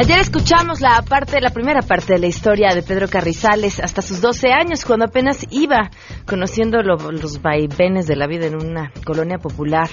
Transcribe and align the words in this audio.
Ayer 0.00 0.20
escuchamos 0.20 0.80
la 0.80 1.02
parte, 1.02 1.40
la 1.40 1.50
primera 1.50 1.82
parte 1.82 2.12
de 2.12 2.20
la 2.20 2.28
historia 2.28 2.72
de 2.72 2.84
Pedro 2.84 3.08
Carrizales 3.08 3.80
hasta 3.80 4.00
sus 4.00 4.20
12 4.20 4.52
años, 4.52 4.84
cuando 4.84 5.06
apenas 5.06 5.44
iba 5.50 5.90
conociendo 6.24 6.80
los 6.82 7.42
vaivenes 7.42 8.06
de 8.06 8.14
la 8.14 8.28
vida 8.28 8.46
en 8.46 8.54
una 8.54 8.92
colonia 9.04 9.38
popular, 9.38 9.90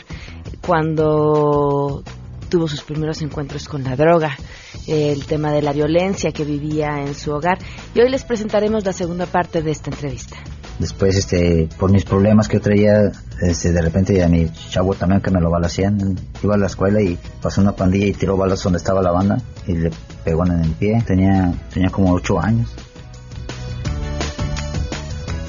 cuando 0.62 2.04
tuvo 2.50 2.68
sus 2.68 2.84
primeros 2.84 3.24
encuentros 3.24 3.68
con 3.68 3.84
la 3.84 3.96
droga, 3.96 4.38
el 4.86 5.26
tema 5.26 5.52
de 5.52 5.64
la 5.64 5.74
violencia 5.74 6.32
que 6.32 6.46
vivía 6.46 7.02
en 7.02 7.16
su 7.16 7.32
hogar. 7.32 7.58
Y 7.96 8.02
hoy 8.02 8.10
les 8.12 8.24
presentaremos 8.26 8.86
la 8.86 8.94
segunda 8.94 9.26
parte 9.26 9.64
de 9.64 9.72
esta 9.72 9.90
entrevista. 9.90 10.38
Después, 10.80 11.16
este, 11.16 11.70
por 11.80 11.92
mis 11.92 12.04
problemas 12.04 12.48
que 12.48 12.58
yo 12.58 12.62
traía, 12.62 13.12
este, 13.42 13.72
de 13.72 13.82
repente 13.82 14.22
a 14.22 14.28
mi 14.28 14.50
chavo 14.70 14.94
también 14.94 15.22
que 15.22 15.32
me 15.32 15.40
lo 15.40 15.50
balacían, 15.50 16.18
iba 16.44 16.56
a 16.56 16.58
la 16.58 16.68
escuela 16.68 17.02
y 17.02 17.18
pasó 17.42 17.62
una 17.62 17.72
pandilla 17.72 18.08
y 18.08 18.14
tiró 18.14 18.36
balas 18.36 18.62
donde 18.62 18.78
estaba 18.78 19.02
la 19.02 19.12
banda 19.12 19.38
y 19.68 19.74
le 19.74 19.92
pegó 20.24 20.46
en 20.46 20.60
el 20.60 20.72
pie. 20.72 21.02
Tenía, 21.06 21.54
tenía 21.74 21.90
como 21.90 22.14
ocho 22.14 22.40
años. 22.42 22.74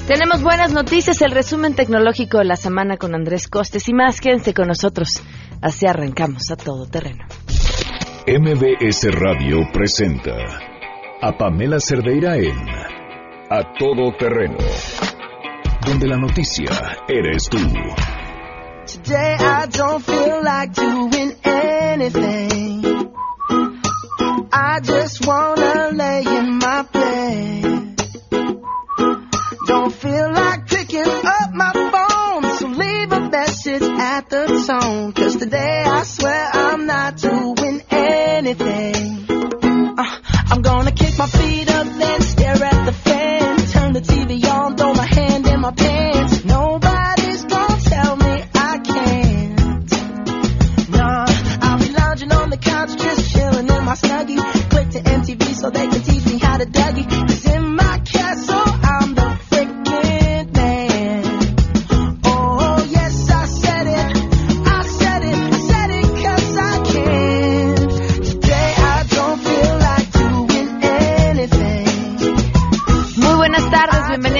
Tenemos 0.07 0.41
buenas 0.41 0.71
noticias, 0.71 1.21
el 1.21 1.31
resumen 1.31 1.73
tecnológico 1.73 2.37
de 2.37 2.45
la 2.45 2.55
semana 2.55 2.95
con 2.95 3.13
Andrés 3.13 3.49
Costes 3.49 3.89
y 3.89 3.93
más, 3.93 4.21
quédense 4.21 4.53
con 4.53 4.67
nosotros. 4.67 5.21
Así 5.61 5.85
arrancamos 5.85 6.49
a 6.49 6.55
todo 6.55 6.85
terreno. 6.85 7.25
MBS 8.25 9.11
Radio 9.11 9.57
presenta 9.73 10.31
a 11.21 11.37
Pamela 11.37 11.81
Cerdeira 11.81 12.37
en 12.37 12.55
A 13.49 13.73
Todo 13.77 14.15
Terreno 14.17 14.57
donde 15.87 16.07
la 16.07 16.17
noticia 16.17 16.69
eres 17.07 17.49
tú. 17.49 17.57
Today 18.85 19.35
I 19.39 19.67
don't 19.67 20.03
feel 20.03 20.43
like 20.43 20.73
doing 20.73 21.33
anything. 21.43 23.13
I 24.51 24.79
just 24.81 25.25
wanna 25.25 25.91
lay 25.93 26.23
in 26.25 26.57
my 26.57 26.83
bed. 26.91 27.95
Don't 29.67 29.93
feel 29.93 30.33
like 30.33 30.67
picking 30.67 31.07
up 31.07 31.53
my 31.53 31.71
phone, 31.73 32.55
so 32.57 32.67
leave 32.67 33.11
a 33.13 33.29
message 33.29 33.83
at 33.83 34.29
the 34.29 34.45
tone. 34.67 35.13
Cause 35.13 35.37
today 35.37 35.83
I 35.85 36.03
swear 36.03 36.49
I'm 36.53 36.85
not 36.85 37.15
doing 37.17 37.81
anything. 37.89 39.25
Uh, 39.97 40.19
I'm 40.51 40.61
gonna 40.61 40.91
kick 40.91 41.17
my 41.17 41.27
feet 41.27 41.69
up, 41.71 41.87
then 41.87 42.26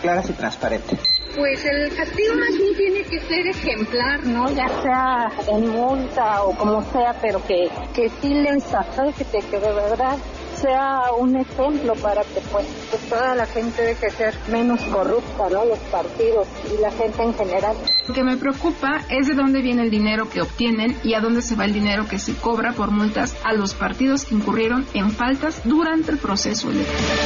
claras 0.02 0.28
y 0.28 0.34
transparentes. 0.34 1.15
Pues 1.36 1.62
el 1.66 1.94
castigo 1.94 2.34
más 2.34 2.56
bien 2.56 2.74
tiene 2.76 3.02
que 3.02 3.20
ser 3.20 3.46
ejemplar, 3.46 4.24
¿no? 4.24 4.50
Ya 4.52 4.68
sea 4.80 5.30
en 5.52 5.68
multa 5.68 6.42
o 6.42 6.56
como 6.56 6.82
sea, 6.92 7.14
pero 7.20 7.44
que, 7.46 7.68
que 7.94 8.08
sí 8.22 8.32
les 8.32 8.72
afecte, 8.72 9.40
que 9.50 9.58
de 9.58 9.72
verdad 9.72 10.16
sea 10.56 11.12
un 11.18 11.36
ejemplo 11.36 11.94
para 11.96 12.22
que 12.22 12.40
pues, 12.50 12.66
pues, 12.90 13.02
toda 13.10 13.34
la 13.34 13.44
gente 13.44 13.82
deje 13.82 14.06
de 14.06 14.12
ser 14.12 14.34
menos 14.48 14.80
corrupta, 14.84 15.50
¿no? 15.50 15.66
Los 15.66 15.78
partidos 15.90 16.48
y 16.74 16.80
la 16.80 16.90
gente 16.90 17.22
en 17.22 17.34
general. 17.34 17.76
Lo 18.08 18.14
que 18.14 18.24
me 18.24 18.38
preocupa 18.38 19.02
es 19.10 19.26
de 19.26 19.34
dónde 19.34 19.60
viene 19.60 19.82
el 19.82 19.90
dinero 19.90 20.30
que 20.30 20.40
obtienen 20.40 20.96
y 21.04 21.12
a 21.12 21.20
dónde 21.20 21.42
se 21.42 21.54
va 21.54 21.66
el 21.66 21.74
dinero 21.74 22.08
que 22.08 22.18
se 22.18 22.34
cobra 22.34 22.72
por 22.72 22.90
multas 22.90 23.36
a 23.44 23.52
los 23.52 23.74
partidos 23.74 24.24
que 24.24 24.34
incurrieron 24.34 24.86
en 24.94 25.10
faltas 25.10 25.60
durante 25.64 26.12
el 26.12 26.18
proceso 26.18 26.70
electoral. 26.70 27.18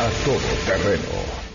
A 0.00 0.24
todo 0.24 0.38
terreno. 0.64 1.45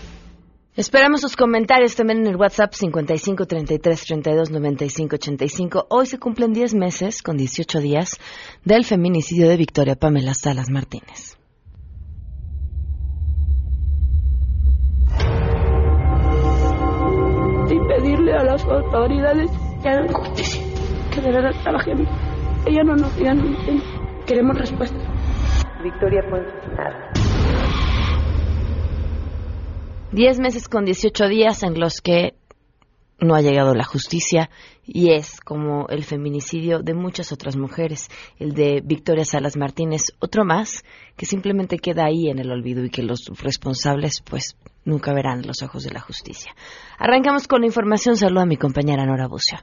Esperamos 0.74 1.20
sus 1.20 1.36
comentarios 1.36 1.94
también 1.94 2.20
en 2.20 2.28
el 2.28 2.36
WhatsApp 2.36 2.72
55 2.72 3.44
33 3.44 4.04
32 4.06 4.50
95 4.50 5.16
85. 5.16 5.86
Hoy 5.90 6.06
se 6.06 6.18
cumplen 6.18 6.54
10 6.54 6.72
meses 6.76 7.20
con 7.20 7.36
18 7.36 7.80
días 7.80 8.18
del 8.64 8.86
feminicidio 8.86 9.50
de 9.50 9.58
Victoria 9.58 9.96
Pamela 9.96 10.32
Salas 10.32 10.70
Martínez. 10.70 11.36
Y 17.68 17.78
pedirle 17.88 18.32
a 18.32 18.42
las 18.42 18.64
autoridades 18.64 19.50
que 19.82 19.88
hagan 19.90 20.08
justicia, 20.08 20.62
que 21.14 21.20
de 21.20 21.32
verdad 21.32 21.52
trabajen. 21.62 22.08
Ella 22.66 22.82
no 22.82 22.96
nos 22.96 23.14
digan, 23.16 23.42
queremos 24.26 24.56
respuesta. 24.56 24.98
Victoria 25.82 26.22
Ponce, 26.30 27.21
nada. 30.12 30.16
Diez 30.16 30.38
meses 30.38 30.68
con 30.68 30.84
18 30.84 31.28
días 31.28 31.62
en 31.62 31.80
los 31.80 32.00
que 32.00 32.34
no 33.18 33.34
ha 33.34 33.40
llegado 33.40 33.74
la 33.74 33.84
justicia 33.84 34.50
y 34.84 35.12
es 35.12 35.40
como 35.40 35.86
el 35.88 36.02
feminicidio 36.04 36.80
de 36.80 36.92
muchas 36.92 37.32
otras 37.32 37.56
mujeres, 37.56 38.08
el 38.38 38.52
de 38.52 38.82
Victoria 38.84 39.24
Salas 39.24 39.56
Martínez, 39.56 40.06
otro 40.18 40.44
más 40.44 40.84
que 41.16 41.24
simplemente 41.24 41.78
queda 41.78 42.04
ahí 42.04 42.28
en 42.28 42.40
el 42.40 42.50
olvido 42.50 42.84
y 42.84 42.90
que 42.90 43.02
los 43.02 43.26
responsables 43.40 44.22
pues 44.28 44.56
nunca 44.84 45.12
verán 45.12 45.46
los 45.46 45.62
ojos 45.62 45.84
de 45.84 45.92
la 45.92 46.00
justicia. 46.00 46.54
Arrancamos 46.98 47.46
con 47.46 47.60
la 47.60 47.66
información. 47.66 48.16
Saludo 48.16 48.40
a 48.42 48.46
mi 48.46 48.56
compañera 48.56 49.06
Nora 49.06 49.28
Bucio. 49.28 49.58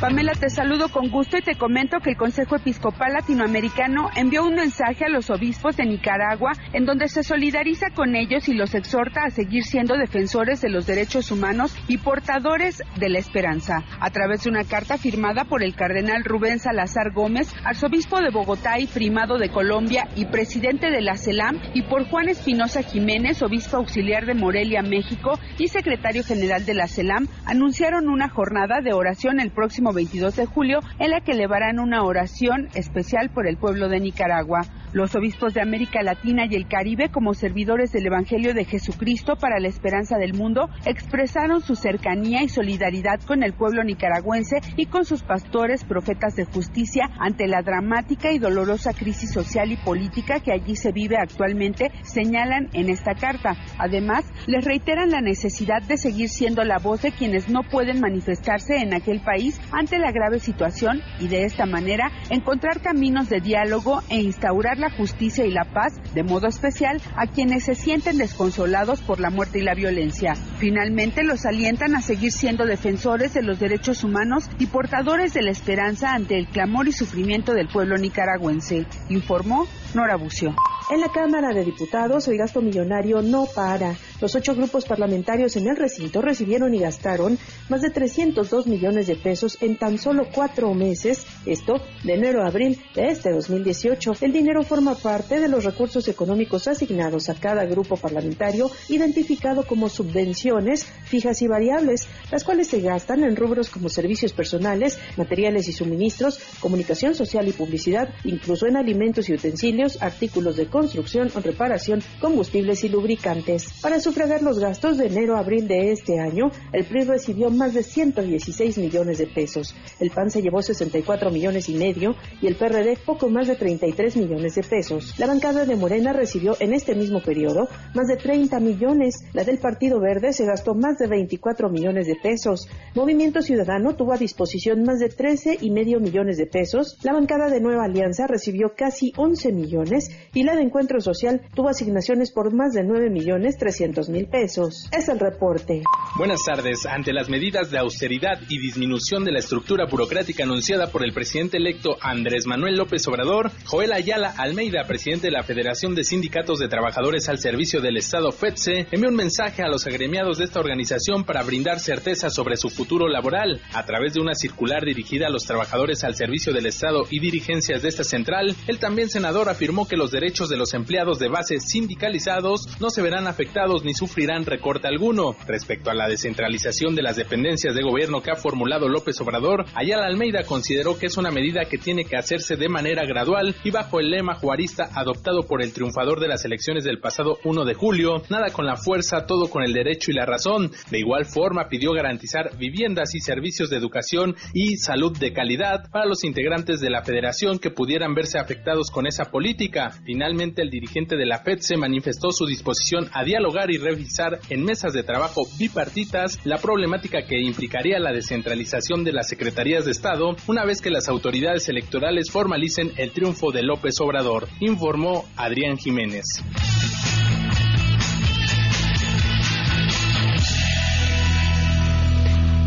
Pamela, 0.00 0.32
te 0.32 0.48
saludo 0.48 0.88
con 0.88 1.10
gusto 1.10 1.36
y 1.36 1.42
te 1.42 1.56
comento 1.56 2.00
que 2.00 2.12
el 2.12 2.16
Consejo 2.16 2.56
Episcopal 2.56 3.12
Latinoamericano 3.12 4.08
envió 4.16 4.46
un 4.46 4.54
mensaje 4.54 5.04
a 5.04 5.10
los 5.10 5.28
obispos 5.28 5.76
de 5.76 5.84
Nicaragua 5.84 6.52
en 6.72 6.86
donde 6.86 7.06
se 7.08 7.22
solidariza 7.22 7.90
con 7.90 8.16
ellos 8.16 8.48
y 8.48 8.54
los 8.54 8.74
exhorta 8.74 9.24
a 9.24 9.30
seguir 9.30 9.62
siendo 9.62 9.98
defensores 9.98 10.62
de 10.62 10.70
los 10.70 10.86
derechos 10.86 11.30
humanos 11.30 11.76
y 11.86 11.98
portadores 11.98 12.82
de 12.96 13.10
la 13.10 13.18
esperanza. 13.18 13.84
A 14.00 14.08
través 14.08 14.44
de 14.44 14.48
una 14.48 14.64
carta 14.64 14.96
firmada 14.96 15.44
por 15.44 15.62
el 15.62 15.74
cardenal 15.74 16.24
Rubén 16.24 16.60
Salazar 16.60 17.12
Gómez, 17.12 17.54
arzobispo 17.62 18.22
de 18.22 18.30
Bogotá 18.30 18.78
y 18.78 18.86
primado 18.86 19.36
de 19.36 19.50
Colombia 19.50 20.08
y 20.16 20.24
presidente 20.24 20.90
de 20.90 21.02
la 21.02 21.18
CELAM, 21.18 21.60
y 21.74 21.82
por 21.82 22.08
Juan 22.08 22.30
Espinosa 22.30 22.82
Jiménez, 22.82 23.42
obispo 23.42 23.76
auxiliar 23.76 24.24
de 24.24 24.32
Morelia, 24.32 24.80
México, 24.80 25.38
y 25.58 25.68
secretario 25.68 26.24
general 26.24 26.64
de 26.64 26.72
la 26.72 26.86
CELAM, 26.86 27.28
anunciaron 27.44 28.08
una 28.08 28.30
jornada 28.30 28.80
de 28.82 28.94
oración 28.94 29.40
el 29.40 29.50
próximo 29.50 29.89
22 29.92 30.36
de 30.36 30.46
julio, 30.46 30.80
en 30.98 31.10
la 31.10 31.20
que 31.20 31.32
elevarán 31.32 31.78
una 31.78 32.02
oración 32.02 32.68
especial 32.74 33.30
por 33.30 33.46
el 33.46 33.56
pueblo 33.56 33.88
de 33.88 34.00
Nicaragua. 34.00 34.62
Los 34.92 35.14
obispos 35.14 35.54
de 35.54 35.60
América 35.60 36.02
Latina 36.02 36.46
y 36.50 36.56
el 36.56 36.66
Caribe, 36.66 37.10
como 37.10 37.32
servidores 37.32 37.92
del 37.92 38.06
Evangelio 38.06 38.54
de 38.54 38.64
Jesucristo 38.64 39.36
para 39.36 39.60
la 39.60 39.68
esperanza 39.68 40.18
del 40.18 40.34
mundo, 40.34 40.68
expresaron 40.84 41.60
su 41.60 41.76
cercanía 41.76 42.42
y 42.42 42.48
solidaridad 42.48 43.20
con 43.20 43.44
el 43.44 43.52
pueblo 43.52 43.84
nicaragüense 43.84 44.60
y 44.76 44.86
con 44.86 45.04
sus 45.04 45.22
pastores, 45.22 45.84
profetas 45.84 46.34
de 46.34 46.44
justicia, 46.44 47.08
ante 47.20 47.46
la 47.46 47.62
dramática 47.62 48.32
y 48.32 48.38
dolorosa 48.38 48.92
crisis 48.92 49.32
social 49.32 49.70
y 49.70 49.76
política 49.76 50.40
que 50.40 50.52
allí 50.52 50.74
se 50.74 50.90
vive 50.90 51.16
actualmente, 51.18 51.92
señalan 52.02 52.68
en 52.72 52.88
esta 52.88 53.14
carta. 53.14 53.56
Además, 53.78 54.24
les 54.46 54.64
reiteran 54.64 55.10
la 55.10 55.20
necesidad 55.20 55.82
de 55.82 55.96
seguir 55.96 56.28
siendo 56.28 56.64
la 56.64 56.78
voz 56.78 57.02
de 57.02 57.12
quienes 57.12 57.48
no 57.48 57.62
pueden 57.62 58.00
manifestarse 58.00 58.76
en 58.76 58.94
aquel 58.94 59.20
país 59.20 59.60
ante 59.80 59.98
la 59.98 60.12
grave 60.12 60.38
situación 60.38 61.00
y 61.18 61.28
de 61.28 61.46
esta 61.46 61.64
manera 61.64 62.12
encontrar 62.28 62.82
caminos 62.82 63.30
de 63.30 63.40
diálogo 63.40 64.02
e 64.10 64.20
instaurar 64.20 64.78
la 64.78 64.90
justicia 64.90 65.46
y 65.46 65.50
la 65.50 65.64
paz, 65.64 65.94
de 66.14 66.22
modo 66.22 66.48
especial 66.48 67.00
a 67.16 67.26
quienes 67.26 67.64
se 67.64 67.74
sienten 67.74 68.18
desconsolados 68.18 69.00
por 69.00 69.20
la 69.20 69.30
muerte 69.30 69.58
y 69.58 69.62
la 69.62 69.74
violencia. 69.74 70.34
Finalmente, 70.58 71.24
los 71.24 71.46
alientan 71.46 71.96
a 71.96 72.02
seguir 72.02 72.30
siendo 72.30 72.66
defensores 72.66 73.32
de 73.32 73.42
los 73.42 73.58
derechos 73.58 74.04
humanos 74.04 74.50
y 74.58 74.66
portadores 74.66 75.32
de 75.32 75.42
la 75.42 75.50
esperanza 75.50 76.12
ante 76.12 76.36
el 76.36 76.48
clamor 76.48 76.86
y 76.86 76.92
sufrimiento 76.92 77.54
del 77.54 77.68
pueblo 77.68 77.96
nicaragüense, 77.96 78.84
informó 79.08 79.66
Nora 79.94 80.16
Bucio. 80.16 80.54
En 80.90 81.00
la 81.00 81.08
Cámara 81.08 81.54
de 81.54 81.64
Diputados, 81.64 82.28
el 82.28 82.36
gasto 82.36 82.60
millonario 82.60 83.22
no 83.22 83.46
para. 83.46 83.94
Los 84.20 84.34
ocho 84.34 84.54
grupos 84.54 84.84
parlamentarios 84.84 85.56
en 85.56 85.66
el 85.66 85.76
recinto 85.76 86.20
recibieron 86.20 86.74
y 86.74 86.80
gastaron 86.80 87.38
más 87.70 87.80
de 87.80 87.88
302 87.88 88.66
millones 88.66 89.06
de 89.06 89.16
pesos 89.16 89.56
en 89.62 89.78
tan 89.78 89.96
solo 89.98 90.26
cuatro 90.34 90.74
meses, 90.74 91.24
esto 91.46 91.80
de 92.04 92.14
enero 92.14 92.42
a 92.42 92.48
abril 92.48 92.78
de 92.94 93.08
este 93.08 93.32
2018. 93.32 94.12
El 94.20 94.32
dinero 94.32 94.62
forma 94.62 94.94
parte 94.94 95.40
de 95.40 95.48
los 95.48 95.64
recursos 95.64 96.06
económicos 96.08 96.68
asignados 96.68 97.30
a 97.30 97.34
cada 97.34 97.64
grupo 97.64 97.96
parlamentario, 97.96 98.70
identificado 98.90 99.66
como 99.66 99.88
subvenciones 99.88 100.84
fijas 101.04 101.40
y 101.40 101.48
variables, 101.48 102.06
las 102.30 102.44
cuales 102.44 102.68
se 102.68 102.80
gastan 102.80 103.24
en 103.24 103.36
rubros 103.36 103.70
como 103.70 103.88
servicios 103.88 104.34
personales, 104.34 104.98
materiales 105.16 105.66
y 105.68 105.72
suministros, 105.72 106.40
comunicación 106.60 107.14
social 107.14 107.48
y 107.48 107.52
publicidad, 107.52 108.10
incluso 108.24 108.66
en 108.66 108.76
alimentos 108.76 109.30
y 109.30 109.34
utensilios, 109.34 110.02
artículos 110.02 110.56
de 110.56 110.66
construcción 110.66 111.30
o 111.34 111.40
reparación, 111.40 112.02
combustibles 112.20 112.84
y 112.84 112.90
lubricantes. 112.90 113.80
Para 113.80 113.98
sufragar 114.10 114.42
los 114.42 114.58
gastos 114.58 114.98
de 114.98 115.06
enero 115.06 115.36
a 115.36 115.38
abril 115.38 115.68
de 115.68 115.92
este 115.92 116.18
año, 116.18 116.50
el 116.72 116.84
PRI 116.84 117.04
recibió 117.04 117.48
más 117.48 117.74
de 117.74 117.84
116 117.84 118.78
millones 118.78 119.18
de 119.18 119.28
pesos, 119.28 119.72
el 120.00 120.10
PAN 120.10 120.32
se 120.32 120.42
llevó 120.42 120.62
64 120.62 121.30
millones 121.30 121.68
y 121.68 121.74
medio 121.74 122.16
y 122.42 122.48
el 122.48 122.56
PRD 122.56 122.98
poco 123.06 123.28
más 123.28 123.46
de 123.46 123.54
33 123.54 124.16
millones 124.16 124.56
de 124.56 124.64
pesos. 124.64 125.14
La 125.16 125.28
bancada 125.28 125.64
de 125.64 125.76
Morena 125.76 126.12
recibió 126.12 126.56
en 126.58 126.72
este 126.72 126.96
mismo 126.96 127.22
periodo 127.22 127.68
más 127.94 128.08
de 128.08 128.16
30 128.16 128.58
millones, 128.58 129.14
la 129.32 129.44
del 129.44 129.58
Partido 129.58 130.00
Verde 130.00 130.32
se 130.32 130.44
gastó 130.44 130.74
más 130.74 130.98
de 130.98 131.06
24 131.06 131.70
millones 131.70 132.08
de 132.08 132.16
pesos, 132.16 132.68
Movimiento 132.96 133.42
Ciudadano 133.42 133.94
tuvo 133.94 134.12
a 134.12 134.18
disposición 134.18 134.82
más 134.82 134.98
de 134.98 135.10
13 135.10 135.58
y 135.60 135.70
medio 135.70 136.00
millones 136.00 136.36
de 136.36 136.46
pesos, 136.46 136.98
la 137.04 137.12
bancada 137.12 137.48
de 137.48 137.60
Nueva 137.60 137.84
Alianza 137.84 138.26
recibió 138.26 138.72
casi 138.76 139.12
11 139.16 139.52
millones 139.52 140.10
y 140.34 140.42
la 140.42 140.56
de 140.56 140.62
Encuentro 140.62 141.00
Social 141.00 141.42
tuvo 141.54 141.68
asignaciones 141.68 142.32
por 142.32 142.52
más 142.52 142.72
de 142.72 142.82
9 142.82 143.08
millones 143.08 143.56
300 143.56 143.99
mil 144.08 144.26
pesos. 144.26 144.88
Es 144.92 145.08
el 145.08 145.18
reporte. 145.18 145.82
Buenas 146.16 146.40
tardes. 146.44 146.86
Ante 146.86 147.12
las 147.12 147.28
medidas 147.28 147.70
de 147.70 147.78
austeridad 147.78 148.40
y 148.48 148.58
disminución 148.58 149.24
de 149.24 149.32
la 149.32 149.38
estructura 149.38 149.86
burocrática 149.86 150.44
anunciada 150.44 150.90
por 150.90 151.04
el 151.04 151.12
presidente 151.12 151.56
electo 151.56 151.96
Andrés 152.00 152.46
Manuel 152.46 152.76
López 152.76 153.06
Obrador, 153.08 153.50
Joel 153.64 153.92
Ayala 153.92 154.34
Almeida, 154.36 154.84
presidente 154.86 155.28
de 155.28 155.32
la 155.32 155.42
Federación 155.42 155.94
de 155.94 156.04
Sindicatos 156.04 156.58
de 156.58 156.68
Trabajadores 156.68 157.28
al 157.28 157.38
Servicio 157.38 157.80
del 157.80 157.96
Estado 157.96 158.32
FEDSE, 158.32 158.86
envió 158.90 159.08
un 159.08 159.16
mensaje 159.16 159.62
a 159.62 159.68
los 159.68 159.86
agremiados 159.86 160.38
de 160.38 160.44
esta 160.44 160.60
organización 160.60 161.24
para 161.24 161.42
brindar 161.42 161.80
certeza 161.80 162.30
sobre 162.30 162.56
su 162.56 162.70
futuro 162.70 163.08
laboral. 163.08 163.60
A 163.72 163.84
través 163.84 164.14
de 164.14 164.20
una 164.20 164.34
circular 164.34 164.84
dirigida 164.84 165.26
a 165.26 165.30
los 165.30 165.44
trabajadores 165.44 166.04
al 166.04 166.16
servicio 166.16 166.52
del 166.52 166.66
Estado 166.66 167.04
y 167.10 167.20
dirigencias 167.20 167.82
de 167.82 167.88
esta 167.88 168.04
central, 168.04 168.54
el 168.66 168.78
también 168.78 169.08
senador 169.08 169.48
afirmó 169.48 169.86
que 169.86 169.96
los 169.96 170.10
derechos 170.10 170.48
de 170.48 170.56
los 170.56 170.74
empleados 170.74 171.18
de 171.18 171.28
base 171.28 171.60
sindicalizados 171.60 172.68
no 172.80 172.90
se 172.90 173.02
verán 173.02 173.26
afectados 173.26 173.84
ni 173.84 173.89
sufrirán 173.94 174.46
recorte 174.46 174.88
alguno. 174.88 175.36
Respecto 175.46 175.90
a 175.90 175.94
la 175.94 176.08
descentralización 176.08 176.94
de 176.94 177.02
las 177.02 177.16
dependencias 177.16 177.74
de 177.74 177.82
gobierno 177.82 178.22
que 178.22 178.30
ha 178.30 178.36
formulado 178.36 178.88
López 178.88 179.20
Obrador, 179.20 179.64
Ayala 179.74 180.06
Almeida 180.06 180.44
consideró 180.44 180.98
que 180.98 181.06
es 181.06 181.16
una 181.16 181.30
medida 181.30 181.64
que 181.64 181.78
tiene 181.78 182.04
que 182.04 182.16
hacerse 182.16 182.56
de 182.56 182.68
manera 182.68 183.04
gradual 183.06 183.54
y 183.64 183.70
bajo 183.70 184.00
el 184.00 184.10
lema 184.10 184.34
juarista 184.34 184.90
adoptado 184.94 185.42
por 185.42 185.62
el 185.62 185.72
triunfador 185.72 186.20
de 186.20 186.28
las 186.28 186.44
elecciones 186.44 186.84
del 186.84 187.00
pasado 187.00 187.38
1 187.44 187.64
de 187.64 187.74
julio, 187.74 188.22
nada 188.30 188.50
con 188.52 188.66
la 188.66 188.76
fuerza, 188.76 189.26
todo 189.26 189.48
con 189.48 189.62
el 189.62 189.72
derecho 189.72 190.10
y 190.10 190.14
la 190.14 190.26
razón. 190.26 190.70
De 190.90 190.98
igual 190.98 191.26
forma 191.26 191.68
pidió 191.68 191.92
garantizar 191.92 192.56
viviendas 192.56 193.14
y 193.14 193.20
servicios 193.20 193.70
de 193.70 193.76
educación 193.76 194.36
y 194.54 194.76
salud 194.76 195.16
de 195.18 195.32
calidad 195.32 195.90
para 195.90 196.06
los 196.06 196.24
integrantes 196.24 196.80
de 196.80 196.90
la 196.90 197.02
federación 197.02 197.58
que 197.58 197.70
pudieran 197.70 198.14
verse 198.14 198.38
afectados 198.38 198.90
con 198.90 199.06
esa 199.06 199.30
política. 199.30 199.90
Finalmente, 200.04 200.62
el 200.62 200.70
dirigente 200.70 201.16
de 201.16 201.26
la 201.26 201.38
FED 201.38 201.58
se 201.60 201.76
manifestó 201.76 202.30
su 202.30 202.46
disposición 202.46 203.08
a 203.12 203.24
dialogar 203.24 203.70
y 203.70 203.78
revisar 203.80 204.40
en 204.48 204.64
mesas 204.64 204.92
de 204.92 205.02
trabajo 205.02 205.46
bipartitas 205.58 206.38
la 206.44 206.58
problemática 206.58 207.26
que 207.26 207.40
implicaría 207.40 207.98
la 207.98 208.12
descentralización 208.12 209.04
de 209.04 209.12
las 209.12 209.28
secretarías 209.28 209.84
de 209.84 209.90
Estado 209.90 210.36
una 210.46 210.64
vez 210.64 210.80
que 210.80 210.90
las 210.90 211.08
autoridades 211.08 211.68
electorales 211.68 212.30
formalicen 212.30 212.92
el 212.96 213.12
triunfo 213.12 213.50
de 213.52 213.62
López 213.62 214.00
Obrador, 214.00 214.48
informó 214.60 215.24
Adrián 215.36 215.76
Jiménez. 215.76 216.24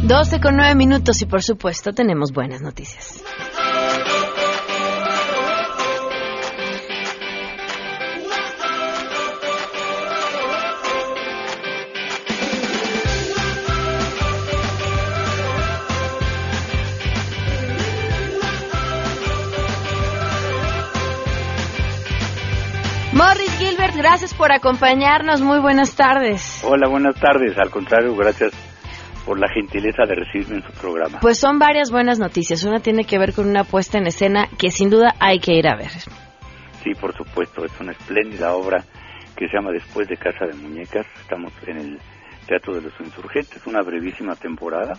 Doce 0.04 0.42
con 0.42 0.58
nueve 0.58 0.76
minutos 0.76 1.22
y 1.22 1.26
por 1.26 1.42
supuesto 1.42 1.94
tenemos 1.94 2.34
buenas 2.34 2.62
noticias. 2.62 3.24
Por 24.44 24.52
acompañarnos. 24.52 25.40
Muy 25.40 25.60
buenas 25.60 25.96
tardes. 25.96 26.62
Hola, 26.66 26.90
buenas 26.90 27.16
tardes. 27.16 27.58
Al 27.58 27.70
contrario, 27.70 28.14
gracias 28.14 28.52
por 29.26 29.40
la 29.40 29.48
gentileza 29.48 30.04
de 30.06 30.16
recibirme 30.16 30.58
en 30.58 30.64
su 30.64 30.74
programa. 30.82 31.22
Pues 31.22 31.40
son 31.40 31.60
varias 31.60 31.92
buenas 31.92 32.20
noticias. 32.20 32.66
Una 32.66 32.82
tiene 32.82 33.06
que 33.06 33.18
ver 33.18 33.32
con 33.34 33.48
una 33.48 33.64
puesta 33.64 34.00
en 34.00 34.08
escena 34.08 34.50
que 34.60 34.70
sin 34.70 34.90
duda 34.90 35.16
hay 35.18 35.40
que 35.40 35.54
ir 35.54 35.66
a 35.66 35.78
ver. 35.78 35.92
Sí, 36.84 36.92
por 37.00 37.16
supuesto. 37.16 37.64
Es 37.64 37.72
una 37.80 37.94
espléndida 37.94 38.54
obra 38.54 38.84
que 39.38 39.48
se 39.48 39.56
llama 39.56 39.72
Después 39.72 40.10
de 40.10 40.18
Casa 40.18 40.46
de 40.46 40.56
Muñecas. 40.56 41.08
Estamos 41.22 41.54
en 41.66 41.78
el 41.78 42.00
Teatro 42.46 42.76
de 42.76 42.82
los 42.82 43.00
Insurgentes. 43.00 43.66
Una 43.66 43.82
brevísima 43.82 44.36
temporada. 44.36 44.92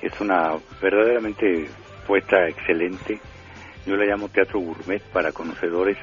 Es 0.00 0.20
una 0.20 0.52
verdaderamente 0.80 1.66
puesta 2.06 2.46
excelente. 2.46 3.18
Yo 3.86 3.96
la 3.96 4.04
llamo 4.04 4.28
teatro 4.28 4.60
gourmet 4.60 5.02
para 5.12 5.32
conocedores 5.32 5.98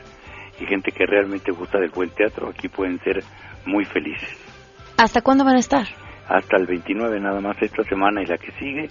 y 0.59 0.65
gente 0.65 0.91
que 0.91 1.05
realmente 1.05 1.51
gusta 1.51 1.79
del 1.79 1.89
buen 1.89 2.09
teatro, 2.11 2.49
aquí 2.49 2.67
pueden 2.67 2.99
ser 2.99 3.23
muy 3.65 3.85
felices. 3.85 4.29
¿Hasta 4.97 5.21
cuándo 5.21 5.45
van 5.45 5.55
a 5.55 5.59
estar? 5.59 5.85
Hasta 6.27 6.57
el 6.57 6.65
29 6.67 7.19
nada 7.19 7.39
más 7.39 7.61
esta 7.61 7.83
semana 7.83 8.21
y 8.21 8.25
la 8.25 8.37
que 8.37 8.51
sigue. 8.53 8.89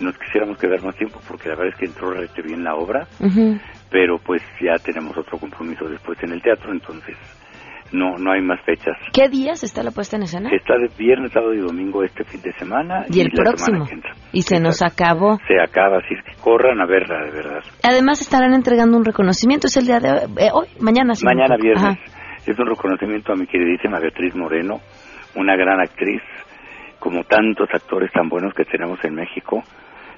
Nos 0.00 0.16
quisiéramos 0.18 0.58
quedar 0.58 0.82
más 0.82 0.96
tiempo 0.96 1.20
porque 1.28 1.48
la 1.48 1.56
verdad 1.56 1.74
es 1.74 1.78
que 1.78 1.86
entró 1.86 2.10
realmente 2.10 2.42
bien 2.42 2.64
la 2.64 2.74
obra, 2.74 3.06
pero 3.90 4.18
pues 4.18 4.42
ya 4.60 4.78
tenemos 4.78 5.16
otro 5.16 5.38
compromiso 5.38 5.88
después 5.88 6.18
en 6.22 6.32
el 6.32 6.42
teatro, 6.42 6.72
entonces 6.72 7.16
no 7.92 8.18
no 8.18 8.32
hay 8.32 8.42
más 8.42 8.60
fechas. 8.64 8.96
¿Qué 9.12 9.28
días 9.28 9.62
está 9.62 9.82
la 9.82 9.90
puesta 9.90 10.16
en 10.16 10.24
escena? 10.24 10.50
Está 10.50 10.74
de 10.76 10.88
viernes, 10.96 11.32
sábado 11.32 11.54
y 11.54 11.60
domingo 11.60 12.02
este 12.02 12.24
fin 12.24 12.40
de 12.42 12.52
semana. 12.52 13.06
Y, 13.08 13.20
el 13.20 13.30
próximo. 13.30 13.86
Y 14.32 14.42
se 14.42 14.60
nos 14.60 14.82
acabó. 14.82 15.38
Se 15.46 15.60
acaba, 15.60 15.98
así 15.98 16.14
que 16.24 16.40
corran 16.40 16.80
a 16.80 16.86
verla, 16.86 17.24
de 17.24 17.30
verdad. 17.30 17.62
Además 17.82 18.20
estarán 18.20 18.54
entregando 18.54 18.96
un 18.96 19.04
reconocimiento, 19.04 19.66
es 19.66 19.76
el 19.76 19.86
día 19.86 20.00
de 20.00 20.08
eh, 20.08 20.50
hoy, 20.52 20.68
mañana. 20.80 21.12
mañana 21.22 21.56
viernes. 21.56 21.98
Es 22.46 22.58
un 22.58 22.66
reconocimiento 22.66 23.32
a 23.32 23.36
mi 23.36 23.46
queridísima 23.46 24.00
Beatriz 24.00 24.34
Moreno, 24.34 24.80
una 25.36 25.54
gran 25.54 25.80
actriz, 25.80 26.22
como 26.98 27.22
tantos 27.24 27.68
actores 27.72 28.10
tan 28.10 28.28
buenos 28.28 28.52
que 28.54 28.64
tenemos 28.64 28.98
en 29.04 29.14
México. 29.14 29.62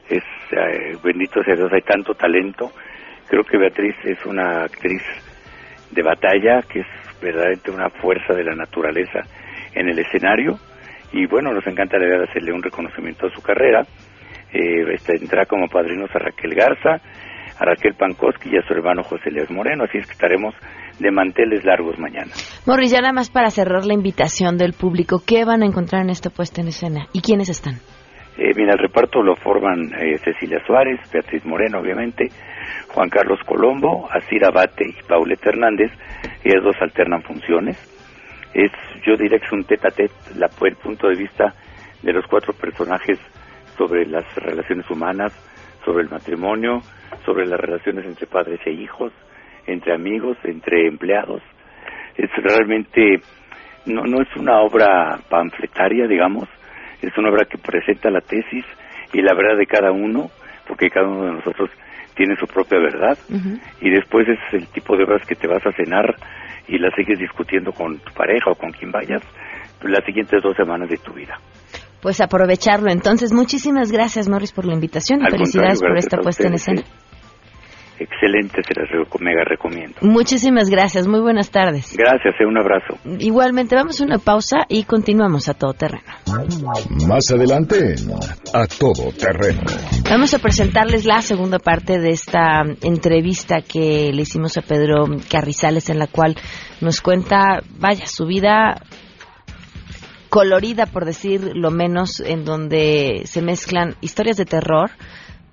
Es 0.08 0.24
eh, 0.52 0.96
bendito 1.02 1.42
sea 1.42 1.54
Dios, 1.54 1.70
hay 1.72 1.82
tanto 1.82 2.14
talento. 2.14 2.70
Creo 3.28 3.42
que 3.42 3.58
Beatriz 3.58 3.94
es 4.04 4.24
una 4.24 4.64
actriz 4.64 5.02
de 5.90 6.02
batalla, 6.02 6.62
que 6.62 6.80
es 6.80 6.86
verdaderamente 7.20 7.70
una 7.70 7.90
fuerza 7.90 8.34
de 8.34 8.44
la 8.44 8.54
naturaleza 8.54 9.20
en 9.74 9.88
el 9.88 9.98
escenario 9.98 10.58
y 11.14 11.26
bueno, 11.26 11.52
nos 11.52 11.66
encanta 11.66 11.96
la 11.96 12.06
idea 12.06 12.18
de 12.18 12.24
hacerle 12.24 12.52
un 12.52 12.62
reconocimiento 12.62 13.26
a 13.28 13.30
su 13.30 13.40
carrera. 13.40 13.82
Eh, 14.52 14.94
este, 14.94 15.18
tendrá 15.18 15.46
como 15.46 15.68
padrinos 15.68 16.10
a 16.14 16.18
Raquel 16.18 16.54
Garza, 16.54 17.00
a 17.58 17.64
Raquel 17.64 17.94
Pankowski 17.94 18.50
y 18.50 18.56
a 18.56 18.66
su 18.66 18.72
hermano 18.72 19.04
José 19.04 19.30
León 19.30 19.48
Moreno, 19.50 19.84
así 19.84 19.98
es 19.98 20.06
que 20.06 20.12
estaremos 20.12 20.54
de 20.98 21.10
manteles 21.10 21.64
largos 21.64 21.98
mañana. 21.98 22.32
Morris, 22.66 22.90
ya 22.90 23.00
nada 23.00 23.12
más 23.12 23.30
para 23.30 23.50
cerrar 23.50 23.84
la 23.84 23.94
invitación 23.94 24.58
del 24.58 24.72
público, 24.72 25.22
¿qué 25.24 25.44
van 25.44 25.62
a 25.62 25.66
encontrar 25.66 26.02
en 26.02 26.10
esta 26.10 26.30
puesta 26.30 26.60
en 26.60 26.68
escena? 26.68 27.06
¿Y 27.12 27.20
quiénes 27.20 27.48
están? 27.48 27.74
Eh, 28.36 28.50
mira, 28.56 28.72
el 28.72 28.78
reparto 28.78 29.22
lo 29.22 29.36
forman 29.36 29.92
eh, 29.94 30.18
Cecilia 30.18 30.58
Suárez, 30.66 30.98
Beatriz 31.12 31.44
Moreno, 31.44 31.78
obviamente, 31.78 32.26
Juan 32.88 33.08
Carlos 33.08 33.38
Colombo, 33.46 34.08
Asir 34.10 34.44
Abate 34.44 34.84
y 34.88 35.02
Paulette 35.06 35.46
Hernández. 35.46 35.92
Ellas 36.42 36.62
dos 36.62 36.76
alternan 36.80 37.22
funciones. 37.22 37.76
Es, 38.52 38.70
yo 39.04 39.16
diría 39.16 39.38
que 39.38 39.46
es 39.46 39.52
un 39.52 39.64
tete 39.64 39.88
a 39.88 39.90
tete, 39.90 40.14
el 40.34 40.76
punto 40.76 41.08
de 41.08 41.16
vista 41.16 41.54
de 42.02 42.12
los 42.12 42.26
cuatro 42.26 42.52
personajes 42.52 43.18
sobre 43.76 44.06
las 44.06 44.24
relaciones 44.36 44.88
humanas, 44.90 45.32
sobre 45.84 46.04
el 46.04 46.10
matrimonio, 46.10 46.80
sobre 47.24 47.46
las 47.46 47.58
relaciones 47.58 48.04
entre 48.06 48.26
padres 48.26 48.60
e 48.64 48.70
hijos, 48.70 49.12
entre 49.66 49.94
amigos, 49.94 50.36
entre 50.44 50.86
empleados. 50.86 51.42
Es 52.16 52.30
realmente, 52.36 53.20
no, 53.86 54.02
no 54.04 54.22
es 54.22 54.28
una 54.36 54.60
obra 54.60 55.18
panfletaria, 55.28 56.06
digamos, 56.06 56.48
es 57.02 57.16
una 57.18 57.30
obra 57.30 57.44
que 57.44 57.58
presenta 57.58 58.10
la 58.10 58.20
tesis 58.20 58.64
y 59.12 59.20
la 59.20 59.34
verdad 59.34 59.56
de 59.58 59.66
cada 59.66 59.90
uno, 59.92 60.30
porque 60.66 60.90
cada 60.90 61.08
uno 61.08 61.24
de 61.24 61.32
nosotros 61.32 61.70
tiene 62.14 62.36
su 62.36 62.46
propia 62.46 62.78
verdad 62.78 63.18
y 63.80 63.90
después 63.90 64.26
es 64.28 64.38
el 64.52 64.66
tipo 64.68 64.96
de 64.96 65.04
obras 65.04 65.26
que 65.26 65.34
te 65.34 65.46
vas 65.46 65.64
a 65.66 65.72
cenar 65.72 66.14
y 66.68 66.78
la 66.78 66.90
sigues 66.96 67.18
discutiendo 67.18 67.72
con 67.72 67.98
tu 67.98 68.12
pareja 68.14 68.50
o 68.50 68.54
con 68.54 68.70
quien 68.70 68.90
vayas 68.90 69.22
las 69.82 70.04
siguientes 70.04 70.42
dos 70.42 70.56
semanas 70.56 70.88
de 70.88 70.96
tu 70.96 71.12
vida. 71.12 71.38
Pues 72.00 72.20
aprovecharlo. 72.20 72.90
Entonces, 72.90 73.32
muchísimas 73.32 73.90
gracias, 73.90 74.28
Morris, 74.28 74.52
por 74.52 74.64
la 74.64 74.74
invitación 74.74 75.20
y 75.22 75.30
felicidades 75.30 75.80
por 75.80 75.96
esta 75.96 76.18
puesta 76.18 76.46
en 76.46 76.54
escena 76.54 76.82
excelente, 77.98 78.62
se 78.62 78.74
las 78.74 78.88
mega 79.20 79.44
recomiendo. 79.44 79.96
Muchísimas 80.00 80.68
gracias, 80.68 81.06
muy 81.06 81.20
buenas 81.20 81.50
tardes. 81.50 81.96
Gracias, 81.96 82.34
eh, 82.40 82.46
un 82.46 82.58
abrazo. 82.58 82.98
Igualmente, 83.18 83.74
vamos 83.74 84.00
a 84.00 84.04
una 84.04 84.18
pausa 84.18 84.58
y 84.68 84.84
continuamos 84.84 85.48
a 85.48 85.54
todo 85.54 85.72
terreno. 85.74 86.04
Más 87.06 87.30
adelante, 87.30 87.94
a 88.52 88.66
todo 88.66 89.12
terreno. 89.12 89.62
Vamos 90.10 90.34
a 90.34 90.38
presentarles 90.38 91.04
la 91.04 91.22
segunda 91.22 91.58
parte 91.58 91.98
de 91.98 92.10
esta 92.10 92.62
entrevista 92.82 93.62
que 93.62 94.10
le 94.12 94.22
hicimos 94.22 94.56
a 94.58 94.62
Pedro 94.62 95.06
Carrizales, 95.30 95.90
en 95.90 95.98
la 95.98 96.06
cual 96.06 96.36
nos 96.80 97.00
cuenta, 97.00 97.60
vaya, 97.78 98.06
su 98.06 98.26
vida 98.26 98.76
colorida, 100.34 100.86
por 100.86 101.04
decir 101.04 101.52
lo 101.54 101.70
menos, 101.70 102.18
en 102.18 102.44
donde 102.44 103.22
se 103.24 103.40
mezclan 103.40 103.94
historias 104.00 104.36
de 104.36 104.44
terror, 104.44 104.90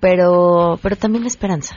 pero, 0.00 0.76
pero 0.82 0.96
también 0.96 1.22
la 1.22 1.28
esperanza. 1.28 1.76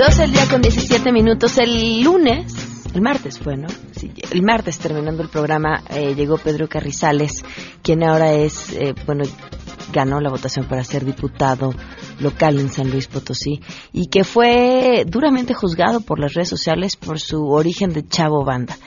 12 0.00 0.24
el 0.24 0.32
día 0.32 0.48
con 0.48 0.62
17 0.62 1.12
minutos. 1.12 1.58
El 1.58 2.02
lunes, 2.02 2.54
el 2.94 3.02
martes 3.02 3.38
fue, 3.38 3.58
¿no? 3.58 3.68
El 4.30 4.42
martes, 4.42 4.78
terminando 4.78 5.22
el 5.22 5.28
programa, 5.28 5.84
eh, 5.90 6.14
llegó 6.14 6.38
Pedro 6.38 6.70
Carrizales, 6.70 7.44
quien 7.82 8.02
ahora 8.02 8.32
es, 8.32 8.72
eh, 8.72 8.94
bueno, 9.04 9.24
ganó 9.92 10.18
la 10.22 10.30
votación 10.30 10.66
para 10.66 10.84
ser 10.84 11.04
diputado 11.04 11.74
local 12.18 12.58
en 12.58 12.70
San 12.70 12.90
Luis 12.90 13.08
Potosí 13.08 13.60
y 13.92 14.06
que 14.06 14.24
fue 14.24 15.04
duramente 15.06 15.52
juzgado 15.52 16.00
por 16.00 16.18
las 16.18 16.32
redes 16.32 16.48
sociales 16.48 16.96
por 16.96 17.20
su 17.20 17.50
origen 17.50 17.92
de 17.92 18.08
chavo 18.08 18.42
banda. 18.42 18.78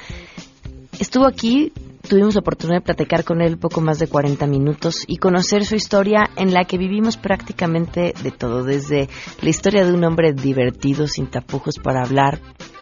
Estuvo 0.98 1.27
aquí 1.27 1.72
tuvimos 2.07 2.36
la 2.36 2.41
oportunidad 2.41 2.79
de 2.79 2.86
platicar 2.86 3.24
con 3.24 3.41
él 3.41 3.57
poco 3.57 3.81
más 3.81 4.00
de 4.00 4.07
40 4.07 4.45
minutos 4.48 5.03
y 5.07 5.17
conocer 5.17 5.65
su 5.65 5.75
historia 5.75 6.29
en 6.36 6.53
la 6.53 6.65
que 6.65 6.77
vivimos 6.77 7.17
prácticamente 7.17 8.13
de 8.22 8.31
todo, 8.31 8.63
desde 8.63 9.10
la 9.41 9.50
historia 9.50 9.86
de 9.86 9.93
un 9.93 10.03
hombre 10.03 10.33
divertido, 10.33 11.07
sin 11.07 11.27
tapujos 11.27 11.79
para 11.79 12.03
hablar, 12.03 12.39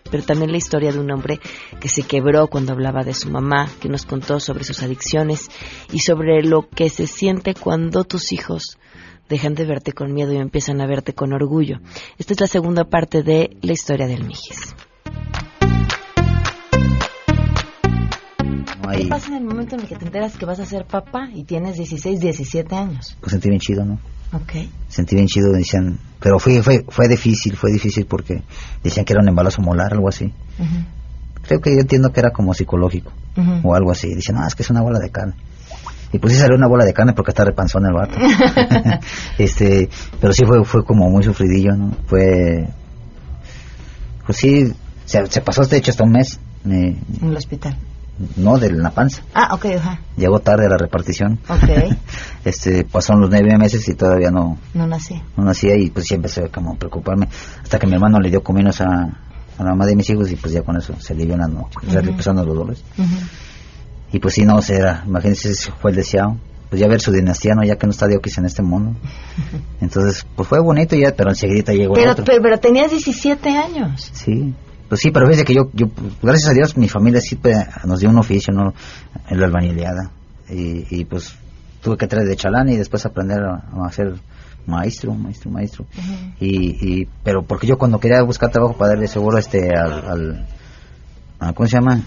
pero 0.10 0.24
también 0.24 0.51
la 0.51 0.58
historia 0.58 0.92
de 0.92 1.00
un 1.00 1.12
hombre 1.12 1.40
que 1.80 1.88
se 1.88 2.04
quebró 2.04 2.48
cuando 2.48 2.74
hablaba 2.74 3.04
de 3.04 3.13
su 3.13 3.30
mamá, 3.30 3.70
que 3.80 3.90
nos 3.90 4.06
contó 4.06 4.40
sobre 4.40 4.63
sus 4.63 4.82
adicciones 4.84 5.50
y 5.92 6.00
sobre 6.00 6.44
lo 6.44 6.68
que 6.68 6.90
se 6.90 7.08
siente 7.08 7.54
cuando 7.54 8.04
tus 8.04 8.32
hijos 8.32 8.78
dejan 9.30 9.56
de 9.56 9.66
verte 9.66 9.94
con 9.94 10.13
miedo 10.13 10.34
y 10.34 10.38
empiezan 10.38 10.82
a 10.82 10.88
verte 10.88 11.13
con 11.13 11.32
orgullo. 11.32 11.80
Esta 12.18 12.34
es 12.34 12.42
la 12.42 12.48
segunda 12.48 12.86
parte 12.86 13.24
de 13.24 13.56
la 13.62 13.72
historia 13.72 14.08
del 14.08 14.25
Mijis. 14.25 14.75
¿Qué 18.98 19.06
pasa 19.08 19.28
en 19.28 19.36
el 19.36 19.44
momento 19.44 19.76
en 19.76 19.82
el 19.82 19.88
que 19.88 19.96
te 19.96 20.06
enteras 20.06 20.38
que 20.38 20.46
vas 20.46 20.60
a 20.60 20.66
ser 20.66 20.86
papá 20.86 21.30
y 21.34 21.44
tienes 21.44 21.78
16, 21.78 22.20
17 22.20 22.76
años? 22.76 23.18
Pues 23.20 23.32
sentí 23.32 23.50
bien 23.50 23.60
chido, 23.60 23.86
¿no? 23.86 24.00
Ok. 24.34 24.54
Sentí 24.88 25.16
bien 25.16 25.28
chido, 25.28 25.52
decían, 25.52 26.00
pero 26.20 26.40
fue, 26.40 26.62
fue, 26.64 26.86
fue 26.88 27.08
difícil, 27.08 27.56
fue 27.58 27.72
difícil 27.72 28.06
porque 28.06 28.44
decían 28.84 29.06
que 29.06 29.14
era 29.14 29.22
un 29.22 29.30
embarazo 29.30 29.62
molar, 29.62 29.94
algo 29.94 30.10
así. 30.10 30.32
Creo 31.48 31.60
que 31.60 31.72
yo 31.72 31.82
entiendo 31.82 32.12
que 32.12 32.20
era 32.20 32.32
como 32.32 32.54
psicológico 32.54 33.12
o 33.64 33.76
algo 33.76 33.92
así. 33.92 34.14
Dicen, 34.14 34.36
no, 34.36 34.46
es 34.46 34.56
que 34.56 34.64
es 34.64 34.70
una 34.70 34.82
bola 34.82 35.00
de 35.00 35.10
carne. 35.10 35.34
Y 36.14 36.20
pues 36.20 36.34
sí 36.34 36.40
salió 36.40 36.58
una 36.58 36.68
bola 36.68 36.86
de 36.86 36.94
carne 36.94 37.14
porque 37.14 37.32
está 37.32 37.46
repanzón 37.46 37.86
el 37.86 37.94
vato. 37.94 38.18
este, 39.38 39.90
pero 40.20 40.34
sí 40.34 40.46
fue, 40.46 40.64
fue 40.66 40.86
como 40.86 41.10
muy 41.10 41.24
sufridillo, 41.24 41.74
¿no? 41.76 41.92
Fue, 42.06 42.68
pues 44.26 44.38
sí, 44.38 44.74
se, 45.06 45.26
se 45.28 45.42
pasó 45.42 45.66
de 45.66 45.78
hecho 45.78 45.92
hasta 45.92 46.04
un 46.04 46.12
mes. 46.12 46.40
en 46.66 46.98
el 47.22 47.36
hospital 47.36 47.78
no 48.38 48.58
de 48.58 48.72
la 48.72 48.92
panza. 48.92 49.24
Ah, 49.34 49.54
ok, 49.54 49.66
ajá. 49.78 50.00
Llegó 50.18 50.40
tarde 50.40 50.66
a 50.66 50.70
la 50.70 50.78
repartición. 50.78 51.40
Ok. 51.48 51.96
este, 52.46 52.84
pasaron 52.84 53.22
los 53.22 53.30
nueve 53.30 53.58
meses 53.58 53.88
y 53.88 53.94
todavía 53.96 54.32
no... 54.32 54.58
No 54.74 54.88
nacía. 54.88 55.24
No 55.38 55.44
nacía 55.44 55.75
y 55.75 55.90
pues 55.90 56.08
sí 56.08 56.16
empecé 56.16 56.50
como 56.50 56.74
a 56.74 56.75
preocuparme. 56.75 57.28
Hasta 57.62 57.80
que 57.80 57.88
mi 57.88 57.94
hermano 57.94 58.20
le 58.20 58.30
dio 58.30 58.44
cominos 58.44 58.82
a, 58.82 58.86
a 59.58 59.63
la 59.63 59.70
mamá 59.72 59.86
de 59.86 59.96
mis 59.96 60.10
hijos 60.10 60.32
y 60.32 60.36
pues 60.36 60.54
ya 60.54 60.62
con 60.62 60.78
eso 60.78 60.96
se 61.00 61.13
dio 61.16 61.34
una 61.34 61.48
noche. 61.48 61.80
Uh 61.84 62.00
empezando 62.00 62.44
los 62.44 62.56
dolores. 62.56 62.84
Y 64.12 64.20
pues 64.20 64.34
sí, 64.34 64.46
no, 64.46 64.58
o 64.58 64.62
sea, 64.62 65.04
imagínense, 65.06 65.72
fue 65.80 65.92
el 65.92 65.98
deseado. 65.98 66.38
Pues 66.70 66.80
ya 66.80 66.88
ver 66.88 67.01
su 67.01 67.12
dinastía, 67.12 67.54
¿no? 67.54 67.66
Ya 67.66 67.75
que 67.75 67.86
no 67.86 67.92
está 67.92 68.08
Diokis 68.08 68.38
en 68.38 68.46
este 68.46 68.62
mundo. 68.62 68.98
Entonces, 69.82 70.25
pues 70.36 70.48
fue 70.48 70.62
bonito 70.62 70.96
ya, 70.96 71.13
pero 71.13 71.30
enseguida 71.32 71.74
llegó 71.74 71.96
pero, 71.96 72.12
otro. 72.12 72.24
Pero, 72.24 72.42
pero 72.42 72.60
tenías 72.60 72.92
17 72.92 73.50
años. 73.50 74.10
Sí. 74.13 74.54
Pues 74.92 75.00
sí, 75.00 75.12
pero 75.12 75.26
fíjese 75.26 75.46
que 75.46 75.54
yo, 75.54 75.70
yo, 75.72 75.86
gracias 76.22 76.50
a 76.50 76.54
Dios, 76.54 76.76
mi 76.76 76.90
familia 76.90 77.22
sí 77.22 77.40
nos 77.86 78.02
dio 78.02 78.10
un 78.10 78.18
oficio, 78.18 78.54
¿no? 78.54 78.74
En 79.30 79.40
la 79.40 79.46
albañileada. 79.46 80.12
Y, 80.50 81.06
pues 81.06 81.34
tuve 81.82 81.96
que 81.96 82.08
traer 82.08 82.28
de 82.28 82.36
chalán 82.36 82.68
y 82.68 82.76
después 82.76 83.06
aprender 83.06 83.40
a, 83.42 83.90
ser 83.94 84.16
maestro, 84.68 85.14
maestro, 85.14 85.50
maestro. 85.50 85.86
y, 86.42 87.04
y, 87.04 87.08
pero 87.24 87.42
porque 87.44 87.68
yo 87.68 87.78
cuando 87.78 88.02
quería 88.02 88.22
buscar 88.24 88.52
trabajo 88.52 88.76
para 88.76 88.90
darle 88.90 89.08
seguro 89.08 89.38
este 89.38 89.74
al, 89.74 90.46
al 91.40 91.54
¿cómo 91.56 91.70
se 91.70 91.78
llama? 91.78 92.02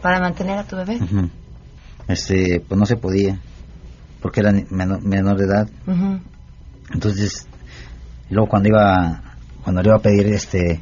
Para 0.00 0.18
mantener 0.18 0.58
a 0.58 0.64
tu 0.64 0.76
bebé. 0.76 1.00
Este, 2.08 2.64
pues 2.66 2.80
no 2.80 2.86
se 2.86 2.96
podía, 2.96 3.38
porque 4.22 4.40
era 4.40 4.54
menor, 4.70 5.02
menor 5.02 5.36
de 5.36 5.44
edad. 5.44 5.68
Entonces, 6.94 7.46
luego 8.30 8.48
cuando 8.48 8.70
iba, 8.70 9.20
cuando 9.62 9.82
le 9.82 9.88
iba 9.90 9.98
a 9.98 10.00
pedir 10.00 10.28
este 10.28 10.80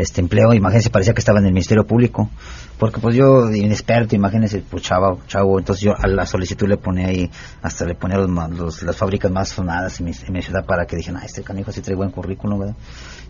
este 0.00 0.20
empleo, 0.20 0.52
imagínense, 0.52 0.90
parecía 0.90 1.14
que 1.14 1.20
estaba 1.20 1.38
en 1.38 1.46
el 1.46 1.52
Ministerio 1.52 1.86
Público, 1.86 2.28
porque 2.78 3.00
pues 3.00 3.14
yo, 3.14 3.50
inexperto, 3.50 4.16
imagínense, 4.16 4.62
pues 4.68 4.82
chavo, 4.82 5.20
chavo, 5.26 5.58
entonces 5.58 5.84
yo 5.84 5.94
a 5.96 6.06
la 6.06 6.26
solicitud 6.26 6.66
le 6.66 6.76
ponía 6.76 7.08
ahí, 7.08 7.30
hasta 7.62 7.84
le 7.84 7.94
ponía 7.94 8.18
los, 8.18 8.82
las 8.82 8.96
fábricas 8.96 9.30
más 9.30 9.50
sonadas 9.50 10.00
en 10.00 10.06
mi, 10.06 10.42
ciudad 10.42 10.64
para 10.64 10.86
que 10.86 10.96
dijeran, 10.96 11.20
ah, 11.22 11.26
este 11.26 11.42
canijo 11.42 11.72
sí 11.72 11.80
trae 11.80 11.96
buen 11.96 12.10
currículum. 12.10 12.74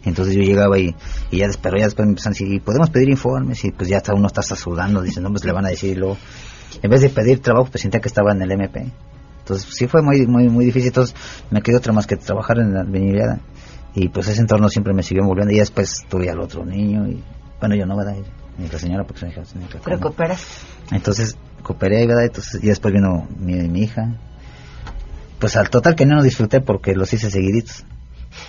Entonces 0.05 0.35
yo 0.35 0.43
llegaba 0.43 0.79
y, 0.79 0.95
y 1.31 1.39
ya, 1.39 1.49
pero 1.61 1.77
ya 1.77 1.85
después 1.85 2.07
me 2.07 2.13
empezaron 2.13 2.35
a 2.35 2.39
decir, 2.39 2.63
¿podemos 2.63 2.91
pedir 2.91 3.11
informes? 3.11 3.65
Y 3.65 3.73
pues 3.73 3.89
ya 3.89 3.99
hasta 3.99 4.15
uno 4.15 4.29
está 4.29 4.43
sudando, 4.43 5.03
dicen, 5.03 5.23
no, 5.23 5.31
pues 5.31 5.45
le 5.45 5.53
van 5.53 5.67
a 5.67 5.71
decir, 5.71 5.99
luego, 5.99 6.17
en 6.83 6.91
vez 6.91 7.01
de 7.01 7.11
pedir 7.11 7.41
trabajo, 7.41 7.69
pues 7.71 7.83
sentía 7.83 8.01
que 8.01 8.09
estaba 8.09 8.33
en 8.33 8.43
el 8.43 8.53
MP. 8.53 8.91
Entonces 9.41 9.69
sí 9.75 9.89
fue 9.89 10.01
muy, 10.01 10.27
muy, 10.27 10.49
muy 10.49 10.65
difícil, 10.65 10.89
entonces 10.89 11.17
me 11.51 11.61
quedó 11.61 11.79
otra 11.79 11.93
más 11.93 12.07
que 12.07 12.17
trabajar 12.17 12.59
en 12.59 12.73
la 12.73 12.81
albañileada 12.81 13.41
y 13.95 14.09
pues 14.09 14.29
ese 14.29 14.41
entorno 14.41 14.69
siempre 14.69 14.93
me 14.93 15.03
siguió 15.03 15.25
volviendo 15.25 15.53
y 15.53 15.59
después 15.59 16.05
tuve 16.09 16.31
al 16.31 16.41
otro 16.41 16.65
niño 16.65 17.09
y 17.09 17.23
bueno 17.59 17.75
yo 17.75 17.87
no 17.87 17.97
verdad 17.97 18.17
ni 18.59 18.69
la 18.69 18.79
señora 18.79 19.05
porque 19.05 19.21
se 19.21 19.59
me 19.59 19.67
pero 19.83 20.01
cooperas. 20.01 20.47
Entonces 20.93 21.37
cooperé 21.63 22.07
verdad 22.07 22.25
entonces 22.25 22.63
y 22.63 22.67
después 22.67 22.93
vino 22.93 23.27
mi, 23.39 23.55
mi 23.69 23.83
hija. 23.83 24.17
Pues 25.39 25.57
al 25.57 25.71
total 25.71 25.95
que 25.95 26.05
no 26.05 26.17
lo 26.17 26.23
disfruté 26.23 26.61
porque 26.61 26.95
los 26.95 27.13
hice 27.13 27.31
seguiditos. 27.31 27.85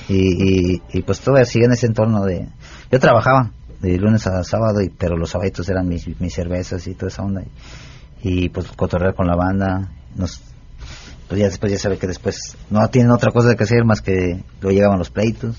Y, 0.07 0.81
y, 0.93 1.01
pues 1.01 1.21
todo 1.21 1.37
así 1.37 1.59
en 1.59 1.71
ese 1.71 1.87
entorno 1.87 2.23
de 2.23 2.47
yo 2.91 2.99
trabajaba 2.99 3.51
de 3.79 3.97
lunes 3.97 4.27
a 4.27 4.43
sábado 4.43 4.79
y 4.81 4.89
pero 4.89 5.17
los 5.17 5.31
sábados 5.31 5.67
eran 5.69 5.87
mis, 5.87 6.07
mis 6.19 6.33
cervezas 6.33 6.85
y 6.87 6.93
toda 6.93 7.07
esa 7.07 7.23
onda. 7.23 7.41
Y, 8.21 8.45
y 8.45 8.49
pues 8.49 8.67
cotorrear 8.73 9.15
con 9.15 9.27
la 9.27 9.35
banda. 9.35 9.91
Nos 10.15 10.41
pues 11.31 11.39
ya 11.39 11.47
después 11.47 11.71
ya 11.71 11.79
sabe 11.79 11.97
que 11.97 12.07
después 12.07 12.57
no 12.69 12.85
tienen 12.89 13.09
otra 13.09 13.31
cosa 13.31 13.55
que 13.55 13.63
hacer 13.63 13.85
más 13.85 14.01
que 14.01 14.43
lo 14.59 14.69
llegaban 14.69 14.99
los 14.99 15.09
pleitos. 15.09 15.55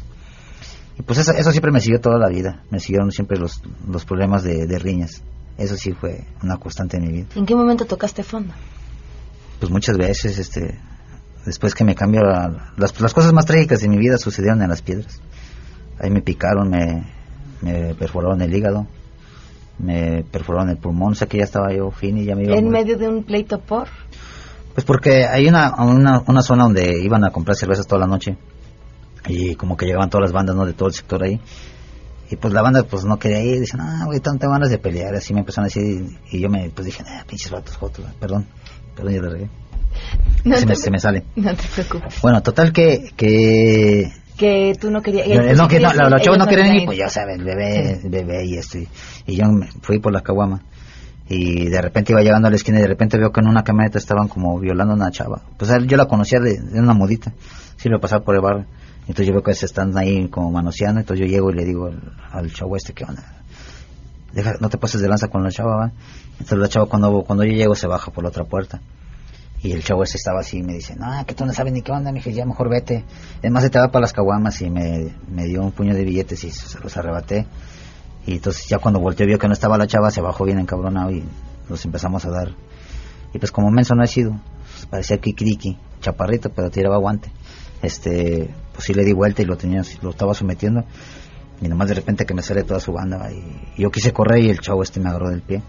Y 0.99 1.03
pues 1.03 1.19
eso, 1.19 1.33
eso 1.33 1.51
siempre 1.51 1.73
me 1.73 1.81
siguió 1.81 1.99
toda 1.99 2.19
la 2.19 2.29
vida, 2.29 2.63
me 2.69 2.79
siguieron 2.79 3.11
siempre 3.11 3.39
los, 3.39 3.63
los 3.89 4.05
problemas 4.05 4.43
de, 4.43 4.79
riñas. 4.79 5.23
Eso 5.57 5.75
sí 5.79 5.93
fue 5.93 6.27
una 6.43 6.59
constante 6.59 6.99
en 6.99 7.05
mi 7.05 7.13
vida. 7.13 7.29
¿En 7.37 7.47
qué 7.47 7.55
momento 7.55 7.87
tocaste 7.87 8.23
fondo? 8.23 8.53
Pues 9.61 9.73
muchas 9.73 9.97
veces, 9.97 10.39
este, 10.39 10.79
después 11.47 11.75
que 11.75 11.85
me 11.85 11.95
cambió, 11.95 12.21
las, 12.77 13.01
las 13.01 13.15
cosas 13.15 13.33
más 13.33 13.47
trágicas 13.47 13.81
de 13.81 13.89
mi 13.89 13.97
vida 13.97 14.19
sucedieron 14.19 14.61
en 14.61 14.69
las 14.69 14.83
piedras. 14.83 15.23
Ahí 15.99 16.11
me 16.11 16.21
picaron, 16.21 16.69
me, 16.69 17.07
me 17.63 17.95
perforaron 17.95 18.43
el 18.43 18.55
hígado, 18.55 18.87
me 19.79 20.23
perforaron 20.31 20.69
el 20.69 20.77
pulmón, 20.77 21.13
o 21.13 21.15
sea 21.15 21.29
que 21.29 21.39
ya 21.39 21.45
estaba 21.45 21.73
yo 21.73 21.91
fin 21.93 22.19
y 22.19 22.27
ya 22.27 22.37
me 22.37 22.43
iba 22.45 22.57
¿En 22.57 22.69
medio 22.69 22.99
de 22.99 23.09
un 23.09 23.25
pleito 23.25 23.59
por? 23.59 23.89
Pues 24.75 24.85
porque 24.87 25.27
hay 25.27 25.47
una, 25.47 25.75
una, 25.83 26.23
una, 26.27 26.43
zona 26.43 26.65
donde 26.65 27.01
iban 27.03 27.25
a 27.25 27.31
comprar 27.31 27.57
cervezas 27.57 27.87
toda 27.87 28.01
la 28.01 28.07
noche 28.07 28.37
y 29.27 29.55
como 29.55 29.77
que 29.77 29.87
llegaban 29.87 30.09
todas 30.09 30.23
las 30.23 30.33
bandas 30.33 30.57
¿no? 30.57 30.65
de 30.65 30.73
todo 30.73 30.89
el 30.89 30.95
sector 30.95 31.23
ahí. 31.23 31.41
Y 32.31 32.37
pues 32.37 32.55
la 32.55 32.63
banda 32.63 32.83
pues 32.85 33.05
no 33.05 33.19
quería 33.19 33.43
ir. 33.43 33.61
Dicen 33.61 33.81
ah 33.81 34.05
güey 34.07 34.21
tanto 34.21 34.49
ganas 34.49 34.71
de 34.71 34.79
pelear 34.79 35.15
así 35.15 35.35
me 35.35 35.41
empezaron 35.41 35.67
a 35.67 35.69
decir 35.69 36.19
y 36.31 36.41
yo 36.41 36.49
me 36.49 36.71
pues 36.71 36.87
dije 36.87 37.03
ah 37.07 37.25
pinches 37.27 37.51
vatos 37.51 37.77
fotos 37.77 38.07
perdón 38.19 38.47
perdón 38.97 39.15
ya 39.15 39.21
le 39.21 39.31
regué 39.31 39.51
se, 40.43 40.67
me, 40.67 40.75
se, 40.75 40.91
me, 40.91 40.99
sale. 40.99 41.25
No 41.37 41.55
te 41.55 41.63
preocupes. 41.75 42.23
Bueno 42.23 42.43
total 42.43 42.73
que 42.73 43.13
que 43.15 44.11
que 44.39 44.75
tú 44.81 44.91
no 44.91 45.03
querías 45.03 45.29
no, 45.57 45.69
que 45.69 45.79
no, 45.79 45.93
los 45.93 46.23
chavos 46.23 46.39
no 46.39 46.47
querían 46.47 46.75
ir 46.75 46.87
pues 46.87 46.97
ya 46.97 47.11
saben 47.11 47.45
bebé 47.45 48.01
bebé 48.05 48.47
y 48.47 48.57
esto 48.57 48.79
y, 48.79 48.89
y 49.27 49.37
yo 49.37 49.45
me 49.47 49.69
fui 49.83 49.99
por 49.99 50.13
la 50.13 50.23
caguama 50.23 50.63
y 51.29 51.69
de 51.69 51.81
repente 51.81 52.13
iba 52.13 52.21
llegando 52.21 52.49
a 52.49 52.51
la 52.51 52.57
esquina 52.57 52.79
y 52.79 52.83
de 52.83 52.89
repente 52.89 53.19
veo 53.19 53.33
que 53.33 53.41
en 53.41 53.49
una 53.49 53.65
camioneta 53.65 53.99
estaban 53.99 54.29
como 54.29 54.59
violando 54.59 54.93
a 54.93 54.97
una 54.97 55.11
chava. 55.11 55.41
Pues 55.57 55.71
yo 55.87 55.97
la 55.97 56.07
conocía 56.07 56.41
de, 56.41 56.61
una 56.79 56.95
modita, 56.95 57.33
sí 57.77 57.89
lo 57.89 58.01
pasaba 58.01 58.25
por 58.25 58.35
el 58.35 58.41
barrio. 58.41 58.67
Entonces 59.03 59.27
yo 59.27 59.33
veo 59.33 59.43
que 59.43 59.55
se 59.55 59.67
están 59.67 59.97
ahí 59.97 60.29
como 60.29 60.51
manoseando, 60.51 61.01
entonces 61.01 61.27
yo 61.27 61.31
llego 61.31 61.51
y 61.51 61.55
le 61.55 61.65
digo 61.65 61.91
al, 62.31 62.53
chavo 62.53 62.77
este, 62.77 62.93
que 62.93 63.05
onda? 63.05 63.23
Deja, 64.33 64.55
no 64.61 64.69
te 64.69 64.79
pases 64.79 65.01
de 65.01 65.09
lanza 65.09 65.29
con 65.29 65.43
la 65.43 65.51
chava, 65.51 65.77
¿va? 65.77 65.93
Entonces 66.33 66.59
la 66.59 66.69
chava 66.69 66.87
cuando, 66.87 67.23
cuando 67.23 67.45
yo 67.45 67.53
llego 67.53 67.75
se 67.75 67.87
baja 67.87 68.11
por 68.13 68.25
la 68.25 68.31
otra 68.31 68.45
puerta. 68.45 68.81
Y 69.63 69.73
el 69.73 69.85
chavo 69.85 70.03
este 70.03 70.17
estaba 70.17 70.41
así 70.41 70.59
y 70.59 70.63
me 70.63 70.73
dice, 70.75 70.97
no, 70.97 71.25
que 71.25 71.35
tú 71.35 71.47
no 71.47 71.53
sabes 71.53 71.73
ni 71.73 71.83
qué 71.83 71.93
onda, 71.93 72.11
dije, 72.11 72.33
ya 72.33 72.45
mejor 72.45 72.69
vete. 72.69 73.05
Es 73.43 73.51
más, 73.51 73.63
se 73.63 73.71
te 73.71 73.79
va 73.79 73.89
para 73.89 74.03
las 74.03 74.13
caguamas 74.13 74.61
y 74.61 74.71
me, 74.71 75.15
me 75.31 75.45
dio 75.45 75.63
un 75.63 75.71
puño 75.71 75.95
de 75.95 76.05
billetes 76.05 76.43
y 76.43 76.51
se 76.51 76.81
los 76.81 76.97
arrebaté. 76.97 77.47
Y 78.27 78.35
entonces 78.35 78.67
ya 78.69 78.79
cuando 78.79 79.01
volteó 79.01 79.27
vio 79.27 79.39
que 79.39 79.49
no 79.49 79.55
estaba 79.55 79.77
la 79.77 79.87
chava, 79.87 80.11
se 80.11 80.21
bajó 80.21 80.45
bien 80.45 80.59
encabronado 80.59 81.11
y 81.11 81.25
nos 81.69 81.85
empezamos 81.85 82.25
a 82.25 82.31
dar. 82.31 82.55
Y 83.33 83.39
pues 83.39 83.51
como 83.51 83.71
menso 83.71 83.95
no 83.95 84.05
he 84.05 84.07
sido, 84.07 84.39
pues 84.73 84.87
parecía 84.87 85.19
Kikiriki, 85.19 85.79
chaparrito, 86.01 86.51
pero 86.51 86.71
tiraba 86.71 86.99
guante. 86.99 87.33
Este, 87.83 88.55
pues 88.73 88.85
sí 88.85 88.95
le 88.95 89.05
di 89.05 89.13
vuelta 89.13 89.43
y 89.43 89.45
lo 89.45 89.57
tenía, 89.57 89.83
lo 90.03 90.11
estaba 90.11 90.35
sometiendo. 90.35 90.85
Y 91.61 91.69
nomás 91.69 91.89
de 91.89 91.95
repente 91.95 92.27
que 92.27 92.35
me 92.35 92.43
sale 92.43 92.63
toda 92.65 92.81
su 92.81 92.93
banda. 92.93 93.31
Y, 93.33 93.81
yo 93.81 93.91
quise 93.91 94.13
correr 94.13 94.45
y 94.45 94.51
el 94.51 94.61
chavo 94.61 94.83
este 94.83 95.01
me 95.01 95.09
agarró 95.09 95.31
del 95.31 95.43
pie. 95.43 95.63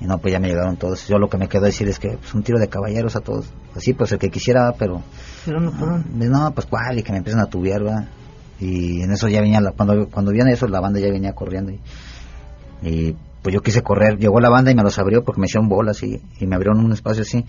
Y 0.00 0.06
no, 0.06 0.18
pues 0.18 0.32
ya 0.32 0.40
me 0.40 0.48
llegaron 0.48 0.76
todos. 0.76 1.06
Yo 1.06 1.18
lo 1.18 1.28
que 1.28 1.38
me 1.38 1.48
quedó 1.48 1.62
decir 1.62 1.88
es 1.88 1.98
que 1.98 2.16
pues 2.16 2.34
un 2.34 2.42
tiro 2.42 2.58
de 2.58 2.68
caballeros 2.68 3.14
a 3.14 3.20
todos. 3.20 3.46
Así 3.76 3.92
pues 3.94 4.10
el 4.12 4.18
que 4.18 4.30
quisiera, 4.30 4.72
pero... 4.76 5.02
Pero 5.44 5.60
no, 5.60 5.70
no, 5.70 6.54
pues 6.54 6.66
cuál, 6.66 6.98
y 6.98 7.02
que 7.02 7.12
me 7.12 7.18
empiezan 7.18 7.40
a 7.40 7.46
tubiar, 7.46 7.82
¿verdad? 7.82 8.08
Y 8.62 9.02
en 9.02 9.10
eso 9.10 9.26
ya 9.28 9.40
venía, 9.40 9.60
la, 9.60 9.72
cuando, 9.72 10.08
cuando 10.08 10.30
viene 10.30 10.52
eso, 10.52 10.68
la 10.68 10.80
banda 10.80 11.00
ya 11.00 11.10
venía 11.10 11.32
corriendo 11.32 11.72
y, 12.82 13.16
pues 13.42 13.52
yo 13.52 13.60
quise 13.60 13.82
correr, 13.82 14.18
llegó 14.18 14.38
la 14.38 14.50
banda 14.50 14.70
y 14.70 14.76
me 14.76 14.84
los 14.84 14.96
abrió 15.00 15.24
porque 15.24 15.40
me 15.40 15.46
hicieron 15.46 15.68
bolas 15.68 16.00
y, 16.04 16.22
y 16.38 16.46
me 16.46 16.54
abrieron 16.54 16.78
un 16.78 16.92
espacio 16.92 17.22
así, 17.22 17.44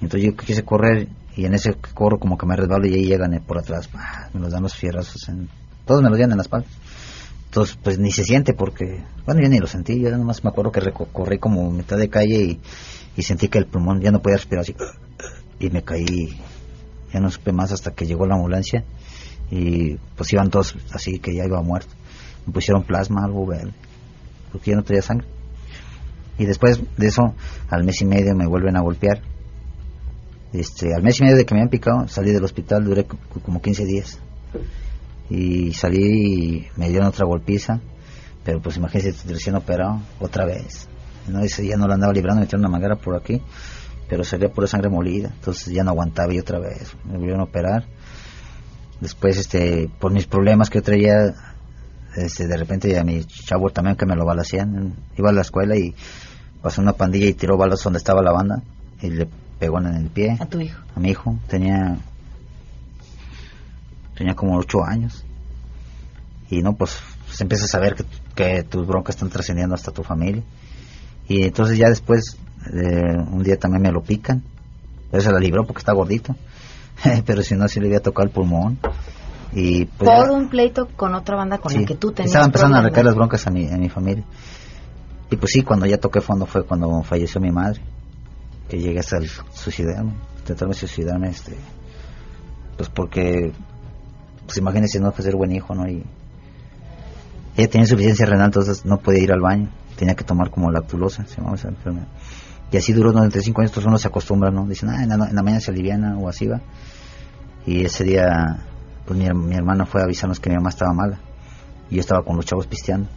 entonces 0.00 0.28
yo 0.28 0.36
quise 0.36 0.64
correr 0.64 1.06
y 1.36 1.44
en 1.44 1.54
ese 1.54 1.74
corro 1.94 2.18
como 2.18 2.36
que 2.36 2.46
me 2.46 2.56
resbalo 2.56 2.84
y 2.88 2.94
ahí 2.94 3.04
llegan 3.04 3.32
eh, 3.34 3.40
por 3.46 3.58
atrás, 3.58 3.88
me 4.34 4.40
los 4.40 4.50
dan 4.50 4.64
los 4.64 4.74
fierrazos, 4.74 5.28
en, 5.28 5.48
todos 5.84 6.02
me 6.02 6.08
los 6.08 6.16
dieron 6.16 6.32
en 6.32 6.38
la 6.38 6.42
espalda. 6.42 6.66
Entonces, 7.44 7.78
pues 7.80 7.98
ni 8.00 8.10
se 8.10 8.24
siente 8.24 8.52
porque, 8.52 9.04
bueno, 9.24 9.40
yo 9.40 9.48
ni 9.48 9.58
lo 9.60 9.68
sentí, 9.68 10.00
yo 10.00 10.10
nomás 10.10 10.42
me 10.42 10.50
acuerdo 10.50 10.72
que 10.72 10.80
corrí 11.12 11.38
como 11.38 11.70
mitad 11.70 11.96
de 11.96 12.10
calle 12.10 12.42
y, 12.42 12.60
y 13.16 13.22
sentí 13.22 13.48
que 13.48 13.58
el 13.58 13.66
pulmón 13.66 14.00
ya 14.00 14.10
no 14.10 14.20
podía 14.20 14.36
respirar 14.38 14.62
así, 14.62 14.74
y 15.60 15.70
me 15.70 15.82
caí, 15.84 16.36
ya 17.12 17.20
no 17.20 17.30
supe 17.30 17.52
más 17.52 17.70
hasta 17.70 17.92
que 17.92 18.04
llegó 18.04 18.26
la 18.26 18.34
ambulancia 18.34 18.84
y 19.50 19.96
pues 20.16 20.32
iban 20.32 20.50
todos 20.50 20.76
así 20.92 21.18
que 21.18 21.34
ya 21.34 21.44
iba 21.44 21.60
muerto. 21.62 21.92
Me 22.46 22.52
pusieron 22.52 22.84
plasma, 22.84 23.24
algo 23.24 23.46
verde, 23.46 23.72
porque 24.52 24.70
ya 24.70 24.76
no 24.76 24.82
tenía 24.82 25.02
sangre. 25.02 25.26
Y 26.38 26.44
después 26.44 26.80
de 26.96 27.06
eso, 27.06 27.34
al 27.68 27.84
mes 27.84 28.00
y 28.02 28.04
medio 28.04 28.34
me 28.34 28.46
vuelven 28.46 28.76
a 28.76 28.80
golpear. 28.80 29.22
Este, 30.52 30.94
al 30.94 31.02
mes 31.02 31.18
y 31.20 31.24
medio 31.24 31.36
de 31.36 31.44
que 31.44 31.54
me 31.54 31.60
habían 31.60 31.70
picado, 31.70 32.08
salí 32.08 32.32
del 32.32 32.44
hospital, 32.44 32.84
duré 32.84 33.04
como 33.04 33.60
15 33.60 33.84
días. 33.84 34.18
Y 35.28 35.72
salí 35.72 35.98
y 35.98 36.66
me 36.76 36.88
dieron 36.88 37.08
otra 37.08 37.26
golpiza, 37.26 37.80
pero 38.44 38.60
pues 38.60 38.76
imagínense, 38.76 39.28
recién 39.28 39.56
operado, 39.56 40.00
otra 40.20 40.44
vez. 40.44 40.88
No, 41.26 41.40
ese 41.40 41.66
ya 41.66 41.76
no 41.76 41.88
lo 41.88 41.94
andaba 41.94 42.12
librando, 42.12 42.40
me 42.40 42.44
metieron 42.44 42.60
una 42.60 42.70
manguera 42.70 42.94
por 42.96 43.16
aquí, 43.16 43.42
pero 44.08 44.22
salía 44.22 44.48
pura 44.48 44.68
sangre 44.68 44.88
molida, 44.88 45.30
entonces 45.34 45.74
ya 45.74 45.82
no 45.82 45.90
aguantaba 45.90 46.32
y 46.32 46.38
otra 46.38 46.60
vez. 46.60 46.94
Me 47.04 47.14
volvieron 47.14 47.40
a 47.40 47.44
operar 47.44 47.86
Después, 49.00 49.36
este, 49.36 49.90
por 49.98 50.12
mis 50.12 50.26
problemas 50.26 50.70
que 50.70 50.78
yo 50.78 50.82
traía, 50.82 51.34
este, 52.16 52.46
de 52.46 52.56
repente 52.56 52.98
a 52.98 53.04
mi 53.04 53.24
chavo 53.24 53.70
también 53.70 53.96
que 53.96 54.06
me 54.06 54.16
lo 54.16 54.24
balacían. 54.24 54.94
Iba 55.16 55.30
a 55.30 55.32
la 55.32 55.42
escuela 55.42 55.76
y 55.76 55.94
pasó 56.62 56.80
una 56.80 56.94
pandilla 56.94 57.26
y 57.26 57.34
tiró 57.34 57.56
balas 57.56 57.82
donde 57.82 57.98
estaba 57.98 58.22
la 58.22 58.32
banda 58.32 58.62
y 59.02 59.10
le 59.10 59.28
pegó 59.58 59.78
en 59.80 59.86
el 59.86 60.08
pie. 60.08 60.36
¿A 60.40 60.46
tu 60.46 60.60
hijo? 60.60 60.80
A 60.94 61.00
mi 61.00 61.10
hijo. 61.10 61.38
Tenía, 61.46 61.98
tenía 64.16 64.34
como 64.34 64.56
ocho 64.56 64.82
años. 64.84 65.24
Y 66.48 66.62
no, 66.62 66.74
pues, 66.74 66.98
pues 67.26 67.40
empiezas 67.40 67.66
a 67.66 67.72
saber 67.72 67.94
que, 67.94 68.04
que 68.34 68.62
tus 68.62 68.86
broncas 68.86 69.16
están 69.16 69.28
trascendiendo 69.28 69.74
hasta 69.74 69.92
tu 69.92 70.02
familia. 70.02 70.42
Y 71.28 71.42
entonces 71.42 71.76
ya 71.76 71.88
después, 71.88 72.38
eh, 72.72 73.16
un 73.30 73.42
día 73.42 73.58
también 73.58 73.82
me 73.82 73.92
lo 73.92 74.02
pican. 74.02 74.42
Pero 75.10 75.22
se 75.22 75.32
la 75.32 75.38
libró 75.38 75.66
porque 75.66 75.80
está 75.80 75.92
gordito. 75.92 76.34
pero 77.26 77.42
si 77.42 77.54
no, 77.54 77.68
sí 77.68 77.80
le 77.80 77.86
había 77.86 78.00
tocado 78.00 78.26
el 78.26 78.32
pulmón. 78.32 78.78
Y 79.52 79.86
pues 79.86 80.10
Por 80.10 80.30
un 80.30 80.48
pleito 80.48 80.88
con 80.96 81.14
otra 81.14 81.36
banda 81.36 81.58
con 81.58 81.72
la 81.72 81.84
que 81.84 81.94
tú 81.94 82.12
tenías. 82.12 82.30
Estaba 82.30 82.46
empezando 82.46 82.78
a 82.78 82.82
recaer 82.82 83.06
las 83.06 83.14
broncas 83.14 83.46
a 83.46 83.50
mi, 83.50 83.68
a 83.68 83.76
mi 83.76 83.88
familia. 83.88 84.24
Y 85.30 85.36
pues 85.36 85.52
sí, 85.52 85.62
cuando 85.62 85.86
ya 85.86 85.98
toqué 85.98 86.20
fondo 86.20 86.46
fue 86.46 86.64
cuando 86.64 87.02
falleció 87.02 87.40
mi 87.40 87.50
madre. 87.50 87.80
Que 88.68 88.78
llegué 88.78 88.98
hasta 88.98 89.18
el 89.18 89.28
suicidarme, 89.52 90.12
intentarme 90.38 90.74
suicidarme, 90.74 91.28
este. 91.28 91.56
Pues 92.76 92.88
porque, 92.90 93.52
pues 94.44 94.58
imagínense, 94.58 94.98
no 95.00 95.12
fue 95.12 95.24
ser 95.24 95.36
buen 95.36 95.52
hijo, 95.52 95.74
¿no? 95.74 95.88
Y 95.88 96.04
ella 97.56 97.70
tenía 97.70 97.84
insuficiencia 97.84 98.26
renal, 98.26 98.46
entonces 98.46 98.84
no 98.84 98.98
podía 98.98 99.22
ir 99.22 99.32
al 99.32 99.40
baño. 99.40 99.70
Tenía 99.96 100.14
que 100.14 100.24
tomar 100.24 100.50
como 100.50 100.70
lactulosa, 100.70 101.24
se 101.26 101.36
llamaba 101.36 101.56
esa 101.56 101.68
enfermedad. 101.68 102.08
Y 102.70 102.76
así 102.76 102.92
duró 102.92 103.12
95 103.12 103.60
años, 103.60 103.70
entonces 103.70 103.88
uno 103.88 103.98
se 103.98 104.08
acostumbra, 104.08 104.50
¿no? 104.50 104.66
Dicen, 104.66 104.88
ah, 104.88 105.02
en 105.02 105.08
la, 105.08 105.42
mañana 105.42 105.60
se 105.60 105.70
aliviana 105.70 106.18
o 106.18 106.28
así 106.28 106.46
va. 106.46 106.60
Y 107.64 107.84
ese 107.84 108.04
día, 108.04 108.58
pues 109.04 109.18
mi, 109.18 109.28
mi, 109.30 109.54
hermano 109.54 109.86
fue 109.86 110.00
a 110.00 110.04
avisarnos 110.04 110.40
que 110.40 110.50
mi 110.50 110.56
mamá 110.56 110.70
estaba 110.70 110.92
mala. 110.92 111.20
Y 111.90 111.96
yo 111.96 112.00
estaba 112.00 112.24
con 112.24 112.36
los 112.36 112.44
chavos 112.44 112.66
pisteando. 112.66 113.08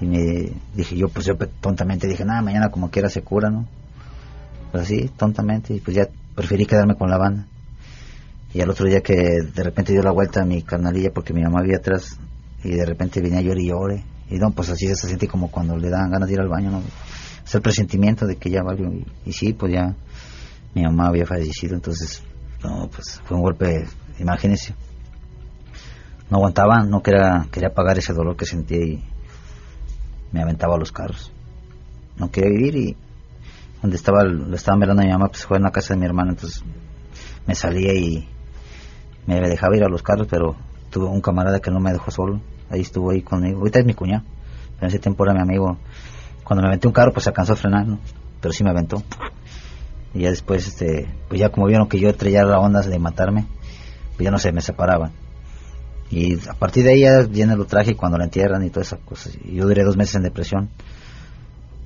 Y 0.00 0.04
me 0.04 0.52
dije, 0.74 0.96
yo 0.96 1.08
pues 1.08 1.24
yo 1.24 1.36
tontamente 1.60 2.06
dije, 2.06 2.24
nada, 2.24 2.42
mañana 2.42 2.70
como 2.70 2.90
quiera 2.90 3.08
se 3.08 3.22
cura, 3.22 3.48
¿no? 3.48 3.66
Pues 4.72 4.84
así, 4.84 5.10
tontamente, 5.16 5.74
y 5.74 5.80
pues 5.80 5.96
ya 5.96 6.08
preferí 6.34 6.66
quedarme 6.66 6.96
con 6.96 7.08
la 7.08 7.16
banda. 7.16 7.46
Y 8.52 8.60
al 8.60 8.70
otro 8.70 8.86
día 8.86 9.00
que 9.00 9.14
de 9.14 9.62
repente 9.62 9.92
dio 9.92 10.02
la 10.02 10.12
vuelta 10.12 10.42
a 10.42 10.44
mi 10.44 10.62
carnalilla 10.62 11.10
porque 11.14 11.32
mi 11.32 11.42
mamá 11.42 11.60
había 11.60 11.78
atrás, 11.78 12.18
y 12.62 12.74
de 12.74 12.84
repente 12.84 13.20
venía 13.22 13.40
llore 13.40 13.62
y 13.62 13.68
llore. 13.68 14.04
Y 14.28 14.36
no, 14.36 14.50
pues 14.50 14.68
así 14.70 14.86
se 14.88 15.06
siente 15.06 15.28
como 15.28 15.50
cuando 15.50 15.76
le 15.76 15.88
dan 15.88 16.10
ganas 16.10 16.28
de 16.28 16.34
ir 16.34 16.40
al 16.40 16.48
baño, 16.48 16.70
¿no? 16.70 16.82
El 17.52 17.62
presentimiento 17.62 18.26
de 18.26 18.36
que 18.36 18.50
ya 18.50 18.62
valió. 18.62 18.92
Y, 18.92 19.06
y 19.24 19.32
sí, 19.32 19.52
pues 19.52 19.72
ya 19.72 19.94
mi 20.74 20.82
mamá 20.82 21.06
había 21.06 21.24
fallecido, 21.24 21.74
entonces, 21.74 22.22
no, 22.62 22.88
pues 22.88 23.20
fue 23.24 23.36
un 23.36 23.42
golpe, 23.42 23.86
imagínense. 24.18 24.74
No 26.28 26.38
aguantaba, 26.38 26.82
no 26.82 27.02
quería, 27.02 27.46
quería 27.50 27.70
pagar 27.70 27.96
ese 27.98 28.12
dolor 28.12 28.36
que 28.36 28.44
sentía 28.44 28.84
y 28.84 29.02
me 30.32 30.42
aventaba 30.42 30.74
a 30.74 30.78
los 30.78 30.92
carros. 30.92 31.32
No 32.18 32.30
quería 32.30 32.50
vivir 32.50 32.76
y 32.76 32.96
donde 33.80 33.96
estaba, 33.96 34.24
lo 34.24 34.54
estaba 34.54 34.76
mirando 34.76 35.02
a 35.02 35.06
mi 35.06 35.12
mamá, 35.12 35.28
pues 35.28 35.46
fue 35.46 35.56
en 35.56 35.62
la 35.62 35.70
casa 35.70 35.94
de 35.94 36.00
mi 36.00 36.06
hermano, 36.06 36.32
entonces 36.32 36.62
me 37.46 37.54
salía 37.54 37.94
y 37.94 38.28
me 39.26 39.40
dejaba 39.40 39.76
ir 39.76 39.84
a 39.84 39.88
los 39.88 40.02
carros, 40.02 40.26
pero 40.28 40.56
tuve 40.90 41.06
un 41.06 41.20
camarada 41.20 41.60
que 41.60 41.70
no 41.70 41.80
me 41.80 41.92
dejó 41.92 42.10
solo, 42.10 42.40
ahí 42.70 42.80
estuvo 42.80 43.10
ahí 43.10 43.22
conmigo, 43.22 43.60
ahorita 43.60 43.80
es 43.80 43.86
mi 43.86 43.94
cuñado, 43.94 44.24
en 44.80 44.88
ese 44.88 44.98
tiempo 44.98 45.24
era 45.24 45.34
mi 45.34 45.40
amigo, 45.40 45.78
cuando 46.46 46.62
me 46.62 46.68
aventé 46.68 46.86
un 46.86 46.92
carro 46.92 47.12
pues 47.12 47.24
se 47.24 47.30
alcanzó 47.30 47.54
a 47.54 47.56
frenar, 47.56 47.86
pero 48.40 48.52
sí 48.52 48.62
me 48.62 48.70
aventó, 48.70 49.02
y 50.14 50.20
ya 50.20 50.30
después, 50.30 50.66
este, 50.66 51.08
pues 51.28 51.40
ya 51.40 51.50
como 51.50 51.66
vieron 51.66 51.88
que 51.88 52.00
yo 52.00 52.14
traía 52.14 52.42
la 52.44 52.58
onda 52.58 52.80
de 52.80 52.98
matarme, 52.98 53.46
pues 54.16 54.24
ya 54.24 54.30
no 54.30 54.38
sé, 54.38 54.50
me 54.50 54.62
separaban. 54.62 55.12
Y 56.10 56.38
a 56.48 56.54
partir 56.54 56.84
de 56.84 56.92
ahí 56.92 57.00
ya 57.00 57.22
viene 57.22 57.56
lo 57.56 57.66
trágico 57.66 57.98
cuando 57.98 58.16
la 58.16 58.24
entierran 58.24 58.64
y 58.64 58.70
todas 58.70 58.86
esas 58.88 59.00
cosas. 59.00 59.36
Yo 59.44 59.66
duré 59.66 59.82
dos 59.82 59.96
meses 59.96 60.14
en 60.14 60.22
depresión 60.22 60.70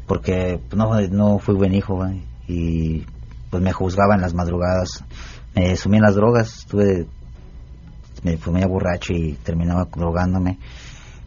porque 0.06 0.60
pues, 0.68 0.76
no, 0.76 1.00
no 1.08 1.38
fui 1.38 1.54
buen 1.54 1.74
hijo 1.74 2.06
y 2.46 3.04
pues 3.50 3.62
me 3.62 3.72
juzgaba 3.72 4.14
en 4.14 4.20
las 4.20 4.34
madrugadas. 4.34 5.04
Me 5.54 5.74
sumí 5.76 5.96
en 5.96 6.02
las 6.02 6.14
drogas, 6.14 6.58
estuve, 6.58 7.06
me 8.22 8.36
fumé 8.36 8.64
borracho 8.66 9.12
y 9.12 9.32
terminaba 9.42 9.88
drogándome. 9.92 10.58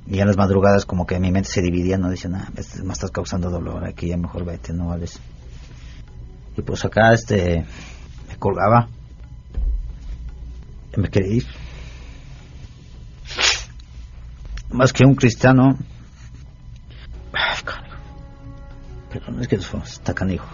Y 0.08 0.20
en 0.20 0.28
las 0.28 0.38
madrugadas 0.38 0.86
como 0.86 1.06
que 1.06 1.20
mi 1.20 1.32
mente 1.32 1.50
se 1.50 1.62
dividía, 1.62 1.98
no 1.98 2.10
decía, 2.10 2.30
nada, 2.30 2.50
este, 2.58 2.84
me 2.84 2.94
estás 2.94 3.12
causando 3.12 3.50
dolor, 3.50 3.86
aquí 3.86 4.08
ya 4.08 4.18
mejor 4.18 4.44
vete, 4.44 4.74
no 4.74 4.88
vales. 4.88 5.20
Y 6.58 6.62
pues 6.62 6.84
acá 6.86 7.14
este 7.14 7.66
me 8.28 8.36
colgaba. 8.38 8.90
Me 10.96 11.10
quería 11.10 11.38
ir 11.38 11.46
más 14.74 14.92
que 14.92 15.06
un 15.06 15.16
cristiano. 15.16 15.78
Pero 19.10 19.32
no 19.32 19.42
es 19.42 19.48
que 19.48 19.56
eso 19.58 19.78
está 19.78 20.14
canijo. 20.14 20.48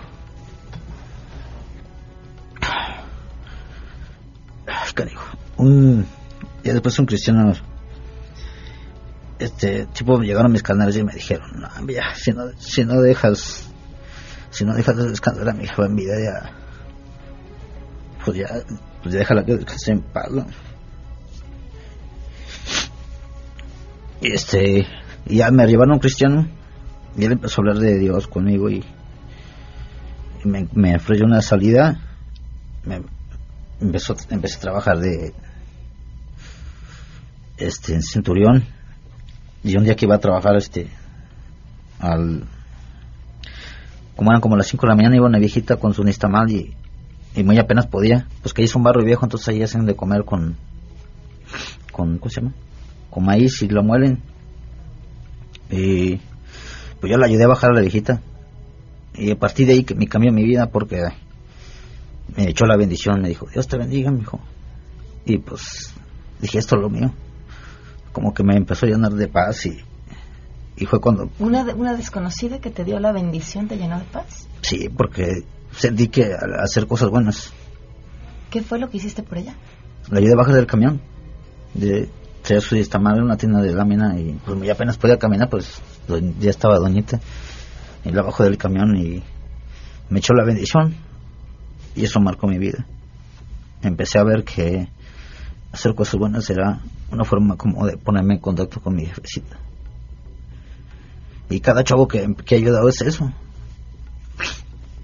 Canijo. 4.94 5.24
Un, 5.56 6.06
ya 6.64 6.74
después 6.74 7.00
un 7.00 7.06
cristiano. 7.06 7.54
Este 9.40 9.86
tipo 9.86 10.20
llegaron 10.20 10.52
mis 10.52 10.64
canales 10.64 10.98
y 10.98 11.04
me 11.04 11.14
dijeron, 11.14 11.62
no, 11.62 11.70
ya, 11.88 12.14
si 12.14 12.32
no, 12.34 12.44
si 12.60 12.84
no 12.84 13.02
dejas, 13.02 13.70
si 14.50 14.66
no 14.66 14.76
dejas 14.76 14.98
de 14.98 15.10
descansar 15.10 15.50
a 15.50 15.54
mi 15.54 15.64
hija 15.64 15.86
en 15.86 15.96
vida 15.96 16.14
ya, 16.22 16.52
pues 18.26 18.38
ya, 18.38 18.48
pues 19.02 19.14
ya 19.14 19.20
déjala 19.20 19.46
que 19.46 19.56
descanse 19.56 19.92
en 19.94 20.02
paz. 20.02 20.30
Y 24.22 24.34
este, 24.34 24.86
ya 25.26 25.52
me 25.52 25.66
llevaron 25.66 25.92
a 25.92 25.96
un 25.96 26.00
cristiano 26.02 26.46
y 27.18 27.24
él 27.24 27.32
empezó 27.32 27.62
a 27.62 27.64
hablar 27.64 27.78
de 27.78 27.98
Dios 27.98 28.28
conmigo 28.28 28.70
y, 28.70 28.84
me, 30.44 30.68
me, 30.74 30.98
ofreció 30.98 31.26
una 31.26 31.42
salida. 31.42 31.98
Me, 32.84 33.02
empezó, 33.80 34.18
empecé 34.30 34.58
a 34.58 34.62
trabajar 34.62 35.00
de 35.00 35.34
este 37.58 37.94
en 37.94 38.04
Centurión 38.04 38.66
y 39.64 39.76
un 39.76 39.84
día 39.84 39.96
que 39.96 40.06
iba 40.06 40.16
a 40.16 40.20
trabajar 40.20 40.56
este 40.56 40.88
al 42.00 42.44
como 44.16 44.32
eran 44.32 44.42
como 44.42 44.56
las 44.58 44.68
5 44.68 44.86
de 44.86 44.90
la 44.90 44.96
mañana 44.96 45.16
iba 45.16 45.26
una 45.26 45.40
viejita 45.40 45.78
con 45.78 45.94
su 45.94 46.04
nistamal 46.04 46.50
y, 46.52 46.74
y 47.36 47.44
muy 47.44 47.58
apenas 47.58 47.88
podía 47.88 48.28
pues 48.42 48.54
que 48.54 48.64
es 48.64 48.76
un 48.76 48.84
barrio 48.84 49.06
viejo 49.06 49.26
entonces 49.26 49.50
ahí 49.50 49.62
hacen 49.62 49.86
de 49.86 49.96
comer 49.96 50.24
con 50.24 50.56
con 51.92 52.18
¿cómo 52.18 52.30
se 52.30 52.42
llama? 52.42 52.54
con 53.10 53.26
maíz 53.26 53.62
y 53.62 53.68
lo 53.68 53.84
muelen. 53.84 54.22
Y 55.72 56.18
pues 57.00 57.12
yo 57.12 57.18
la 57.18 57.28
ayudé 57.28 57.44
a 57.44 57.48
bajar 57.48 57.72
a 57.72 57.74
la 57.74 57.82
viejita. 57.82 58.22
Y 59.16 59.32
a 59.32 59.36
partir 59.36 59.68
de 59.68 59.74
ahí 59.74 59.84
que 59.84 59.96
me 59.96 60.08
cambió 60.08 60.32
mi 60.32 60.44
vida 60.44 60.68
porque 60.68 61.02
me 62.36 62.50
echó 62.50 62.66
la 62.66 62.78
bendición, 62.78 63.22
me 63.22 63.30
dijo, 63.30 63.48
Dios 63.52 63.68
te 63.68 63.78
bendiga, 63.78 64.12
mi 64.12 64.22
hijo. 64.22 64.40
Y 65.26 65.40
pues 65.40 65.94
dije, 66.40 66.60
esto 66.60 66.76
es 66.76 66.82
lo 66.82 66.90
mío. 66.90 67.14
Como 68.20 68.34
que 68.34 68.44
me 68.44 68.54
empezó 68.58 68.86
a 68.86 68.90
llenar 68.90 69.14
de 69.14 69.30
paz 69.30 69.66
y, 69.66 69.80
y 70.76 70.86
fue 70.86 71.00
cuando... 71.00 71.30
¿Una, 71.40 71.64
¿Una 71.74 71.96
desconocida 71.96 72.60
que 72.60 72.70
te 72.70 72.84
dio 72.84 73.00
la 73.00 73.14
bendición 73.14 73.70
te 73.70 73.78
llenó 73.78 73.98
de 73.98 74.04
paz? 74.04 74.50
Sí, 74.62 74.90
porque 74.90 75.46
sentí 75.72 76.10
que 76.10 76.26
al 76.26 76.60
hacer 76.60 76.86
cosas 76.86 77.08
buenas. 77.08 77.54
¿Qué 78.50 78.62
fue 78.62 78.78
lo 78.78 78.90
que 78.90 78.98
hiciste 78.98 79.24
por 79.24 79.38
ella? 79.38 79.56
La 80.12 80.20
ayudé 80.20 80.34
a 80.34 80.36
bajar 80.36 80.56
del 80.56 80.68
camión. 80.68 81.00
De, 81.74 82.10
traía 82.42 82.60
su 82.60 82.76
mal 83.00 83.20
en 83.20 83.24
una 83.24 83.38
tienda 83.38 83.62
de 83.62 83.74
lámina 83.74 84.20
y 84.20 84.38
pues 84.44 84.60
ya 84.64 84.74
apenas 84.74 84.98
podía 84.98 85.18
caminar, 85.18 85.50
pues 85.50 85.82
ya 86.42 86.50
estaba 86.50 86.78
doñita. 86.78 87.22
Y 88.04 88.12
la 88.12 88.22
bajó 88.22 88.44
del 88.44 88.58
camión 88.58 88.98
y 88.98 89.24
me 90.10 90.20
echó 90.20 90.34
la 90.34 90.44
bendición. 90.44 90.94
Y 91.96 92.04
eso 92.04 92.20
marcó 92.20 92.48
mi 92.48 92.58
vida. 92.58 92.86
Empecé 93.82 94.20
a 94.20 94.24
ver 94.24 94.44
que 94.44 94.90
hacer 95.72 95.96
cosas 95.96 96.20
buenas 96.20 96.50
era 96.50 96.82
una 97.12 97.24
forma 97.24 97.56
como 97.58 97.86
de 97.86 97.98
ponerme 97.98 98.36
en 98.36 98.40
contacto 98.40 98.82
con 98.82 98.96
mi 98.96 99.06
jefecita. 99.06 99.58
Y 101.50 101.60
cada 101.60 101.84
chavo 101.84 102.08
que, 102.08 102.36
que 102.46 102.56
ha 102.56 102.58
ayudado 102.58 102.88
es 102.90 103.02
eso. 103.02 103.32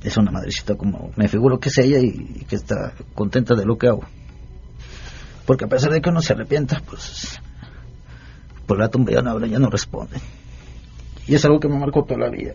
Es 0.03 0.17
una 0.17 0.31
madrecita 0.31 0.75
como 0.75 1.11
me 1.15 1.27
figuro 1.27 1.59
que 1.59 1.69
es 1.69 1.77
ella 1.79 1.99
y 1.99 2.45
que 2.47 2.55
está 2.55 2.93
contenta 3.15 3.55
de 3.55 3.65
lo 3.65 3.77
que 3.77 3.87
hago. 3.87 4.03
Porque 5.47 5.65
a 5.65 5.67
pesar 5.67 5.91
de 5.91 6.01
que 6.01 6.09
uno 6.09 6.21
se 6.21 6.33
arrepienta, 6.33 6.81
pues 6.87 7.39
por 8.67 8.79
la 8.79 8.89
tumba 8.89 9.11
ya 9.11 9.21
no 9.21 9.31
habla, 9.31 9.47
ya 9.47 9.59
no 9.59 9.69
responde. 9.69 10.17
Y 11.27 11.35
es 11.35 11.43
algo 11.45 11.59
que 11.59 11.67
me 11.67 11.79
marcó 11.79 12.03
toda 12.03 12.19
la 12.19 12.29
vida. 12.29 12.53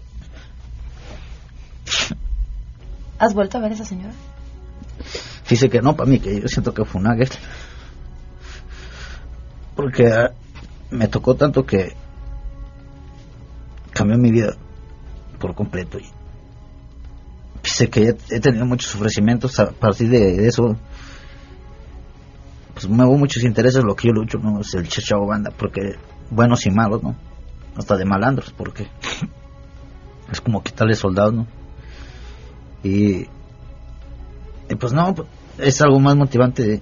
¿Has 3.19 3.35
vuelto 3.35 3.59
a 3.59 3.61
ver 3.61 3.73
a 3.73 3.75
esa 3.75 3.85
señora? 3.85 4.15
Dice 5.49 5.69
que 5.69 5.83
no, 5.83 5.97
para 5.97 6.09
mí, 6.09 6.21
que 6.21 6.41
yo 6.41 6.49
siento 6.49 6.73
que 6.73 6.85
fue 6.85 7.01
una 7.01 7.15
guerra. 7.15 7.37
Porque 9.75 10.07
ah, 10.09 10.33
me 10.91 11.09
tocó 11.09 11.35
tanto 11.35 11.65
que 11.65 11.95
cambió 13.93 14.19
mi 14.19 14.31
vida 14.31 14.57
por 15.39 15.55
completo. 15.55 15.99
Y 15.99 16.07
sé 17.63 17.89
que 17.89 18.17
he 18.31 18.41
tenido 18.41 18.67
muchos 18.67 18.95
ofrecimientos 18.95 19.59
a 19.61 19.71
partir 19.71 20.09
de 20.11 20.47
eso 20.47 20.77
pues 22.81 22.89
me 22.89 23.05
hubo 23.05 23.19
muchos 23.19 23.43
intereses 23.45 23.85
lo 23.85 23.95
que 23.95 24.09
yo 24.09 24.15
lucho, 24.15 24.39
¿no? 24.39 24.59
Es 24.61 24.73
el 24.73 24.89
chachao 24.89 25.27
banda, 25.27 25.51
porque 25.51 25.97
buenos 26.31 26.65
y 26.65 26.71
malos, 26.71 27.03
¿no? 27.03 27.15
Hasta 27.77 27.99
de 27.99 28.07
malandros, 28.07 28.55
porque 28.57 28.87
es 30.33 30.41
como 30.41 30.63
quitarle 30.63 30.95
soldados, 30.95 31.35
¿no? 31.35 31.47
Y, 32.83 33.27
pues 34.79 34.95
no, 34.95 35.15
es 35.59 35.83
algo 35.83 36.01
más 36.01 36.17
motivante, 36.17 36.81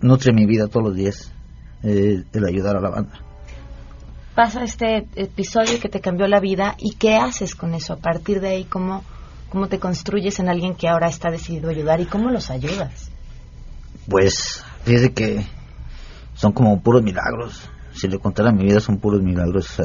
nutre 0.00 0.32
mi 0.32 0.46
vida 0.46 0.68
todos 0.68 0.86
los 0.86 0.96
días, 0.96 1.30
eh, 1.84 2.24
el 2.32 2.44
ayudar 2.44 2.76
a 2.76 2.80
la 2.80 2.90
banda. 2.90 3.20
Pasa 4.34 4.64
este 4.64 5.06
episodio 5.14 5.78
que 5.78 5.88
te 5.88 6.00
cambió 6.00 6.26
la 6.26 6.40
vida 6.40 6.74
y 6.78 6.96
¿qué 6.96 7.16
haces 7.16 7.54
con 7.54 7.74
eso? 7.74 7.92
A 7.92 7.98
partir 7.98 8.40
de 8.40 8.48
ahí, 8.48 8.64
¿cómo, 8.64 9.04
cómo 9.48 9.68
te 9.68 9.78
construyes 9.78 10.40
en 10.40 10.48
alguien 10.48 10.74
que 10.74 10.88
ahora 10.88 11.08
está 11.08 11.30
decidido 11.30 11.68
a 11.68 11.72
ayudar 11.72 12.00
y 12.00 12.06
cómo 12.06 12.30
los 12.30 12.50
ayudas? 12.50 13.10
Pues 14.08 14.64
Fíjese 14.84 15.14
que 15.14 15.46
son 16.34 16.52
como 16.52 16.82
puros 16.82 17.02
milagros. 17.02 17.68
Si 17.94 18.06
le 18.06 18.18
contara 18.18 18.52
mi 18.52 18.64
vida, 18.64 18.80
son 18.80 18.98
puros 18.98 19.22
milagros. 19.22 19.80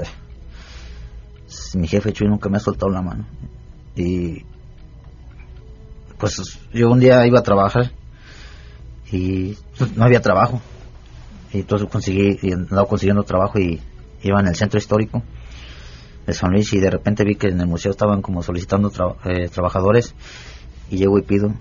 mi 1.76 1.88
jefe 1.88 2.12
Chuy 2.12 2.28
nunca 2.28 2.50
me 2.50 2.58
ha 2.58 2.60
soltado 2.60 2.92
la 2.92 3.02
mano. 3.02 3.26
Y 3.96 4.44
pues 6.18 6.60
yo 6.74 6.90
un 6.90 7.00
día 7.00 7.26
iba 7.26 7.40
a 7.40 7.44
trabajar 7.44 7.92
y 9.10 9.58
no 9.96 10.04
había 10.04 10.22
trabajo. 10.22 10.62
Y 11.54 11.60
entonces 11.62 11.90
conseguí, 11.90 12.38
y 12.42 12.54
andaba 12.54 12.88
consiguiendo 12.88 13.24
trabajo 13.24 13.60
y 13.60 13.82
iba 14.22 14.40
en 14.40 14.48
el 14.48 14.56
centro 14.56 14.78
histórico 14.78 15.24
de 16.28 16.34
San 16.34 16.52
Luis 16.52 16.72
y 16.74 16.80
de 16.80 16.90
repente 16.90 17.24
vi 17.24 17.36
que 17.36 17.48
en 17.48 17.60
el 17.60 17.68
museo 17.68 17.92
estaban 17.92 18.22
como 18.22 18.44
solicitando 18.44 18.92
eh, 19.26 19.50
trabajadores 19.50 20.14
y 20.90 20.98
llego 20.98 21.18
y 21.18 21.24
pido 21.24 21.54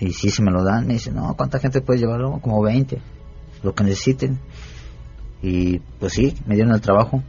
y 0.00 0.14
si 0.14 0.30
se 0.30 0.42
me 0.42 0.50
lo 0.50 0.64
dan, 0.64 0.86
me 0.86 0.94
dicen, 0.94 1.14
no, 1.14 1.34
¿cuánta 1.36 1.58
gente 1.58 1.82
puede 1.82 2.00
llevarlo? 2.00 2.40
Como 2.40 2.62
20, 2.62 3.00
lo 3.62 3.74
que 3.74 3.84
necesiten. 3.84 4.40
Y 5.42 5.78
pues 5.78 6.14
sí, 6.14 6.34
me 6.46 6.54
dieron 6.54 6.72
el 6.72 6.80
trabajo. 6.80 7.22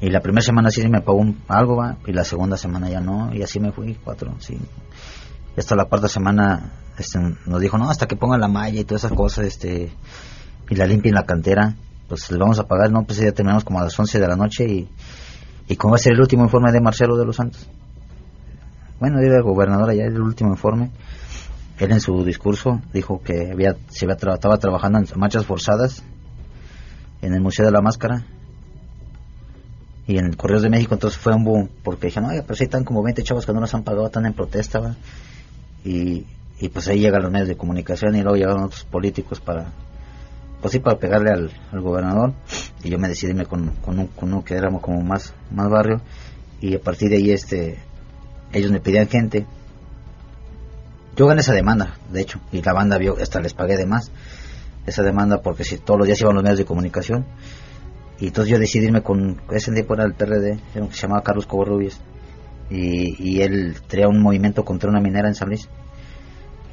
Y 0.00 0.10
la 0.10 0.20
primera 0.20 0.42
semana 0.42 0.70
sí 0.70 0.86
me 0.88 1.00
pagó 1.00 1.24
algo, 1.46 1.76
¿va? 1.76 1.96
y 2.06 2.12
la 2.12 2.24
segunda 2.24 2.56
semana 2.56 2.90
ya 2.90 3.00
no, 3.00 3.32
y 3.32 3.42
así 3.42 3.60
me 3.60 3.72
fui, 3.72 3.96
cuatro, 4.02 4.34
sí. 4.40 4.58
Y 5.56 5.60
hasta 5.60 5.74
la 5.74 5.86
cuarta 5.86 6.08
semana 6.08 6.72
este, 6.98 7.18
nos 7.46 7.60
dijo, 7.60 7.78
no, 7.78 7.88
hasta 7.88 8.06
que 8.06 8.16
pongan 8.16 8.40
la 8.40 8.48
malla 8.48 8.80
y 8.80 8.84
todas 8.84 9.04
esas 9.04 9.16
cosas, 9.16 9.46
este, 9.46 9.90
y 10.68 10.74
la 10.74 10.86
limpien 10.86 11.14
la 11.14 11.24
cantera. 11.24 11.74
pues 12.08 12.30
les 12.30 12.38
vamos 12.38 12.58
a 12.58 12.66
pagar, 12.66 12.90
no, 12.90 13.04
pues 13.04 13.18
ya 13.18 13.32
terminamos 13.32 13.64
como 13.64 13.80
a 13.80 13.84
las 13.84 13.98
11 13.98 14.18
de 14.18 14.28
la 14.28 14.36
noche 14.36 14.64
y, 14.64 14.88
y 15.68 15.76
cómo 15.76 15.92
va 15.92 15.96
a 15.96 16.00
ser 16.00 16.12
el 16.12 16.20
último 16.20 16.44
informe 16.44 16.72
de 16.72 16.80
Marcelo 16.80 17.16
de 17.16 17.24
los 17.24 17.36
Santos. 17.36 17.68
Bueno, 19.00 19.18
era 19.20 19.36
el 19.36 19.42
gobernador 19.42 19.90
allá, 19.90 20.06
el 20.06 20.20
último 20.20 20.50
informe. 20.50 20.90
Él 21.78 21.92
en 21.92 22.00
su 22.00 22.24
discurso 22.24 22.80
dijo 22.92 23.20
que 23.22 23.50
había, 23.52 23.76
se 23.88 24.06
había 24.06 24.14
estaba 24.14 24.56
trabajando 24.58 24.98
en 24.98 25.06
marchas 25.16 25.44
forzadas 25.44 26.02
en 27.20 27.34
el 27.34 27.40
Museo 27.40 27.66
de 27.66 27.72
la 27.72 27.82
Máscara 27.82 28.24
y 30.06 30.18
en 30.18 30.26
el 30.26 30.36
Correos 30.36 30.62
de 30.62 30.70
México, 30.70 30.94
entonces 30.94 31.18
fue 31.18 31.34
un 31.34 31.44
boom, 31.44 31.68
porque 31.82 32.06
dijeron, 32.06 32.30
oye, 32.30 32.42
pero 32.42 32.54
si 32.54 32.64
están 32.64 32.84
como 32.84 33.02
20 33.02 33.22
chavos 33.24 33.44
que 33.44 33.52
no 33.52 33.60
los 33.60 33.74
han 33.74 33.82
pagado, 33.82 34.06
están 34.06 34.24
en 34.24 34.34
protesta, 34.34 34.96
Y, 35.84 36.24
y 36.60 36.68
pues 36.68 36.88
ahí 36.88 37.00
llegan 37.00 37.22
los 37.22 37.32
medios 37.32 37.48
de 37.48 37.56
comunicación 37.56 38.14
y 38.14 38.22
luego 38.22 38.36
llegaron 38.36 38.64
otros 38.64 38.84
políticos 38.84 39.40
para, 39.40 39.72
pues 40.60 40.72
sí, 40.72 40.78
para 40.80 40.98
pegarle 40.98 41.30
al, 41.30 41.50
gobernador, 41.80 42.34
y 42.82 42.90
yo 42.90 42.98
me 42.98 43.08
decidí 43.08 43.32
con, 43.44 43.68
con, 43.76 43.98
un, 43.98 44.06
con 44.08 44.32
uno 44.32 44.44
que 44.44 44.54
éramos 44.54 44.82
como 44.82 45.00
más, 45.02 45.34
más 45.50 45.68
barrio, 45.68 46.00
y 46.60 46.74
a 46.74 46.80
partir 46.80 47.10
de 47.10 47.16
ahí 47.16 47.30
este 47.30 47.78
ellos 48.52 48.70
me 48.70 48.80
pedían 48.80 49.08
gente. 49.08 49.46
Yo 51.16 51.26
gané 51.26 51.40
esa 51.40 51.52
demanda, 51.52 51.96
de 52.10 52.20
hecho, 52.20 52.40
y 52.52 52.62
la 52.62 52.72
banda 52.72 52.98
vio, 52.98 53.16
hasta 53.20 53.40
les 53.40 53.54
pagué 53.54 53.76
de 53.76 53.86
más 53.86 54.10
esa 54.86 55.02
demanda 55.02 55.42
porque 55.42 55.64
si 55.64 55.78
todos 55.78 55.98
los 55.98 56.06
días 56.06 56.20
iban 56.20 56.34
los 56.34 56.42
medios 56.42 56.58
de 56.58 56.64
comunicación. 56.64 57.26
Y 58.18 58.28
entonces 58.28 58.50
yo 58.50 58.58
decidí 58.58 58.88
con 59.02 59.40
ese 59.50 59.72
tiempo 59.72 59.94
era 59.94 60.04
el 60.04 60.14
PRD, 60.14 60.58
que 60.72 60.80
se 60.92 61.02
llamaba 61.02 61.22
Carlos 61.22 61.46
Covarrubias. 61.46 62.00
Y, 62.70 63.22
y 63.22 63.42
él 63.42 63.76
traía 63.86 64.08
un 64.08 64.22
movimiento 64.22 64.64
contra 64.64 64.88
una 64.88 65.00
minera 65.00 65.28
en 65.28 65.34
San 65.34 65.48
Luis. 65.48 65.68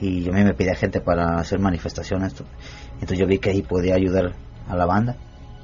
Y 0.04 0.30
mí 0.30 0.44
me 0.44 0.54
pedía 0.54 0.76
gente 0.76 1.00
para 1.00 1.38
hacer 1.38 1.60
manifestaciones. 1.60 2.34
Entonces 2.94 3.18
yo 3.18 3.26
vi 3.26 3.40
que 3.40 3.52
ahí 3.52 3.62
podía 3.62 3.96
ayudar 3.96 4.34
a 4.68 4.76
la 4.76 4.86
banda, 4.86 5.16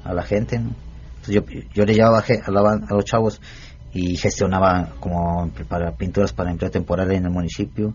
a 0.02 0.14
la 0.14 0.22
gente. 0.22 0.56
Entonces 0.56 1.34
yo, 1.34 1.42
yo 1.74 1.84
le 1.84 1.94
llevaba 1.94 2.20
a, 2.20 2.50
la, 2.50 2.60
a 2.88 2.94
los 2.94 3.04
chavos 3.04 3.40
y 3.92 4.16
gestionaba 4.16 4.94
como 5.00 5.50
para 5.68 5.92
pinturas 5.92 6.32
para 6.32 6.50
empleo 6.50 6.70
temporal 6.70 7.10
en 7.12 7.24
el 7.24 7.30
municipio 7.30 7.92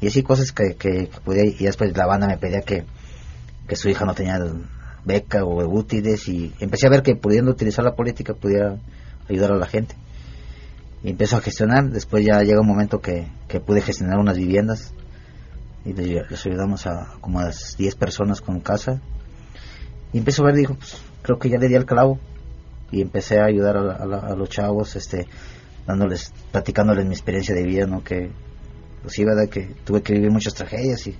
y 0.00 0.06
así 0.06 0.22
cosas 0.22 0.52
que, 0.52 0.74
que, 0.76 1.10
podía 1.24 1.44
y 1.44 1.64
después 1.64 1.94
la 1.96 2.06
banda 2.06 2.26
me 2.26 2.38
pedía 2.38 2.62
que, 2.62 2.84
que 3.66 3.76
su 3.76 3.90
hija 3.90 4.06
no 4.06 4.14
tenía 4.14 4.38
beca 5.04 5.44
o 5.44 5.66
útiles 5.68 6.28
y 6.28 6.54
empecé 6.60 6.86
a 6.86 6.90
ver 6.90 7.02
que 7.02 7.14
pudiendo 7.14 7.50
utilizar 7.50 7.84
la 7.84 7.94
política 7.94 8.32
pudiera 8.32 8.78
ayudar 9.28 9.52
a 9.52 9.56
la 9.56 9.66
gente 9.66 9.96
y 11.02 11.10
empezó 11.10 11.36
a 11.36 11.40
gestionar 11.40 11.90
después 11.90 12.24
ya 12.24 12.42
llega 12.42 12.60
un 12.60 12.66
momento 12.66 13.00
que, 13.00 13.26
que 13.48 13.60
pude 13.60 13.82
gestionar 13.82 14.18
unas 14.18 14.38
viviendas 14.38 14.94
y 15.84 15.92
les, 15.92 16.46
ayudamos 16.46 16.86
a 16.86 17.14
como 17.20 17.40
a 17.40 17.50
10 17.78 17.94
personas 17.94 18.40
con 18.40 18.60
casa 18.60 19.00
y 20.12 20.18
empezó 20.18 20.42
a 20.42 20.46
ver 20.46 20.56
dijo 20.56 20.74
pues, 20.74 21.00
creo 21.22 21.38
que 21.38 21.48
ya 21.48 21.58
le 21.58 21.68
di 21.68 21.74
al 21.74 21.86
clavo 21.86 22.18
y 22.90 23.02
empecé 23.02 23.40
a 23.40 23.44
ayudar 23.46 23.76
a, 23.76 24.34
los 24.34 24.48
chavos, 24.48 24.96
este, 24.96 25.26
dándoles, 25.86 26.32
platicándoles 26.52 27.04
mi 27.04 27.12
experiencia 27.12 27.54
de 27.54 27.62
vida, 27.62 27.86
¿no? 27.86 28.02
Que, 28.02 28.30
pues 29.02 29.14
sí, 29.14 29.24
¿verdad? 29.24 29.48
Que 29.48 29.74
tuve 29.84 30.02
que 30.02 30.14
vivir 30.14 30.30
muchas 30.30 30.54
tragedias 30.54 31.06
y, 31.06 31.16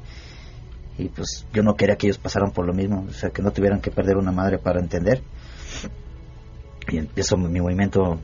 y 0.98 1.08
pues 1.08 1.46
yo 1.52 1.62
no 1.62 1.74
quería 1.74 1.96
que 1.96 2.06
ellos 2.06 2.18
pasaran 2.18 2.52
por 2.52 2.66
lo 2.66 2.72
mismo, 2.72 3.04
o 3.08 3.12
sea, 3.12 3.30
que 3.30 3.42
no 3.42 3.50
tuvieran 3.52 3.80
que 3.80 3.90
perder 3.90 4.16
una 4.16 4.32
madre 4.32 4.58
para 4.58 4.80
entender. 4.80 5.22
Y 6.90 6.96
empiezo 6.96 7.36
mi 7.36 7.60
movimiento, 7.60 8.18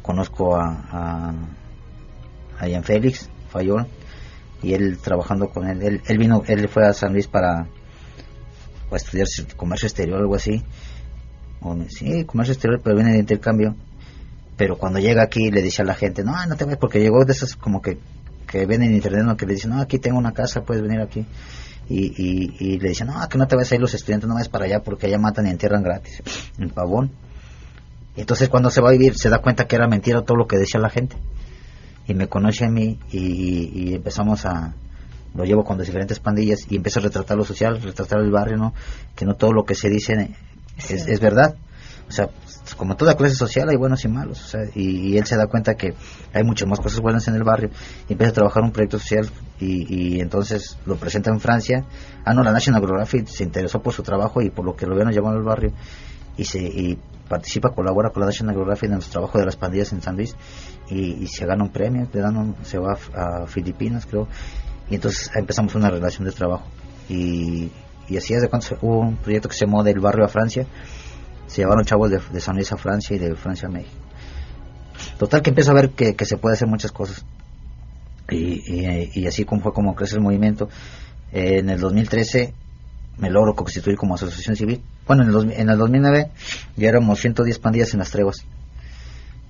conozco 0.00 0.56
a, 0.56 1.34
a, 2.58 2.66
Ian 2.66 2.82
Félix, 2.82 3.28
Fayol, 3.50 3.86
y 4.62 4.74
él 4.74 4.98
trabajando 4.98 5.48
con 5.50 5.68
él, 5.68 5.82
él, 5.82 6.02
él 6.06 6.18
vino, 6.18 6.42
él 6.46 6.68
fue 6.68 6.86
a 6.86 6.92
San 6.92 7.12
Luis 7.12 7.26
para, 7.26 7.66
estudiar 8.92 9.26
comercio 9.56 9.86
exterior, 9.86 10.18
algo 10.18 10.34
así, 10.34 10.64
sí, 11.88 12.24
comercio 12.24 12.52
exterior, 12.54 12.80
pero 12.82 12.96
viene 12.96 13.12
de 13.12 13.18
intercambio. 13.18 13.76
Pero 14.56 14.76
cuando 14.76 14.98
llega 14.98 15.22
aquí 15.22 15.50
le 15.50 15.62
dice 15.62 15.82
a 15.82 15.84
la 15.84 15.94
gente, 15.94 16.24
no, 16.24 16.32
no 16.46 16.56
te 16.56 16.64
vayas, 16.64 16.80
porque 16.80 16.98
llegó 16.98 17.24
de 17.24 17.32
esos 17.32 17.54
como 17.54 17.80
que, 17.80 17.98
que 18.46 18.66
ven 18.66 18.82
en 18.82 18.94
internet, 18.94 19.22
¿no? 19.24 19.36
que 19.36 19.46
le 19.46 19.54
dicen, 19.54 19.70
no, 19.70 19.80
aquí 19.80 19.98
tengo 19.98 20.18
una 20.18 20.32
casa, 20.32 20.62
puedes 20.62 20.82
venir 20.82 21.00
aquí. 21.00 21.24
Y, 21.90 22.52
y, 22.58 22.78
le 22.78 22.90
dicen, 22.90 23.06
no, 23.06 23.28
que 23.28 23.38
no 23.38 23.46
te 23.46 23.56
vayas 23.56 23.72
a 23.72 23.74
ir 23.76 23.80
los 23.80 23.94
estudiantes, 23.94 24.28
no 24.28 24.34
vayas 24.34 24.50
para 24.50 24.66
allá 24.66 24.82
porque 24.82 25.06
allá 25.06 25.18
matan 25.18 25.46
y 25.46 25.50
entierran 25.50 25.82
gratis, 25.82 26.22
en 26.58 26.70
pavón. 26.70 27.12
Entonces 28.16 28.48
cuando 28.48 28.68
se 28.68 28.80
va 28.80 28.88
a 28.88 28.92
vivir 28.92 29.14
se 29.16 29.30
da 29.30 29.38
cuenta 29.38 29.66
que 29.68 29.76
era 29.76 29.86
mentira 29.86 30.22
todo 30.22 30.36
lo 30.36 30.46
que 30.46 30.58
decía 30.58 30.80
la 30.80 30.90
gente. 30.90 31.16
Y 32.08 32.14
me 32.14 32.26
conoce 32.26 32.64
a 32.64 32.70
mí 32.70 32.98
y, 33.12 33.90
y 33.90 33.94
empezamos 33.94 34.44
a, 34.44 34.74
lo 35.34 35.44
llevo 35.44 35.64
con 35.64 35.78
las 35.78 35.86
diferentes 35.86 36.18
pandillas 36.18 36.66
y 36.68 36.76
empiezo 36.76 37.00
a 37.00 37.04
retratar 37.04 37.36
lo 37.36 37.44
social, 37.44 37.80
retratar 37.80 38.20
el 38.20 38.30
barrio, 38.30 38.56
¿no? 38.56 38.74
Que 39.14 39.24
no 39.24 39.34
todo 39.34 39.52
lo 39.52 39.64
que 39.64 39.74
se 39.74 39.88
dice 39.88 40.34
es, 40.88 41.20
verdad. 41.20 41.56
O 42.08 42.12
sea, 42.12 42.30
como 42.76 42.96
toda 42.96 43.16
clase 43.16 43.34
social 43.34 43.68
hay 43.68 43.76
buenos 43.76 44.04
y 44.04 44.08
malos. 44.08 44.42
O 44.42 44.48
sea, 44.48 44.60
y, 44.74 45.16
él 45.16 45.26
se 45.26 45.36
da 45.36 45.46
cuenta 45.46 45.74
que 45.74 45.94
hay 46.32 46.42
muchas 46.42 46.68
más 46.68 46.80
cosas 46.80 47.00
buenas 47.00 47.28
en 47.28 47.34
el 47.34 47.44
barrio 47.44 47.70
y 48.08 48.12
empieza 48.12 48.30
a 48.30 48.34
trabajar 48.34 48.62
un 48.62 48.72
proyecto 48.72 48.98
social 48.98 49.28
y, 49.60 50.20
entonces 50.20 50.78
lo 50.86 50.96
presenta 50.96 51.30
en 51.30 51.40
Francia. 51.40 51.84
Ah, 52.24 52.32
no, 52.32 52.42
la 52.42 52.52
National 52.52 52.80
Geographic 52.80 53.26
se 53.26 53.44
interesó 53.44 53.80
por 53.80 53.92
su 53.92 54.02
trabajo 54.02 54.40
y 54.40 54.50
por 54.50 54.64
lo 54.64 54.74
que 54.74 54.86
lo 54.86 54.94
vieron 54.94 55.12
llamado 55.12 55.36
al 55.36 55.44
barrio 55.44 55.72
y 56.36 56.44
se 56.44 56.60
y 56.60 56.98
participa, 57.28 57.70
colabora 57.70 58.10
con 58.10 58.20
la 58.20 58.26
National 58.26 58.54
Geographic 58.54 58.88
en 58.88 58.96
los 58.96 59.10
trabajos 59.10 59.38
de 59.38 59.44
las 59.44 59.56
pandillas 59.56 59.92
en 59.92 60.00
San 60.00 60.16
Luis 60.16 60.34
y, 60.90 61.26
se 61.26 61.46
gana 61.46 61.64
un 61.64 61.70
premio, 61.70 62.08
le 62.12 62.20
dan 62.20 62.56
se 62.62 62.78
va 62.78 62.96
a, 63.14 63.46
Filipinas 63.46 64.06
creo. 64.06 64.28
Y 64.90 64.94
entonces 64.94 65.30
empezamos 65.34 65.74
una 65.74 65.90
relación 65.90 66.24
de 66.24 66.32
trabajo. 66.32 66.64
Y 67.08 67.70
y 68.08 68.16
así 68.16 68.34
es 68.34 68.46
cuando 68.48 68.66
hubo 68.80 69.00
un 69.00 69.16
proyecto 69.16 69.48
que 69.48 69.54
se 69.54 69.66
llamó 69.66 69.84
del 69.84 70.00
barrio 70.00 70.24
a 70.24 70.28
Francia. 70.28 70.66
Se 71.46 71.62
llevaron 71.62 71.84
chavos 71.84 72.10
de, 72.10 72.40
San 72.40 72.56
Luis 72.56 72.72
a 72.72 72.76
Francia 72.76 73.16
y 73.16 73.18
de 73.18 73.34
Francia 73.34 73.68
a 73.68 73.70
México. 73.70 73.96
Total 75.18 75.42
que 75.42 75.50
empiezo 75.50 75.70
a 75.70 75.74
ver 75.74 75.90
que, 75.90 76.14
se 76.24 76.36
puede 76.38 76.54
hacer 76.54 76.68
muchas 76.68 76.92
cosas. 76.92 77.24
Y, 78.30 79.26
así 79.26 79.44
como 79.44 79.62
fue 79.62 79.72
como 79.72 79.94
crece 79.94 80.16
el 80.16 80.22
movimiento 80.22 80.68
en 81.32 81.68
el 81.68 81.78
2013 81.78 82.54
me 83.18 83.30
logro 83.30 83.54
constituir 83.54 83.96
como 83.96 84.14
asociación 84.14 84.56
civil. 84.56 84.82
Bueno 85.06 85.24
en 85.24 85.28
el, 85.30 85.60
en 85.60 85.68
el 85.68 85.78
2009 85.78 86.30
ya 86.76 86.88
éramos 86.88 87.18
110 87.20 87.58
pandillas 87.58 87.92
en 87.92 88.00
las 88.00 88.10
treguas 88.10 88.46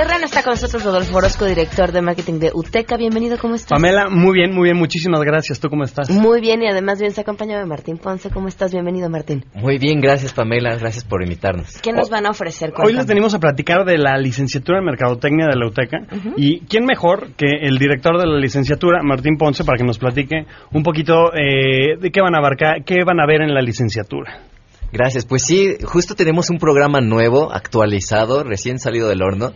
Terreno 0.00 0.24
está 0.24 0.42
con 0.42 0.52
nosotros 0.52 0.82
Rodolfo 0.82 1.18
Orozco, 1.18 1.44
director 1.44 1.92
de 1.92 2.00
marketing 2.00 2.38
de 2.38 2.52
UTECA. 2.54 2.96
Bienvenido, 2.96 3.36
¿cómo 3.36 3.54
estás? 3.54 3.78
Pamela, 3.78 4.08
muy 4.08 4.32
bien, 4.32 4.50
muy 4.50 4.64
bien, 4.64 4.78
muchísimas 4.78 5.20
gracias. 5.20 5.60
¿Tú 5.60 5.68
cómo 5.68 5.84
estás? 5.84 6.08
Muy 6.08 6.40
bien 6.40 6.62
y 6.62 6.68
además 6.68 6.98
bien 6.98 7.12
se 7.12 7.20
acompañado 7.20 7.60
de 7.60 7.66
Martín 7.66 7.98
Ponce. 7.98 8.30
¿Cómo 8.30 8.48
estás? 8.48 8.72
Bienvenido, 8.72 9.10
Martín. 9.10 9.44
Muy 9.52 9.76
bien, 9.76 10.00
gracias 10.00 10.32
Pamela, 10.32 10.74
gracias 10.76 11.04
por 11.04 11.22
invitarnos. 11.22 11.82
¿Qué 11.82 11.92
nos 11.92 12.08
van 12.08 12.24
a 12.24 12.30
ofrecer? 12.30 12.72
Hoy 12.82 12.94
les 12.94 13.04
venimos 13.04 13.34
a 13.34 13.40
platicar 13.40 13.84
de 13.84 13.98
la 13.98 14.16
licenciatura 14.16 14.78
en 14.78 14.86
Mercadotecnia 14.86 15.48
de 15.48 15.56
la 15.58 15.66
UTECA. 15.66 15.98
Y 16.38 16.60
quién 16.60 16.86
mejor 16.86 17.32
que 17.36 17.48
el 17.60 17.76
director 17.76 18.18
de 18.18 18.26
la 18.26 18.38
licenciatura, 18.38 19.02
Martín 19.02 19.36
Ponce, 19.36 19.64
para 19.64 19.76
que 19.76 19.84
nos 19.84 19.98
platique 19.98 20.46
un 20.72 20.82
poquito 20.82 21.30
eh, 21.34 21.98
de 22.00 22.10
qué 22.10 22.22
van 22.22 22.34
a 22.34 22.38
abarcar, 22.38 22.84
qué 22.86 23.04
van 23.04 23.20
a 23.20 23.26
ver 23.26 23.42
en 23.42 23.52
la 23.52 23.60
licenciatura. 23.60 24.46
Gracias. 24.92 25.24
Pues 25.24 25.44
sí, 25.44 25.76
justo 25.84 26.14
tenemos 26.14 26.50
un 26.50 26.58
programa 26.58 27.00
nuevo, 27.00 27.52
actualizado, 27.52 28.42
recién 28.42 28.78
salido 28.78 29.08
del 29.08 29.22
horno. 29.22 29.52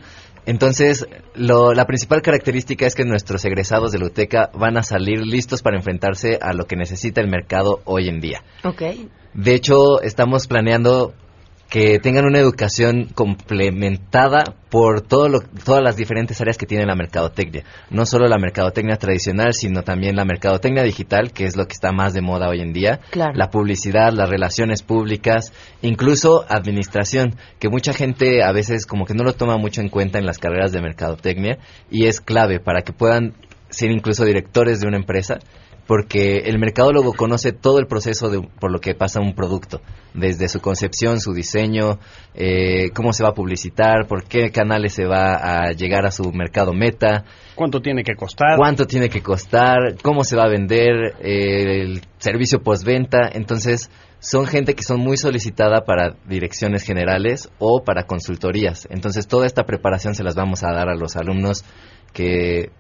Entonces, 0.47 1.07
la 1.35 1.87
principal 1.87 2.23
característica 2.23 2.87
es 2.87 2.95
que 2.95 3.05
nuestros 3.05 3.45
egresados 3.45 3.93
de 3.93 3.99
la 3.99 4.07
UTECA 4.07 4.51
van 4.55 4.77
a 4.77 4.83
salir 4.83 5.21
listos 5.21 5.63
para 5.63 5.77
enfrentarse 5.77 6.39
a 6.41 6.53
lo 6.53 6.67
que 6.67 6.77
necesita 6.77 7.21
el 7.21 7.29
mercado 7.29 7.81
hoy 7.85 8.09
en 8.09 8.21
día. 8.21 8.43
Ok. 8.63 8.83
De 9.33 9.55
hecho, 9.55 10.01
estamos 10.03 10.47
planeando 10.47 11.15
que 11.69 11.99
tengan 11.99 12.25
una 12.25 12.39
educación 12.39 13.09
complementada 13.15 14.45
por 14.71 15.01
todo 15.01 15.29
lo, 15.29 15.41
todas 15.41 15.83
las 15.83 15.97
diferentes 15.97 16.41
áreas 16.41 16.57
que 16.57 16.67
tiene 16.67 16.87
la 16.87 16.95
mercadotecnia. 16.95 17.65
No 17.91 18.07
solo 18.07 18.27
la 18.29 18.39
mercadotecnia 18.39 18.97
tradicional, 18.97 19.55
sino 19.55 19.83
también 19.83 20.17
la 20.17 20.25
mercadotecnia 20.25 20.83
digital, 20.83 21.33
que 21.33 21.45
es 21.45 21.57
lo 21.57 21.67
que 21.67 21.73
está 21.73 21.93
más 21.93 22.13
de 22.13 22.21
moda 22.21 22.49
hoy 22.49 22.61
en 22.61 22.73
día. 22.73 23.01
La 23.35 23.51
publicidad, 23.51 24.13
las 24.13 24.29
relaciones 24.29 24.83
públicas, 24.83 25.53
incluso 25.83 26.45
administración, 26.49 27.37
que 27.59 27.69
mucha 27.69 27.93
gente 27.93 28.43
a 28.43 28.53
veces 28.53 28.87
como 28.87 29.05
que 29.05 29.15
no 29.15 29.25
lo 29.25 29.35
toma 29.35 29.57
mucho 29.57 29.81
en 29.81 29.89
cuenta 29.89 30.19
en 30.19 30.27
las 30.27 30.39
carreras 30.39 30.73
de 30.73 30.81
mercadotecnia 30.81 31.59
y 31.91 32.07
es 32.07 32.21
clave 32.21 32.61
para 32.61 32.83
que 32.83 32.93
puedan 32.93 33.35
ser 33.71 33.91
incluso 33.91 34.25
directores 34.25 34.81
de 34.81 34.87
una 34.87 34.97
empresa 34.97 35.39
porque 35.87 36.39
el 36.47 36.59
mercadólogo 36.59 37.13
conoce 37.13 37.53
todo 37.53 37.79
el 37.79 37.87
proceso 37.87 38.31
de, 38.31 38.41
por 38.61 38.73
lo 38.73 38.81
que 38.81 38.95
pasa 38.95 39.21
un 39.21 39.35
producto, 39.35 39.81
desde 40.15 40.49
su 40.49 40.61
concepción, 40.61 41.21
su 41.21 41.35
diseño, 41.35 41.99
eh, 42.35 42.91
cómo 42.95 43.13
se 43.13 43.23
va 43.23 43.31
a 43.31 43.35
publicitar, 43.35 44.07
por 44.07 44.25
qué 44.25 44.51
canales 44.51 44.95
se 44.95 45.05
va 45.05 45.35
a 45.35 45.73
llegar 45.73 46.07
a 46.07 46.11
su 46.11 46.33
mercado 46.33 46.73
meta. 46.73 47.25
¿Cuánto 47.55 47.81
tiene 47.81 48.03
que 48.03 48.15
costar? 48.15 48.57
¿Cuánto 48.57 48.87
tiene 48.87 49.09
que 49.09 49.23
costar? 49.23 49.97
¿Cómo 50.03 50.25
se 50.25 50.37
va 50.37 50.45
a 50.45 50.49
vender? 50.49 51.15
Eh, 51.21 51.83
el 51.83 52.03
servicio 52.19 52.63
postventa. 52.63 53.29
Entonces, 53.33 53.91
son 54.19 54.47
gente 54.47 54.75
que 54.75 54.83
son 54.83 55.01
muy 55.01 55.19
solicitada 55.19 55.85
para 55.85 56.17
direcciones 56.27 56.83
generales 56.83 57.51
o 57.59 57.85
para 57.85 58.05
consultorías. 58.05 58.89
Entonces, 58.91 59.29
toda 59.29 59.47
esta 59.47 59.65
preparación 59.65 60.15
se 60.15 60.25
las 60.25 60.35
vamos 60.35 60.65
a 60.65 60.73
dar 60.73 60.89
a 60.89 60.95
los 60.95 61.17
alumnos 61.17 61.65
que 62.13 62.71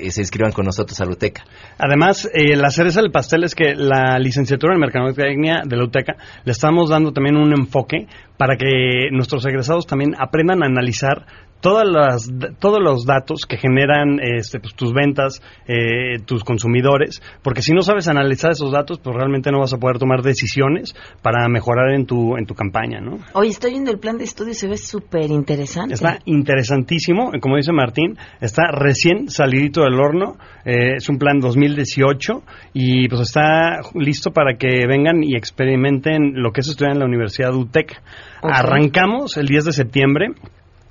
eh, 0.00 0.10
se 0.10 0.22
inscriban 0.22 0.52
con 0.52 0.64
nosotros 0.64 1.00
a 1.00 1.04
la 1.04 1.12
UTECA. 1.12 1.44
Además, 1.78 2.28
eh, 2.32 2.56
la 2.56 2.70
cereza 2.70 3.00
del 3.00 3.10
pastel 3.10 3.44
es 3.44 3.54
que 3.54 3.74
la 3.74 4.18
licenciatura 4.18 4.74
en 4.74 4.80
Mercadotecnia 4.80 5.62
de 5.64 5.76
la 5.76 5.84
UTECA 5.84 6.16
le 6.44 6.52
estamos 6.52 6.90
dando 6.90 7.12
también 7.12 7.36
un 7.36 7.52
enfoque 7.52 8.06
para 8.36 8.56
que 8.56 9.10
nuestros 9.10 9.44
egresados 9.46 9.86
también 9.86 10.14
aprendan 10.18 10.62
a 10.62 10.66
analizar 10.66 11.26
todas 11.60 11.86
las, 11.88 12.30
todos 12.58 12.82
los 12.82 13.04
datos 13.04 13.44
que 13.46 13.56
generan 13.56 14.20
este, 14.20 14.60
pues, 14.60 14.74
tus 14.74 14.92
ventas, 14.92 15.42
eh, 15.66 16.18
tus 16.24 16.44
consumidores, 16.44 17.22
porque 17.42 17.62
si 17.62 17.72
no 17.72 17.82
sabes 17.82 18.08
analizar 18.08 18.52
esos 18.52 18.72
datos, 18.72 18.98
pues 18.98 19.16
realmente 19.16 19.50
no 19.50 19.60
vas 19.60 19.72
a 19.72 19.78
poder 19.78 19.98
tomar 19.98 20.22
decisiones 20.22 20.94
para 21.22 21.48
mejorar 21.48 21.92
en 21.94 22.06
tu, 22.06 22.36
en 22.36 22.46
tu 22.46 22.54
campaña, 22.54 23.00
¿no? 23.00 23.18
Hoy 23.34 23.48
estoy 23.48 23.72
viendo 23.72 23.90
el 23.90 23.98
plan 23.98 24.18
de 24.18 24.24
estudio 24.24 24.52
y 24.52 24.54
se 24.54 24.68
ve 24.68 24.76
súper 24.76 25.30
interesante. 25.30 25.94
Está 25.94 26.18
interesantísimo, 26.24 27.32
como 27.40 27.56
dice 27.56 27.72
Martín, 27.72 28.16
está 28.40 28.70
recién 28.72 29.28
salidito 29.30 29.82
del 29.82 29.94
horno, 29.94 30.36
eh, 30.64 30.96
es 30.96 31.08
un 31.08 31.18
plan 31.18 31.40
2018 31.40 32.42
y 32.74 33.08
pues 33.08 33.22
está 33.22 33.80
listo 33.94 34.32
para 34.32 34.56
que 34.56 34.86
vengan 34.86 35.22
y 35.22 35.36
experimenten 35.36 36.34
lo 36.34 36.52
que 36.52 36.60
es 36.60 36.68
estudiar 36.68 36.92
en 36.92 37.00
la 37.00 37.06
Universidad 37.06 37.54
UTEC. 37.54 38.00
Arrancamos 38.42 39.36
el 39.36 39.46
10 39.46 39.64
de 39.66 39.72
septiembre 39.72 40.28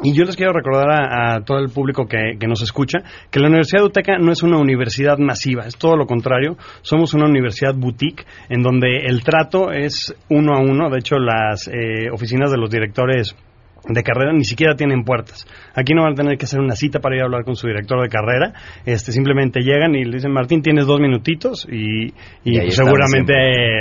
y 0.03 0.13
yo 0.13 0.25
les 0.25 0.35
quiero 0.35 0.53
recordar 0.53 0.89
a, 0.91 1.41
todo 1.41 1.57
el 1.59 1.69
público 1.69 2.07
que, 2.07 2.37
nos 2.47 2.61
escucha 2.61 2.99
que 3.31 3.39
la 3.39 3.47
Universidad 3.47 3.81
de 3.81 3.87
Uteca 3.87 4.17
no 4.19 4.31
es 4.31 4.43
una 4.43 4.57
universidad 4.57 5.17
masiva, 5.17 5.65
es 5.65 5.75
todo 5.75 5.97
lo 5.97 6.05
contrario. 6.05 6.55
Somos 6.81 7.13
una 7.15 7.25
universidad 7.25 7.73
boutique 7.73 8.25
en 8.49 8.61
donde 8.61 9.05
el 9.05 9.23
trato 9.23 9.71
es 9.71 10.15
uno 10.29 10.53
a 10.53 10.59
uno. 10.59 10.89
De 10.89 10.99
hecho, 10.99 11.15
las 11.17 11.67
eh, 11.67 12.11
oficinas 12.11 12.51
de 12.51 12.57
los 12.57 12.69
directores 12.69 13.35
de 13.87 14.03
carrera 14.03 14.33
ni 14.33 14.43
siquiera 14.43 14.75
tienen 14.75 15.03
puertas. 15.03 15.45
Aquí 15.73 15.93
no 15.93 16.03
van 16.03 16.13
a 16.13 16.15
tener 16.15 16.37
que 16.37 16.45
hacer 16.45 16.59
una 16.59 16.75
cita 16.75 16.99
para 16.99 17.15
ir 17.15 17.21
a 17.21 17.25
hablar 17.25 17.43
con 17.43 17.55
su 17.55 17.67
director 17.67 18.01
de 18.01 18.09
carrera. 18.09 18.53
Este, 18.85 19.11
simplemente 19.11 19.61
llegan 19.61 19.95
y 19.95 20.03
le 20.03 20.17
dicen, 20.17 20.31
Martín, 20.31 20.61
tienes 20.61 20.85
dos 20.85 20.99
minutitos 20.99 21.67
y, 21.69 22.13
y, 22.43 22.71
seguramente 22.71 23.33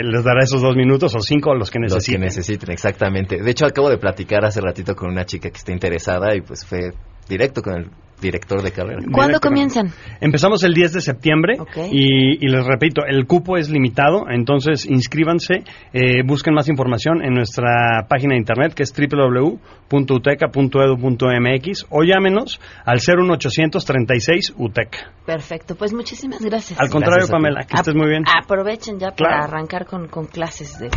les 0.03 0.25
dará 0.25 0.43
esos 0.43 0.63
dos 0.63 0.77
minutos 0.77 1.15
o 1.15 1.21
cinco 1.21 1.55
los 1.55 1.71
que 1.71 1.79
necesiten. 1.79 2.21
Los 2.21 2.35
que 2.35 2.41
necesiten, 2.41 2.71
exactamente. 2.73 3.43
De 3.43 3.51
hecho, 3.51 3.67
acabo 3.67 3.91
de 3.91 3.99
platicar 3.99 4.45
hace 4.45 4.61
ratito 4.61 4.95
con 4.95 5.11
una 5.11 5.25
chica 5.25 5.51
que 5.51 5.57
está 5.57 5.73
interesada 5.73 6.35
y 6.35 6.41
pues 6.41 6.65
fue 6.65 6.93
directo 7.29 7.63
con 7.63 7.75
el 7.75 7.91
director 8.21 8.61
de 8.63 8.73
carrera. 8.73 9.01
¿Cuándo 9.13 9.39
comienzan? 9.41 9.93
Empezamos 10.21 10.63
el 10.65 10.75
10 10.75 10.95
de 10.95 11.01
septiembre 11.01 11.59
y, 11.91 12.47
les 12.47 12.67
repito, 12.67 13.03
el 13.07 13.27
cupo 13.27 13.57
es 13.57 13.71
limitado, 13.71 14.27
entonces 14.31 14.85
inscríbanse, 14.87 15.65
eh, 15.93 16.23
busquen 16.25 16.55
más 16.55 16.69
información 16.69 17.21
en 17.23 17.35
nuestra 17.35 18.07
página 18.09 18.35
de 18.35 18.39
internet 18.39 18.75
que 18.75 18.85
es 18.85 18.95
www.uteca.edu.mx 18.95 21.87
o 21.91 22.05
llámenos 22.05 22.61
al 22.85 23.01
01836 23.01 24.55
UTEC. 24.57 25.11
Perfecto, 25.27 25.75
pues 25.77 25.93
muchísimas 25.93 26.41
gracias. 26.43 26.81
Al 26.81 26.89
contrario, 26.89 27.29
Pamela, 27.29 27.65
que 27.65 27.75
estés 27.75 27.95
muy 27.95 28.09
bien. 28.09 28.25
Aprovechen 28.27 28.99
ya 28.99 29.11
para 29.11 29.45
arrancar 29.45 29.85
con, 29.87 30.07
clases 30.27 30.79
de, 30.79 30.89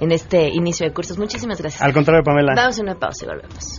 en 0.00 0.12
este 0.12 0.48
inicio 0.48 0.86
de 0.86 0.94
cursos. 0.94 1.18
Muchísimas 1.18 1.60
gracias. 1.60 1.82
Al 1.82 1.92
contrario, 1.92 2.22
Pamela. 2.24 2.54
Damos 2.54 2.78
una 2.78 2.94
pausa 2.94 3.26
y 3.26 3.28
volvemos. 3.28 3.78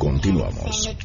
Continuamos. 0.00 0.96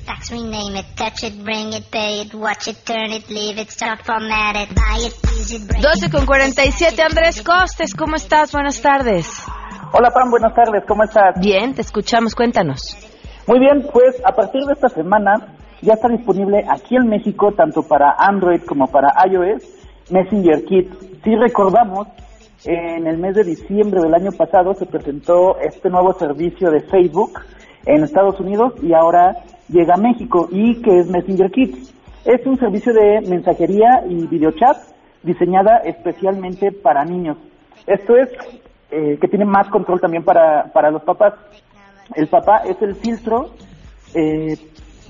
12 5.81 6.09
con 6.09 6.25
47, 6.25 7.01
Andrés 7.01 7.43
Costes, 7.43 7.93
¿cómo 7.93 8.15
estás? 8.15 8.53
Buenas 8.53 8.81
tardes. 8.81 9.45
Hola 9.91 10.11
Pam, 10.11 10.31
buenas 10.31 10.55
tardes, 10.55 10.85
¿cómo 10.87 11.03
estás? 11.03 11.37
Bien, 11.41 11.73
te 11.73 11.81
escuchamos, 11.81 12.33
cuéntanos. 12.35 12.95
Muy 13.47 13.59
bien, 13.59 13.85
pues 13.91 14.15
a 14.23 14.31
partir 14.31 14.63
de 14.63 14.71
esta 14.71 14.87
semana 14.87 15.53
ya 15.81 15.95
está 15.95 16.07
disponible 16.07 16.63
aquí 16.69 16.95
en 16.95 17.09
México, 17.09 17.51
tanto 17.51 17.83
para 17.83 18.15
Android 18.17 18.61
como 18.65 18.87
para 18.87 19.09
iOS, 19.29 19.61
Messenger 20.09 20.63
Kit. 20.63 20.89
Si 21.21 21.35
recordamos, 21.35 22.07
en 22.63 23.07
el 23.07 23.17
mes 23.17 23.35
de 23.35 23.43
diciembre 23.43 23.99
del 24.01 24.13
año 24.13 24.31
pasado 24.31 24.73
se 24.73 24.85
presentó 24.85 25.57
este 25.59 25.89
nuevo 25.89 26.13
servicio 26.13 26.71
de 26.71 26.79
Facebook 26.79 27.33
en 27.85 28.03
Estados 28.03 28.39
Unidos 28.39 28.73
y 28.81 28.93
ahora 28.93 29.43
llega 29.69 29.95
a 29.95 29.97
México. 29.97 30.47
¿Y 30.51 30.81
que 30.81 30.99
es 30.99 31.07
Messenger 31.07 31.51
Kit? 31.51 31.75
Es 32.25 32.45
un 32.45 32.57
servicio 32.57 32.93
de 32.93 33.21
mensajería 33.21 34.03
y 34.07 34.27
videochat 34.27 34.77
diseñada 35.23 35.77
especialmente 35.77 36.71
para 36.71 37.05
niños. 37.05 37.37
Esto 37.87 38.15
es 38.17 38.29
eh, 38.91 39.17
que 39.19 39.27
tiene 39.27 39.45
más 39.45 39.67
control 39.69 39.99
también 39.99 40.23
para, 40.23 40.71
para 40.73 40.91
los 40.91 41.03
papás. 41.03 41.33
El 42.15 42.27
papá 42.27 42.63
es 42.65 42.81
el 42.81 42.95
filtro 42.95 43.51
eh, 44.13 44.57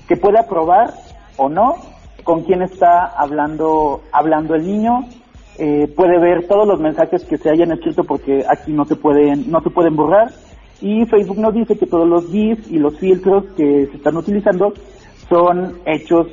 que 0.08 0.16
puede 0.16 0.38
aprobar 0.38 0.94
o 1.36 1.48
no 1.48 1.76
con 2.24 2.42
quién 2.42 2.62
está 2.62 3.04
hablando, 3.06 4.02
hablando 4.10 4.56
el 4.56 4.66
niño, 4.66 5.04
eh, 5.58 5.86
puede 5.94 6.18
ver 6.18 6.48
todos 6.48 6.66
los 6.66 6.80
mensajes 6.80 7.24
que 7.24 7.38
se 7.38 7.48
hayan 7.48 7.70
escrito 7.70 8.02
porque 8.02 8.44
aquí 8.48 8.72
no 8.72 8.84
se 8.84 8.96
pueden, 8.96 9.48
no 9.50 9.60
se 9.60 9.70
pueden 9.70 9.94
borrar 9.94 10.32
y 10.80 11.04
Facebook 11.06 11.38
nos 11.38 11.54
dice 11.54 11.76
que 11.76 11.86
todos 11.86 12.08
los 12.08 12.26
GIFs 12.30 12.70
y 12.70 12.78
los 12.78 12.98
filtros 12.98 13.44
que 13.56 13.86
se 13.86 13.96
están 13.96 14.16
utilizando 14.16 14.72
son 15.28 15.78
hechos 15.86 16.26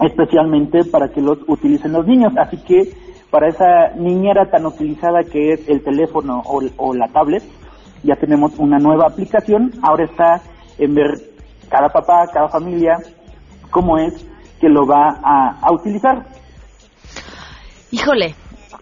especialmente 0.00 0.84
para 0.84 1.08
que 1.08 1.20
los 1.20 1.38
utilicen 1.46 1.92
los 1.92 2.06
niños, 2.06 2.32
así 2.36 2.56
que 2.58 2.92
para 3.30 3.48
esa 3.48 3.90
niñera 3.96 4.48
tan 4.50 4.64
utilizada 4.66 5.24
que 5.24 5.54
es 5.54 5.68
el 5.68 5.82
teléfono 5.82 6.42
o, 6.44 6.94
la 6.94 7.08
tablet, 7.08 7.42
ya 8.02 8.16
tenemos 8.16 8.56
una 8.58 8.78
nueva 8.78 9.06
aplicación, 9.08 9.72
ahora 9.82 10.04
está 10.04 10.40
en 10.78 10.94
ver 10.94 11.34
cada 11.68 11.88
papá, 11.88 12.26
cada 12.32 12.48
familia, 12.48 12.98
cómo 13.70 13.98
es 13.98 14.14
que 14.60 14.68
lo 14.68 14.86
va 14.86 15.18
a, 15.22 15.72
utilizar. 15.72 16.24
Híjole, 17.90 18.34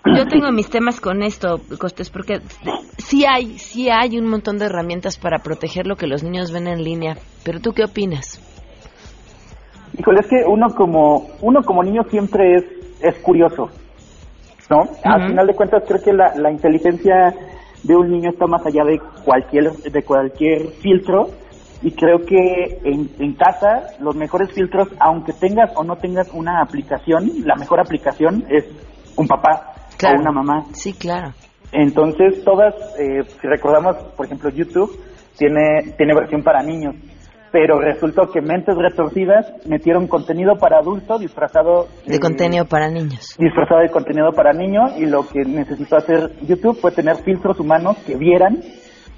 yo 0.04 0.26
tengo 0.26 0.50
mis 0.50 0.68
temas 0.68 1.00
con 1.00 1.22
esto, 1.22 1.60
Costes, 1.78 2.10
porque 2.10 2.40
sí 2.98 3.24
hay, 3.24 3.58
sí 3.58 3.88
hay 3.90 4.18
un 4.18 4.26
montón 4.26 4.58
de 4.58 4.66
herramientas 4.66 5.18
para 5.18 5.38
proteger 5.38 5.86
lo 5.86 5.96
que 5.96 6.06
los 6.06 6.22
niños 6.22 6.52
ven 6.52 6.66
en 6.66 6.82
línea, 6.82 7.16
pero 7.44 7.60
¿tú 7.60 7.72
qué 7.72 7.84
opinas? 7.84 8.40
Híjole, 9.98 10.20
es 10.20 10.26
que 10.26 10.44
uno 10.46 10.68
como, 10.74 11.28
uno 11.40 11.62
como 11.62 11.82
niño 11.82 12.02
siempre 12.10 12.56
es, 12.56 12.64
es 13.00 13.18
curioso, 13.22 13.68
¿no? 14.70 14.84
Al 15.04 15.28
final 15.28 15.46
de 15.46 15.54
cuentas 15.54 15.84
creo 15.86 16.02
que 16.02 16.12
la, 16.12 16.34
la 16.36 16.50
inteligencia 16.50 17.34
de 17.82 17.94
un 17.94 18.10
niño 18.10 18.30
está 18.30 18.46
más 18.46 18.64
allá 18.64 18.84
de 18.84 19.00
cualquier, 19.24 19.72
de 19.72 20.02
cualquier 20.02 20.68
filtro 20.80 21.28
y 21.82 21.90
creo 21.92 22.24
que 22.24 22.80
en, 22.84 23.10
en, 23.18 23.34
casa 23.34 23.88
los 23.98 24.14
mejores 24.14 24.52
filtros, 24.52 24.88
aunque 25.00 25.32
tengas 25.32 25.72
o 25.74 25.82
no 25.82 25.96
tengas 25.96 26.32
una 26.32 26.62
aplicación, 26.62 27.28
la 27.44 27.56
mejor 27.56 27.80
aplicación 27.80 28.44
es 28.48 28.64
un 29.16 29.26
papá 29.26 29.72
o 30.02 30.20
una 30.20 30.32
mamá. 30.32 30.66
Sí, 30.72 30.92
claro. 30.92 31.32
Entonces 31.72 32.44
todas, 32.44 32.74
eh, 32.98 33.22
si 33.40 33.46
recordamos, 33.46 33.96
por 34.16 34.26
ejemplo, 34.26 34.50
YouTube 34.50 35.00
tiene, 35.38 35.94
tiene 35.96 36.14
versión 36.14 36.42
para 36.42 36.62
niños, 36.62 36.94
pero 37.50 37.80
resultó 37.80 38.30
que 38.30 38.40
mentes 38.40 38.76
retorcidas 38.76 39.46
metieron 39.66 40.06
contenido 40.06 40.56
para 40.56 40.78
adultos 40.78 41.20
disfrazado 41.20 41.88
de 42.06 42.18
contenido 42.18 42.66
para 42.66 42.90
niños. 42.90 43.36
Disfrazado 43.38 43.80
de 43.80 43.90
contenido 43.90 44.32
para 44.32 44.52
niños 44.52 44.92
y 44.98 45.06
lo 45.06 45.26
que 45.26 45.40
necesitó 45.44 45.96
hacer 45.96 46.30
YouTube 46.42 46.78
fue 46.78 46.92
tener 46.92 47.16
filtros 47.16 47.58
humanos 47.58 47.96
que 48.06 48.16
vieran 48.16 48.60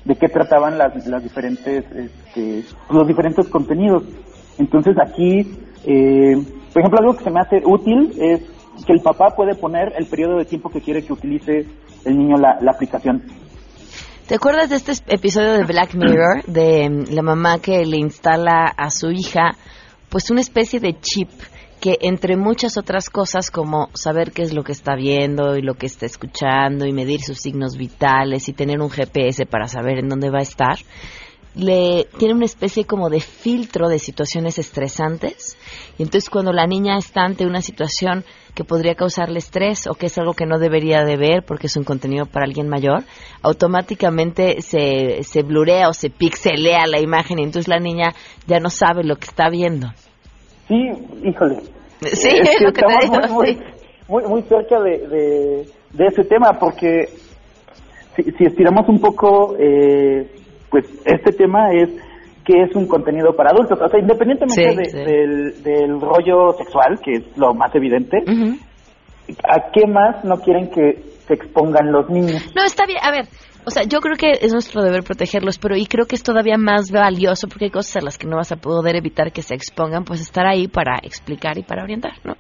de 0.05 0.17
qué 0.17 0.29
trataban 0.29 0.79
las, 0.79 1.07
las 1.07 1.23
diferentes, 1.23 1.85
este, 1.91 2.63
los 2.91 3.07
diferentes 3.07 3.49
contenidos. 3.49 4.05
Entonces 4.59 4.95
aquí, 5.01 5.41
eh, 5.87 6.37
por 6.73 6.83
ejemplo, 6.83 7.01
algo 7.01 7.17
que 7.17 7.25
se 7.25 7.31
me 7.31 7.41
hace 7.41 7.63
útil 7.65 8.13
es 8.21 8.54
que 8.87 8.93
el 8.93 9.01
papá 9.01 9.35
puede 9.37 9.55
poner 9.55 9.93
el 9.97 10.07
periodo 10.07 10.39
de 10.39 10.45
tiempo 10.45 10.71
que 10.71 10.81
quiere 10.81 11.05
que 11.05 11.13
utilice 11.13 11.67
el 12.05 12.19
niño 12.19 12.37
la, 12.37 12.59
la 12.61 12.73
aplicación. 12.73 13.23
¿Te 14.27 14.37
acuerdas 14.37 14.71
de 14.71 14.77
este 14.77 14.93
episodio 15.15 15.53
de 15.53 15.65
Black 15.65 15.95
Mirror, 15.95 16.45
de 16.47 16.89
mm, 16.89 17.15
la 17.15 17.23
mamá 17.23 17.59
que 17.59 17.85
le 17.85 17.99
instala 17.99 18.65
a 18.77 18.91
su 18.91 19.11
hija, 19.11 19.53
pues 20.09 20.31
una 20.31 20.41
especie 20.41 20.81
de 20.81 20.99
chip 20.99 21.29
que 21.81 21.99
entre 22.01 22.39
muchas 22.39 22.79
otras 22.79 23.11
cosas 23.11 23.51
como 23.51 23.91
saber 23.93 24.33
qué 24.33 24.41
es 24.41 24.55
lo 24.55 24.65
que 24.65 24.73
está 24.73 24.95
viendo 24.95 25.59
y 25.59 25.61
lo 25.61 25.75
que 25.75 25.85
está 25.85 26.07
escuchando 26.07 26.87
y 26.87 26.93
medir 26.93 27.21
sus 27.21 27.39
signos 27.41 27.77
vitales 27.77 28.49
y 28.49 28.55
tener 28.55 28.81
un 28.81 28.89
GPS 28.89 29.45
para 29.45 29.67
saber 29.67 29.99
en 29.99 30.09
dónde 30.09 30.31
va 30.31 30.39
a 30.39 30.43
estar, 30.43 30.79
le 31.55 32.09
tiene 32.19 32.33
una 32.33 32.47
especie 32.47 32.87
como 32.87 33.11
de 33.11 33.21
filtro 33.21 33.91
de 33.91 33.99
situaciones 33.99 34.59
estresantes 34.59 35.59
y 35.99 36.03
entonces 36.03 36.29
cuando 36.29 36.53
la 36.53 36.67
niña 36.67 36.97
está 36.99 37.23
ante 37.23 37.47
una 37.47 37.61
situación 37.61 38.25
que 38.55 38.65
podría 38.65 38.95
causarle 38.95 39.39
estrés 39.39 39.87
o 39.87 39.95
que 39.95 40.07
es 40.07 40.19
algo 40.19 40.33
que 40.33 40.47
no 40.47 40.59
debería 40.59 41.05
de 41.05 41.17
ver 41.17 41.45
porque 41.47 41.67
es 41.67 41.77
un 41.77 41.85
contenido 41.85 42.27
para 42.27 42.47
alguien 42.47 42.69
mayor, 42.69 43.05
automáticamente 43.43 44.61
se, 44.61 45.23
se 45.23 45.43
blurea 45.43 45.89
o 45.89 45.93
se 45.93 46.11
pixelea 46.11 46.87
la 46.87 47.01
imagen 47.01 47.39
y 47.39 47.43
entonces 47.43 47.69
la 47.69 47.79
niña 47.79 48.13
ya 48.47 48.59
no 48.59 48.71
sabe 48.71 49.05
lo 49.05 49.17
que 49.17 49.27
está 49.27 49.49
viendo. 49.51 49.89
Sí, 50.69 50.75
híjole. 51.23 51.59
Sí, 52.01 52.29
es 52.29 52.61
lo 52.61 52.73
que 52.73 52.81
estamos 52.81 53.31
muy, 53.31 53.59
muy, 54.09 54.25
muy, 54.25 54.43
cerca 54.43 54.81
de, 54.81 55.67
de, 55.93 56.07
ese 56.07 56.25
tema, 56.25 56.59
porque 56.59 57.09
si, 58.17 58.23
si 58.33 58.45
estiramos 58.45 58.89
un 58.89 59.01
poco, 59.01 59.57
eh, 59.59 60.31
pues 60.71 60.85
este 61.05 61.33
tema 61.33 61.73
es 61.73 61.91
que 62.45 62.63
es 62.63 62.75
un 62.77 62.87
contenido 62.87 63.35
para 63.35 63.51
adultos. 63.51 63.79
O 63.81 63.89
sea, 63.89 64.01
independientemente 64.01 64.93
Del, 64.93 65.63
del, 65.63 66.01
rollo 66.01 66.53
sexual, 66.53 66.99
que 67.03 67.13
es 67.13 67.39
lo 67.39 67.55
más 67.55 67.75
evidente, 67.75 68.19
¿a 69.45 69.71
qué 69.73 69.87
más 69.87 70.25
no 70.25 70.37
quieren 70.37 70.71
que 70.71 71.03
se 71.27 71.35
expongan 71.35 71.91
los 71.91 72.09
niños? 72.11 72.53
No, 72.55 72.65
está 72.65 72.87
bien. 72.87 72.99
A 73.03 73.11
ver, 73.11 73.27
o 73.67 73.71
sea, 73.71 73.85
yo 73.85 74.01
creo 74.01 74.17
que 74.17 74.33
es 74.45 74.53
nuestro 74.53 74.83
deber 74.83 75.03
protegerlos, 75.03 75.59
pero 75.59 75.77
y 75.77 75.87
creo 75.87 76.07
que 76.07 76.17
es 76.17 76.23
todavía 76.23 76.59
más 76.59 76.91
valioso 76.91 77.49
porque 77.49 77.67
hay 77.67 77.71
cosas 77.71 77.97
a 77.97 78.05
las 78.05 78.19
que 78.19 78.27
no 78.27 78.37
vas 78.37 78.53
a 78.53 78.57
poder 78.57 78.97
evitar 78.97 79.33
que 79.33 79.43
se 79.43 79.55
expongan, 79.55 80.05
pues 80.05 80.21
estar 80.21 80.47
ahí 80.47 80.69
para 80.69 80.99
explicar 81.03 81.57
y 81.57 81.63
para 81.63 81.83
orientar, 81.83 82.13
¿no? 82.25 82.35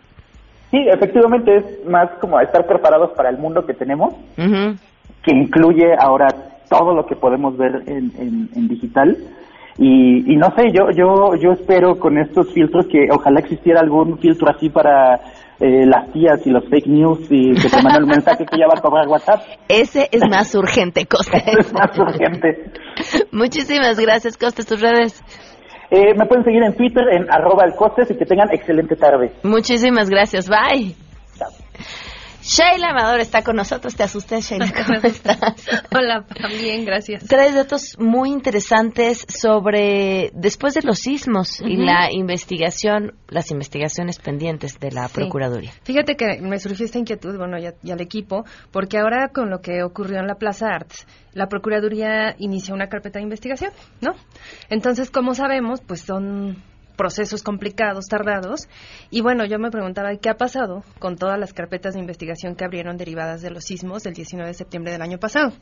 Sí, 0.70 0.78
efectivamente 0.92 1.56
es 1.56 1.88
más 1.88 2.10
como 2.20 2.38
estar 2.40 2.66
preparados 2.66 3.12
para 3.16 3.30
el 3.30 3.38
mundo 3.38 3.64
que 3.64 3.74
tenemos, 3.74 4.12
que 4.36 5.30
incluye 5.32 5.94
ahora 5.98 6.26
todo 6.68 6.94
lo 6.94 7.06
que 7.06 7.14
podemos 7.14 7.56
ver 7.56 7.82
en, 7.86 8.10
en, 8.54 8.68
digital. 8.68 9.16
Y, 9.78 10.32
y, 10.32 10.36
no 10.36 10.54
sé, 10.56 10.70
yo, 10.72 10.90
yo, 10.96 11.34
yo 11.34 11.52
espero 11.52 11.98
con 11.98 12.16
estos 12.18 12.52
filtros 12.52 12.86
que 12.86 13.08
ojalá 13.10 13.40
existiera 13.40 13.80
algún 13.80 14.18
filtro 14.18 14.48
así 14.48 14.68
para 14.68 15.20
eh, 15.60 15.84
las 15.86 16.12
tías 16.12 16.46
y 16.46 16.50
los 16.50 16.68
fake 16.68 16.86
news 16.86 17.26
y 17.30 17.54
que 17.54 17.68
te 17.68 17.82
mandan 17.82 18.02
el 18.02 18.06
mensaje 18.08 18.44
que 18.44 18.58
ya 18.58 18.66
va 18.66 18.78
a 18.78 18.80
cobrar 18.80 19.08
WhatsApp. 19.08 19.42
Ese 19.68 20.08
es 20.12 20.22
más 20.28 20.54
urgente, 20.54 21.06
Costes. 21.06 21.42
es 21.58 21.72
más 21.72 21.98
urgente. 21.98 22.72
Muchísimas 23.32 23.98
gracias, 23.98 24.36
Costes, 24.36 24.66
tus 24.66 24.80
redes. 24.80 25.22
Eh, 25.90 26.14
me 26.16 26.26
pueden 26.26 26.44
seguir 26.44 26.62
en 26.62 26.74
Twitter 26.74 27.04
en 27.12 27.30
arroba 27.32 27.64
el 27.64 27.74
Costes 27.74 28.10
y 28.10 28.16
que 28.16 28.26
tengan 28.26 28.52
excelente 28.52 28.96
tarde. 28.96 29.32
Muchísimas 29.42 30.08
gracias, 30.08 30.48
bye. 30.48 30.94
Chao. 31.36 31.50
Sheila 32.44 32.90
Amador 32.90 33.20
está 33.20 33.42
con 33.42 33.56
nosotros. 33.56 33.96
Te 33.96 34.02
asusté, 34.02 34.42
Sheila. 34.42 34.70
¿Cómo 34.70 34.98
estás? 35.02 35.66
Hola, 35.96 36.26
también, 36.26 36.84
gracias. 36.84 37.24
Traes 37.26 37.54
datos 37.54 37.96
muy 37.98 38.30
interesantes 38.30 39.24
sobre 39.28 40.30
después 40.34 40.74
de 40.74 40.82
los 40.82 40.98
sismos 40.98 41.62
y 41.62 41.76
la 41.76 42.12
investigación, 42.12 43.14
las 43.28 43.50
investigaciones 43.50 44.18
pendientes 44.18 44.78
de 44.78 44.90
la 44.90 45.08
Procuraduría. 45.08 45.72
Fíjate 45.84 46.16
que 46.16 46.40
me 46.42 46.58
surgió 46.58 46.84
esta 46.84 46.98
inquietud, 46.98 47.36
bueno, 47.38 47.58
y, 47.58 47.66
y 47.82 47.90
al 47.90 48.00
equipo, 48.02 48.44
porque 48.70 48.98
ahora 48.98 49.28
con 49.28 49.48
lo 49.48 49.60
que 49.60 49.82
ocurrió 49.82 50.18
en 50.18 50.26
la 50.26 50.34
Plaza 50.34 50.66
Arts, 50.66 51.06
la 51.32 51.48
Procuraduría 51.48 52.36
inició 52.38 52.74
una 52.74 52.88
carpeta 52.88 53.20
de 53.20 53.22
investigación, 53.22 53.72
¿no? 54.02 54.14
Entonces, 54.68 55.10
como 55.10 55.34
sabemos, 55.34 55.80
pues 55.80 56.02
son 56.02 56.62
procesos 56.96 57.42
complicados, 57.42 58.06
tardados. 58.06 58.68
Y 59.10 59.20
bueno, 59.20 59.44
yo 59.44 59.58
me 59.58 59.70
preguntaba 59.70 60.14
qué 60.16 60.28
ha 60.28 60.36
pasado 60.36 60.82
con 60.98 61.16
todas 61.16 61.38
las 61.38 61.52
carpetas 61.52 61.94
de 61.94 62.00
investigación 62.00 62.54
que 62.54 62.64
abrieron 62.64 62.96
derivadas 62.96 63.42
de 63.42 63.50
los 63.50 63.64
sismos 63.64 64.02
del 64.02 64.14
19 64.14 64.48
de 64.48 64.54
septiembre 64.54 64.92
del 64.92 65.02
año 65.02 65.18
pasado. 65.18 65.52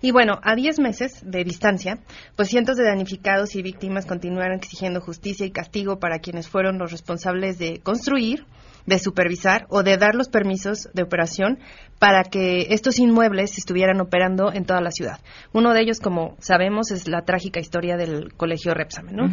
Y 0.00 0.10
bueno, 0.10 0.38
a 0.42 0.54
10 0.54 0.80
meses 0.80 1.20
de 1.24 1.44
distancia, 1.44 1.98
pues 2.36 2.48
cientos 2.48 2.76
de 2.76 2.84
damnificados 2.84 3.54
y 3.54 3.62
víctimas 3.62 4.06
continuaron 4.06 4.56
exigiendo 4.56 5.00
justicia 5.00 5.46
y 5.46 5.50
castigo 5.50 5.98
para 5.98 6.18
quienes 6.18 6.48
fueron 6.48 6.78
los 6.78 6.90
responsables 6.90 7.58
de 7.58 7.80
construir, 7.80 8.46
de 8.86 8.98
supervisar 8.98 9.66
o 9.68 9.82
de 9.82 9.98
dar 9.98 10.14
los 10.14 10.28
permisos 10.28 10.88
de 10.94 11.02
operación 11.02 11.58
para 11.98 12.22
que 12.22 12.68
estos 12.70 12.98
inmuebles 12.98 13.58
estuvieran 13.58 14.00
operando 14.00 14.52
en 14.52 14.64
toda 14.64 14.80
la 14.80 14.90
ciudad. 14.90 15.20
Uno 15.52 15.74
de 15.74 15.82
ellos, 15.82 16.00
como 16.00 16.36
sabemos, 16.40 16.90
es 16.90 17.06
la 17.06 17.22
trágica 17.22 17.60
historia 17.60 17.96
del 17.96 18.32
Colegio 18.34 18.72
Repsamen, 18.72 19.16
¿no? 19.16 19.24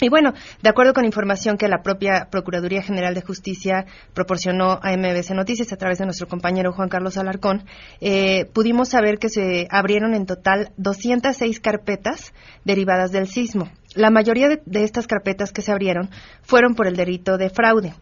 Y 0.00 0.08
bueno, 0.08 0.32
de 0.62 0.68
acuerdo 0.68 0.92
con 0.92 1.04
información 1.04 1.56
que 1.56 1.68
la 1.68 1.82
propia 1.82 2.28
Procuraduría 2.30 2.82
General 2.82 3.14
de 3.14 3.22
Justicia 3.22 3.86
proporcionó 4.14 4.78
a 4.82 4.96
MBC 4.96 5.30
Noticias 5.30 5.72
a 5.72 5.76
través 5.76 5.98
de 5.98 6.04
nuestro 6.04 6.28
compañero 6.28 6.72
Juan 6.72 6.88
Carlos 6.88 7.16
Alarcón, 7.16 7.64
eh, 8.00 8.46
pudimos 8.52 8.90
saber 8.90 9.18
que 9.18 9.28
se 9.28 9.66
abrieron 9.70 10.14
en 10.14 10.26
total 10.26 10.72
206 10.76 11.58
carpetas 11.60 12.32
derivadas 12.64 13.10
del 13.10 13.26
sismo. 13.26 13.70
La 13.94 14.10
mayoría 14.10 14.48
de, 14.48 14.62
de 14.66 14.84
estas 14.84 15.06
carpetas 15.06 15.50
que 15.50 15.62
se 15.62 15.72
abrieron 15.72 16.10
fueron 16.42 16.74
por 16.74 16.86
el 16.86 16.94
delito 16.94 17.36
de 17.36 17.50
fraude. 17.50 17.94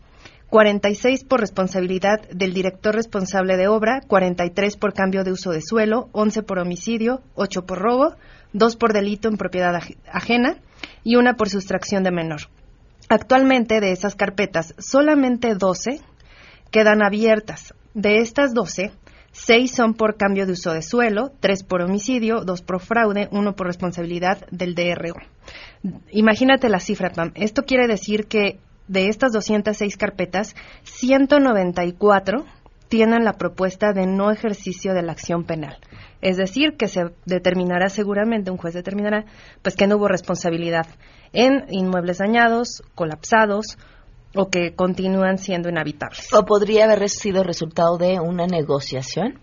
46 0.51 1.25
por 1.25 1.41
responsabilidad 1.41 2.21
del 2.31 2.55
director 2.55 2.95
responsable 2.95 3.57
de 3.57 3.67
obra, 3.67 4.01
43 4.07 4.77
por 4.77 4.93
cambio 4.93 5.25
de 5.25 5.33
uso 5.33 5.51
de 5.51 5.61
suelo, 5.61 6.09
11 6.13 6.43
por 6.43 6.59
homicidio, 6.59 7.23
8 7.35 7.67
por 7.67 7.79
robo, 7.79 8.15
2 8.53 8.77
por 8.77 8.93
delito 8.93 9.29
en 9.29 9.39
propiedad 9.39 9.75
ajena, 10.11 10.57
y 11.07 11.15
una 11.15 11.35
por 11.35 11.49
sustracción 11.49 12.03
de 12.03 12.11
menor. 12.11 12.41
Actualmente 13.09 13.81
de 13.81 13.93
esas 13.93 14.17
carpetas, 14.17 14.75
solamente 14.79 15.55
12 15.55 16.01
quedan 16.73 17.01
abiertas. 17.01 17.75
De 17.95 18.19
estas 18.19 18.53
12, 18.55 18.91
seis 19.31 19.71
son 19.71 19.95
por 19.95 20.17
cambio 20.17 20.47
de 20.47 20.53
uso 20.55 20.73
de 20.73 20.83
suelo, 20.83 21.31
tres 21.39 21.63
por 21.63 21.81
homicidio, 21.81 22.41
dos 22.41 22.61
por 22.61 22.81
fraude, 22.81 23.29
uno 23.31 23.55
por 23.55 23.69
responsabilidad 23.69 24.49
del 24.51 24.75
DRO. 24.75 25.15
Imagínate 26.11 26.69
la 26.69 26.81
cifra, 26.81 27.11
Pam. 27.11 27.31
Esto 27.37 27.63
quiere 27.63 27.87
decir 27.87 28.27
que 28.27 28.59
de 28.89 29.07
estas 29.07 29.31
206 29.31 29.97
carpetas, 29.97 30.57
194 30.83 32.45
tienen 32.89 33.25
la 33.25 33.35
propuesta 33.35 33.93
de 33.93 34.09
no 34.09 34.33
ejercicio 34.33 34.93
de 34.93 35.03
la 35.03 35.13
acción 35.13 35.45
penal. 35.45 35.79
Es 36.21 36.37
decir, 36.37 36.77
que 36.77 36.89
se 36.89 37.13
determinará 37.25 37.89
seguramente, 37.89 38.51
un 38.51 38.57
juez 38.57 38.75
determinará, 38.75 39.25
pues 39.63 39.77
que 39.77 39.87
no 39.87 39.97
hubo 39.97 40.09
responsabilidad 40.09 40.87
en 41.33 41.67
inmuebles 41.71 42.19
dañados, 42.19 42.83
colapsados 42.95 43.77
o 44.35 44.49
que 44.49 44.75
continúan 44.75 45.39
siendo 45.39 45.69
inhabitables. 45.69 46.33
¿O 46.33 46.45
podría 46.45 46.85
haber 46.85 47.09
sido 47.09 47.43
resultado 47.43 47.99
de 47.99 48.21
una 48.21 48.47
negociación? 48.47 49.41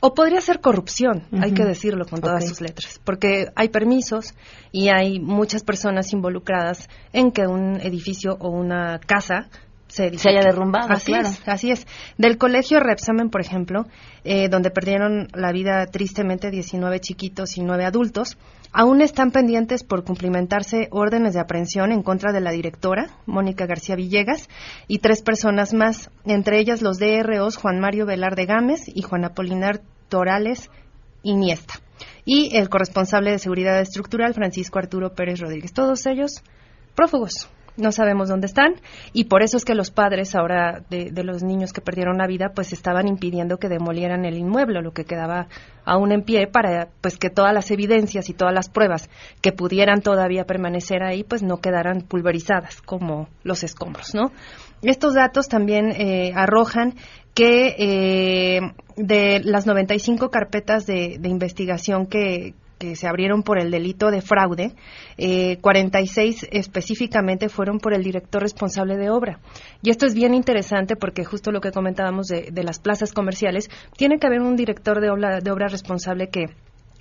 O 0.00 0.12
podría 0.12 0.42
ser 0.42 0.60
corrupción, 0.60 1.26
hay 1.40 1.54
que 1.54 1.64
decirlo 1.64 2.04
con 2.04 2.20
todas 2.20 2.46
sus 2.46 2.60
letras, 2.60 3.00
porque 3.04 3.46
hay 3.56 3.70
permisos 3.70 4.34
y 4.70 4.88
hay 4.90 5.18
muchas 5.18 5.64
personas 5.64 6.12
involucradas 6.12 6.90
en 7.14 7.32
que 7.32 7.46
un 7.46 7.80
edificio 7.80 8.36
o 8.38 8.50
una 8.50 8.98
casa 8.98 9.48
se, 9.94 10.28
haya 10.28 10.42
derrumbado. 10.42 10.90
Así 10.90 11.12
claro. 11.12 11.28
es, 11.28 11.48
así 11.48 11.70
es. 11.70 11.86
Del 12.18 12.36
colegio 12.36 12.80
Repsamen, 12.80 13.30
por 13.30 13.40
ejemplo, 13.40 13.86
eh, 14.24 14.48
donde 14.48 14.70
perdieron 14.70 15.28
la 15.32 15.52
vida 15.52 15.86
tristemente 15.86 16.50
19 16.50 16.98
chiquitos 16.98 17.56
y 17.56 17.62
9 17.62 17.84
adultos, 17.84 18.36
aún 18.72 19.00
están 19.02 19.30
pendientes 19.30 19.84
por 19.84 20.04
cumplimentarse 20.04 20.88
órdenes 20.90 21.34
de 21.34 21.40
aprehensión 21.40 21.92
en 21.92 22.02
contra 22.02 22.32
de 22.32 22.40
la 22.40 22.50
directora, 22.50 23.10
Mónica 23.26 23.66
García 23.66 23.94
Villegas, 23.94 24.48
y 24.88 24.98
tres 24.98 25.22
personas 25.22 25.72
más, 25.74 26.10
entre 26.24 26.58
ellas 26.58 26.82
los 26.82 26.98
DROs 26.98 27.56
Juan 27.56 27.78
Mario 27.78 28.04
Velarde 28.04 28.46
Gámez 28.46 28.80
y 28.92 29.02
Juan 29.02 29.24
Apolinar 29.24 29.80
Torales 30.08 30.70
Iniesta. 31.22 31.74
Y 32.24 32.56
el 32.56 32.68
corresponsable 32.68 33.30
de 33.30 33.38
seguridad 33.38 33.80
estructural, 33.80 34.34
Francisco 34.34 34.80
Arturo 34.80 35.14
Pérez 35.14 35.38
Rodríguez. 35.38 35.72
Todos 35.72 36.04
ellos 36.06 36.42
prófugos 36.96 37.48
no 37.76 37.92
sabemos 37.92 38.28
dónde 38.28 38.46
están 38.46 38.74
y 39.12 39.24
por 39.24 39.42
eso 39.42 39.56
es 39.56 39.64
que 39.64 39.74
los 39.74 39.90
padres 39.90 40.34
ahora 40.34 40.82
de, 40.90 41.10
los 41.24 41.42
niños 41.42 41.72
que 41.72 41.80
perdieron 41.80 42.18
la 42.18 42.26
vida 42.26 42.52
pues 42.54 42.72
estaban 42.72 43.08
impidiendo 43.08 43.58
que 43.58 43.68
demolieran 43.68 44.24
el 44.24 44.36
inmueble, 44.36 44.82
lo 44.82 44.92
que 44.92 45.04
quedaba 45.04 45.48
aún 45.84 46.12
en 46.12 46.22
pie 46.22 46.46
para 46.46 46.88
pues 47.00 47.16
que 47.16 47.30
todas 47.30 47.52
las 47.52 47.70
evidencias 47.70 48.28
y 48.28 48.34
todas 48.34 48.54
las 48.54 48.68
pruebas 48.68 49.10
que 49.40 49.52
pudieran 49.52 50.02
todavía 50.02 50.44
permanecer 50.44 51.02
ahí 51.02 51.24
pues 51.24 51.42
no 51.42 51.58
quedaran 51.58 52.02
pulverizadas 52.02 52.80
como 52.82 53.28
los 53.42 53.64
escombros, 53.64 54.14
¿no? 54.14 54.30
Estos 54.82 55.14
datos 55.14 55.48
también 55.48 55.90
eh, 55.92 56.32
arrojan 56.34 56.94
que 57.32 57.74
eh, 57.78 58.60
de 58.96 59.40
las 59.42 59.66
95 59.66 60.30
carpetas 60.30 60.86
de 60.86 61.18
investigación 61.24 62.06
que, 62.06 62.54
que 62.78 62.96
se 62.96 63.06
abrieron 63.06 63.42
por 63.42 63.58
el 63.58 63.70
delito 63.70 64.10
de 64.10 64.20
fraude, 64.20 64.74
eh, 65.16 65.58
46 65.60 66.48
específicamente 66.50 67.48
fueron 67.48 67.78
por 67.78 67.94
el 67.94 68.02
director 68.02 68.42
responsable 68.42 68.96
de 68.96 69.10
obra. 69.10 69.38
Y 69.82 69.90
esto 69.90 70.06
es 70.06 70.14
bien 70.14 70.34
interesante 70.34 70.96
porque 70.96 71.24
justo 71.24 71.52
lo 71.52 71.60
que 71.60 71.72
comentábamos 71.72 72.26
de, 72.26 72.50
de 72.52 72.64
las 72.64 72.78
plazas 72.78 73.12
comerciales, 73.12 73.70
tiene 73.96 74.18
que 74.18 74.26
haber 74.26 74.40
un 74.40 74.56
director 74.56 75.00
de 75.00 75.10
obra, 75.10 75.40
de 75.40 75.50
obra 75.50 75.68
responsable 75.68 76.28
que 76.28 76.46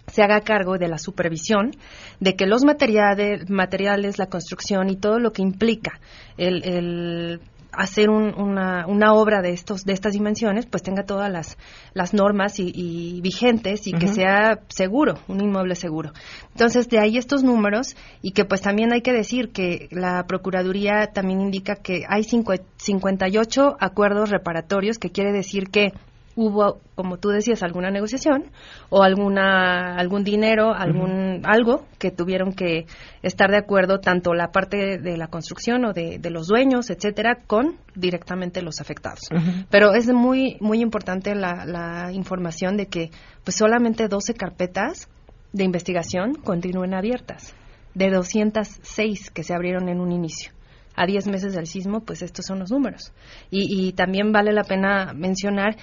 se 0.07 0.21
haga 0.21 0.41
cargo 0.41 0.78
de 0.78 0.88
la 0.88 0.97
supervisión, 0.97 1.71
de 2.19 2.36
que 2.36 2.45
los 2.45 2.63
materiales, 2.63 3.49
materiales 3.49 4.19
la 4.19 4.28
construcción 4.28 4.89
y 4.89 4.97
todo 4.97 5.19
lo 5.19 5.32
que 5.32 5.41
implica 5.41 5.99
el, 6.38 6.63
el 6.63 7.41
hacer 7.74 8.09
un, 8.09 8.34
una, 8.39 8.86
una, 8.88 9.13
obra 9.13 9.41
de 9.41 9.51
estos 9.51 9.84
de 9.84 9.93
estas 9.93 10.13
dimensiones 10.13 10.65
pues 10.65 10.84
tenga 10.84 11.03
todas 11.03 11.32
las, 11.32 11.57
las 11.93 12.13
normas 12.13 12.59
y, 12.59 12.71
y 12.74 13.21
vigentes 13.21 13.88
y 13.88 13.93
uh 13.93 13.97
-huh. 13.97 13.99
que 13.99 14.07
sea 14.07 14.59
seguro 14.69 15.15
un 15.28 15.41
inmueble 15.41 15.76
seguro 15.76 16.11
entonces 16.51 16.88
de 16.89 16.99
ahí 16.99 17.17
estos 17.17 17.43
números 17.43 17.95
y 18.21 18.32
que 18.32 18.45
pues 18.45 18.61
también 18.61 18.93
hay 18.93 19.01
que 19.01 19.13
decir 19.13 19.51
que 19.51 19.88
la 19.91 20.26
procuraduría 20.28 21.07
también 21.13 21.41
indica 21.41 21.76
que 21.76 22.03
hay 22.07 22.24
cinco, 22.24 22.53
58 22.78 23.78
acuerdos 23.80 24.30
reparatorios 24.30 24.97
que 24.99 25.11
quiere 25.11 25.32
decir 25.32 25.69
que 25.69 25.93
hubo, 26.36 26.79
como 26.95 27.17
tú 27.17 27.29
decías, 27.29 27.63
alguna 27.63 27.91
negociación 27.91 28.45
o 28.89 29.03
alguna 29.03 29.95
algún 29.95 30.23
dinero, 30.23 30.73
algún 30.73 31.11
uh 31.11 31.41
-huh. 31.41 31.45
algo 31.45 31.86
que 31.99 32.11
tuvieron 32.11 32.53
que 32.53 32.86
estar 33.21 33.49
de 33.49 33.57
acuerdo 33.57 33.99
tanto 33.99 34.34
la 34.34 34.47
parte 34.51 34.97
de 34.97 35.17
la 35.17 35.27
construcción 35.27 35.86
o 35.86 35.93
de, 35.93 36.17
de 36.19 36.29
los 36.29 36.47
dueños, 36.47 36.89
etcétera, 36.89 37.38
con 37.47 37.77
directamente 37.95 38.61
los 38.61 38.81
afectados. 38.81 39.21
Uh 39.31 39.36
-huh. 39.36 39.65
Pero 39.69 39.93
es 39.93 40.07
muy 40.11 40.57
muy 40.59 40.81
importante 40.81 41.36
la, 41.36 41.65
la 41.65 42.11
información 42.11 42.77
de 42.77 42.88
que 42.88 43.11
pues 43.43 43.55
solamente 43.57 44.07
12 44.07 44.34
carpetas 44.34 45.07
de 45.51 45.63
investigación 45.63 46.34
continúen 46.34 46.93
abiertas 46.93 47.55
de 47.93 48.09
206 48.09 49.29
que 49.29 49.43
se 49.43 49.53
abrieron 49.53 49.88
en 49.88 49.99
un 49.99 50.11
inicio 50.11 50.51
a 50.95 51.05
10 51.05 51.27
meses 51.27 51.53
del 51.53 51.65
sismo, 51.65 52.01
pues 52.01 52.21
estos 52.21 52.45
son 52.45 52.59
los 52.59 52.71
números. 52.71 53.11
Y, 53.49 53.88
y 53.88 53.93
también 53.93 54.31
vale 54.31 54.51
la 54.53 54.63
pena 54.63 55.13
mencionar 55.13 55.75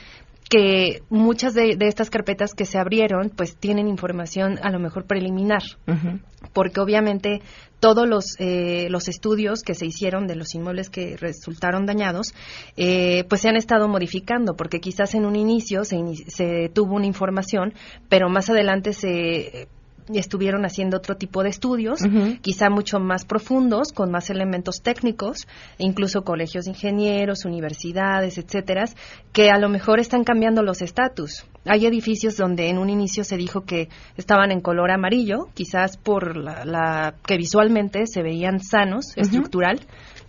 que 0.50 1.02
muchas 1.10 1.54
de, 1.54 1.76
de, 1.76 1.86
estas 1.86 2.10
carpetas 2.10 2.54
que 2.54 2.66
se 2.66 2.76
abrieron 2.76 3.30
pues 3.30 3.56
tienen 3.56 3.86
información 3.86 4.58
a 4.62 4.70
lo 4.70 4.80
mejor 4.80 5.06
preliminar 5.06 5.62
uh 5.86 5.92
-huh. 5.92 6.20
porque 6.52 6.80
obviamente 6.80 7.40
todos 7.78 8.06
los 8.06 8.24
eh, 8.40 8.88
los 8.90 9.08
estudios 9.08 9.62
que 9.62 9.74
se 9.74 9.86
hicieron 9.86 10.26
de 10.26 10.34
los 10.34 10.52
inmuebles 10.54 10.90
que 10.90 11.16
resultaron 11.16 11.86
dañados 11.86 12.34
eh, 12.76 13.24
pues 13.28 13.42
se 13.42 13.48
han 13.48 13.56
estado 13.56 13.86
modificando 13.86 14.56
porque 14.56 14.80
quizás 14.80 15.14
en 15.14 15.24
un 15.24 15.36
inicio 15.36 15.84
se, 15.84 15.96
se 16.26 16.68
tuvo 16.74 16.96
una 16.96 17.06
información 17.06 17.72
pero 18.08 18.28
más 18.28 18.50
adelante 18.50 18.92
se 18.92 19.68
estuvieron 20.12 20.64
haciendo 20.64 20.96
otro 20.96 21.16
tipo 21.16 21.42
de 21.42 21.50
estudios, 21.50 22.00
uh 22.02 22.06
-huh. 22.06 22.40
quizá 22.40 22.70
mucho 22.70 22.98
más 22.98 23.24
profundos, 23.24 23.92
con 23.92 24.10
más 24.10 24.30
elementos 24.30 24.76
técnicos, 24.82 25.46
incluso 25.78 26.22
colegios 26.22 26.64
de 26.64 26.72
ingenieros, 26.72 27.44
universidades, 27.44 28.38
etcétera, 28.38 28.84
que 29.32 29.50
a 29.50 29.58
lo 29.58 29.68
mejor 29.68 30.00
están 30.00 30.24
cambiando 30.24 30.62
los 30.62 30.82
estatus. 30.82 31.44
Hay 31.66 31.84
edificios 31.86 32.36
donde 32.36 32.68
en 32.70 32.78
un 32.78 32.88
inicio 32.88 33.22
se 33.22 33.36
dijo 33.36 33.62
que 33.62 33.88
estaban 34.16 34.50
en 34.50 34.60
color 34.60 34.90
amarillo, 34.90 35.48
quizás 35.54 35.96
por 35.98 36.36
la, 36.36 36.64
la 36.64 37.14
que 37.26 37.36
visualmente 37.36 38.06
se 38.06 38.22
veían 38.22 38.60
sanos, 38.60 39.06
uh 39.08 39.20
-huh. 39.20 39.22
estructural, 39.22 39.80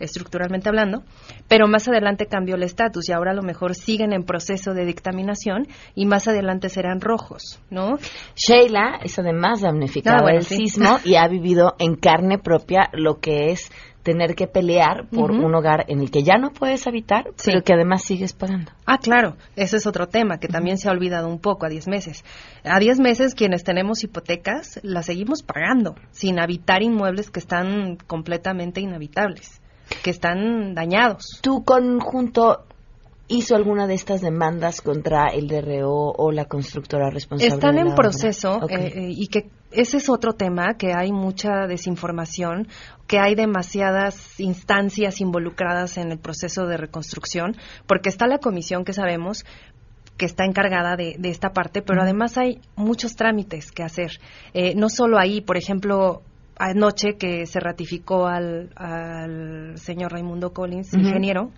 estructuralmente 0.02 0.70
hablando, 0.70 1.04
pero 1.47 1.68
más 1.68 1.88
adelante 1.88 2.26
cambió 2.26 2.56
el 2.56 2.64
estatus 2.64 3.10
y 3.10 3.14
ahora 3.14 3.32
a 3.32 3.36
lo 3.36 3.43
mejor 3.43 3.76
siguen 3.76 4.14
en 4.14 4.24
proceso 4.24 4.74
de 4.74 4.86
dictaminación 4.86 5.68
y 5.95 6.06
más 6.06 6.28
adelante 6.28 6.70
serán 6.70 7.02
rojos, 7.02 7.62
¿no? 7.70 7.97
Sheila 8.36 8.99
es 9.04 9.18
además 9.20 9.62
damnificada 9.62 10.18
ah, 10.20 10.24
bueno, 10.24 10.39
del 10.39 10.45
sí. 10.45 10.58
sismo 10.58 10.97
y 11.06 11.16
ha 11.16 11.28
vivido 11.28 11.76
en 11.80 11.95
carne 11.95 12.38
propia 12.38 12.89
lo 12.93 13.20
que 13.20 13.52
es 13.52 13.72
tener 14.04 14.36
que 14.36 14.47
pelear 14.47 15.08
por 15.10 15.32
uh 15.32 15.36
-huh. 15.36 15.45
un 15.45 15.56
hogar 15.56 15.86
en 15.88 15.99
el 15.99 16.12
que 16.12 16.24
ya 16.24 16.38
no 16.38 16.52
puedes 16.52 16.88
habitar, 16.88 17.26
sí. 17.36 17.52
pero 17.52 17.64
que 17.64 17.74
además 17.74 18.04
sigues 18.04 18.34
pagando. 18.34 18.72
Ah, 18.86 18.97
claro, 18.97 19.38
ese 19.56 19.78
es 19.78 19.88
otro 19.88 20.08
tema 20.08 20.39
que 20.39 20.47
también 20.47 20.76
uh 20.76 20.78
-huh. 20.78 20.82
se 20.82 20.89
ha 20.89 20.91
olvidado 20.91 21.28
un 21.28 21.39
poco 21.39 21.66
a 21.66 21.70
10 21.70 21.88
meses. 21.88 22.24
A 22.64 22.80
10 22.80 22.99
meses 22.99 23.36
quienes 23.36 23.64
tenemos 23.64 24.04
hipotecas 24.04 24.80
las 24.84 25.06
seguimos 25.06 25.43
pagando 25.43 25.95
sin 26.12 26.39
habitar 26.39 26.82
inmuebles 26.82 27.30
que 27.30 27.39
están 27.39 27.97
completamente 28.08 28.82
inhabitables, 28.82 29.61
que 30.04 30.10
están 30.10 30.74
dañados. 30.74 31.39
Tu 31.42 31.64
conjunto 31.64 32.66
hizo 33.32 33.56
alguna 33.56 33.88
de 33.88 33.94
estas 33.94 34.22
demandas 34.22 34.82
contra 34.82 35.28
el 35.28 35.48
DRO 35.48 36.12
o 36.12 36.32
la 36.32 36.46
constructora 36.46 37.10
responsable? 37.10 37.54
Están 37.54 37.78
en 37.78 37.96
proceso 37.96 38.58
okay. 38.62 38.88
eh, 38.88 39.10
y 39.10 39.28
que 39.28 39.50
ese 39.72 39.98
es 39.98 40.10
otro 40.10 40.34
tema, 40.34 40.74
que 40.78 40.94
hay 40.94 41.14
mucha 41.14 41.66
desinformación, 41.66 42.68
que 43.08 43.20
hay 43.20 43.36
demasiadas 43.36 44.39
instancias 44.39 45.22
involucradas 45.22 45.98
en 45.98 46.12
el 46.12 46.20
proceso 46.20 46.66
de 46.66 46.76
reconstrucción, 46.76 47.56
porque 47.88 48.10
está 48.10 48.28
la 48.28 48.39
comisión 48.39 48.84
que 48.84 48.92
sabemos 48.92 49.46
que 50.18 50.26
está 50.26 50.44
encargada 50.44 50.98
de, 50.98 51.16
de 51.18 51.30
esta 51.30 51.52
parte, 51.52 51.82
pero 51.82 52.02
además 52.02 52.38
hay 52.38 52.60
muchos 52.76 53.16
trámites 53.16 53.72
que 53.72 53.84
hacer. 53.84 54.20
Eh, 54.54 54.76
no 54.76 54.89
solo 54.89 55.18
ahí, 55.18 55.42
por 55.42 55.58
ejemplo, 55.58 56.22
anoche 56.58 57.18
que 57.18 57.45
se 57.45 57.60
ratificó 57.60 58.28
al, 58.28 58.70
al 58.76 59.78
señor 59.78 60.12
Raimundo 60.12 60.54
Collins, 60.54 60.93
uh 60.93 60.97
-huh. 60.97 60.99
ingeniero, 61.02 61.52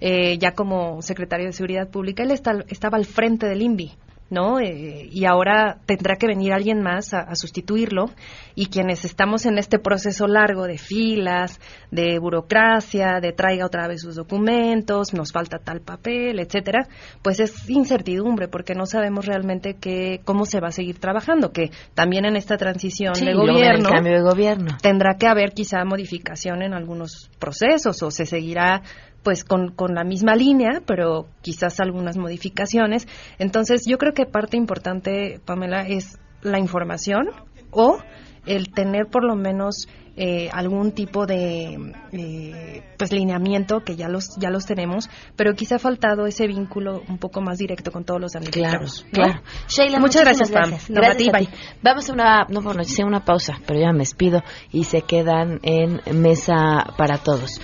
eh, 0.00 0.38
ya 0.38 0.52
como 0.52 1.00
secretario 1.02 1.46
de 1.46 1.52
Seguridad 1.52 1.88
Pública, 1.88 2.22
él 2.22 2.30
está, 2.30 2.64
estaba 2.68 2.96
al 2.98 3.04
frente 3.04 3.46
del 3.46 3.62
INVI. 3.62 3.92
¿No? 4.30 4.60
Eh, 4.60 5.08
y 5.10 5.24
ahora 5.24 5.78
tendrá 5.86 6.16
que 6.16 6.26
venir 6.26 6.52
alguien 6.52 6.82
más 6.82 7.14
a, 7.14 7.20
a, 7.20 7.34
sustituirlo 7.34 8.10
y 8.54 8.66
quienes 8.66 9.04
estamos 9.04 9.46
en 9.46 9.58
este 9.58 9.78
proceso 9.78 10.26
largo 10.26 10.66
de 10.66 10.78
filas, 10.78 11.60
de 11.90 12.18
burocracia, 12.18 13.20
de 13.20 13.32
traiga 13.32 13.64
otra 13.64 13.88
vez 13.88 14.02
sus 14.02 14.16
documentos, 14.16 15.14
nos 15.14 15.32
falta 15.32 15.58
tal 15.58 15.80
papel, 15.80 16.40
etcétera, 16.40 16.88
pues 17.22 17.40
es 17.40 17.68
incertidumbre 17.70 18.48
porque 18.48 18.74
no 18.74 18.86
sabemos 18.86 19.26
realmente 19.26 19.74
que, 19.74 20.20
cómo 20.24 20.44
se 20.44 20.60
va 20.60 20.68
a 20.68 20.72
seguir 20.72 20.98
trabajando, 20.98 21.52
que 21.52 21.70
también 21.94 22.24
en 22.24 22.36
esta 22.36 22.56
transición 22.56 23.14
sí, 23.14 23.24
de 23.24 23.34
gobierno, 23.34 23.88
cambio 23.88 24.14
de 24.14 24.22
gobierno 24.22 24.76
tendrá 24.82 25.16
que 25.16 25.26
haber 25.26 25.52
quizá 25.52 25.84
modificación 25.84 26.62
en 26.62 26.74
algunos 26.74 27.30
procesos 27.38 28.02
o 28.02 28.10
se 28.10 28.26
seguirá 28.26 28.82
pues 29.22 29.44
con, 29.44 29.72
con 29.72 29.94
la 29.94 30.04
misma 30.04 30.34
línea, 30.36 30.82
pero 30.86 31.26
quizás 31.42 31.80
algunas 31.80 32.16
modificaciones. 32.16 33.06
Entonces, 33.38 33.82
yo 33.86 33.98
creo 33.98 34.12
que 34.12 34.26
parte 34.26 34.56
importante, 34.56 35.40
Pamela, 35.44 35.86
es 35.86 36.18
la 36.42 36.58
información 36.58 37.30
o 37.70 37.98
el 38.46 38.72
tener 38.72 39.06
por 39.06 39.24
lo 39.24 39.36
menos 39.36 39.88
eh, 40.20 40.48
algún 40.52 40.90
tipo 40.92 41.26
de 41.26 41.78
eh, 42.10 42.82
pues 42.96 43.12
lineamiento 43.12 43.84
que 43.84 43.94
ya 43.94 44.08
los 44.08 44.36
ya 44.36 44.50
los 44.50 44.66
tenemos 44.66 45.08
pero 45.36 45.54
quizá 45.54 45.76
ha 45.76 45.78
faltado 45.78 46.26
ese 46.26 46.48
vínculo 46.48 47.02
un 47.08 47.18
poco 47.18 47.40
más 47.40 47.58
directo 47.58 47.92
con 47.92 48.02
todos 48.04 48.20
los 48.20 48.32
damnificados 48.32 49.06
claro 49.12 49.34
claro. 49.34 49.42
Sheila 49.68 50.00
muchas 50.00 50.22
gracias, 50.22 50.50
gracias. 50.50 51.30
Pam 51.30 51.46
vamos 51.82 52.10
a 52.10 52.12
una 52.12 52.46
no 52.48 52.62
bueno 52.62 52.82
hice 52.82 53.04
una 53.04 53.24
pausa 53.24 53.60
pero 53.64 53.78
ya 53.78 53.92
me 53.92 54.00
despido 54.00 54.42
y 54.72 54.84
se 54.84 55.02
quedan 55.02 55.60
en 55.62 56.00
mesa 56.20 56.94
para 56.96 57.18
todos 57.18 57.60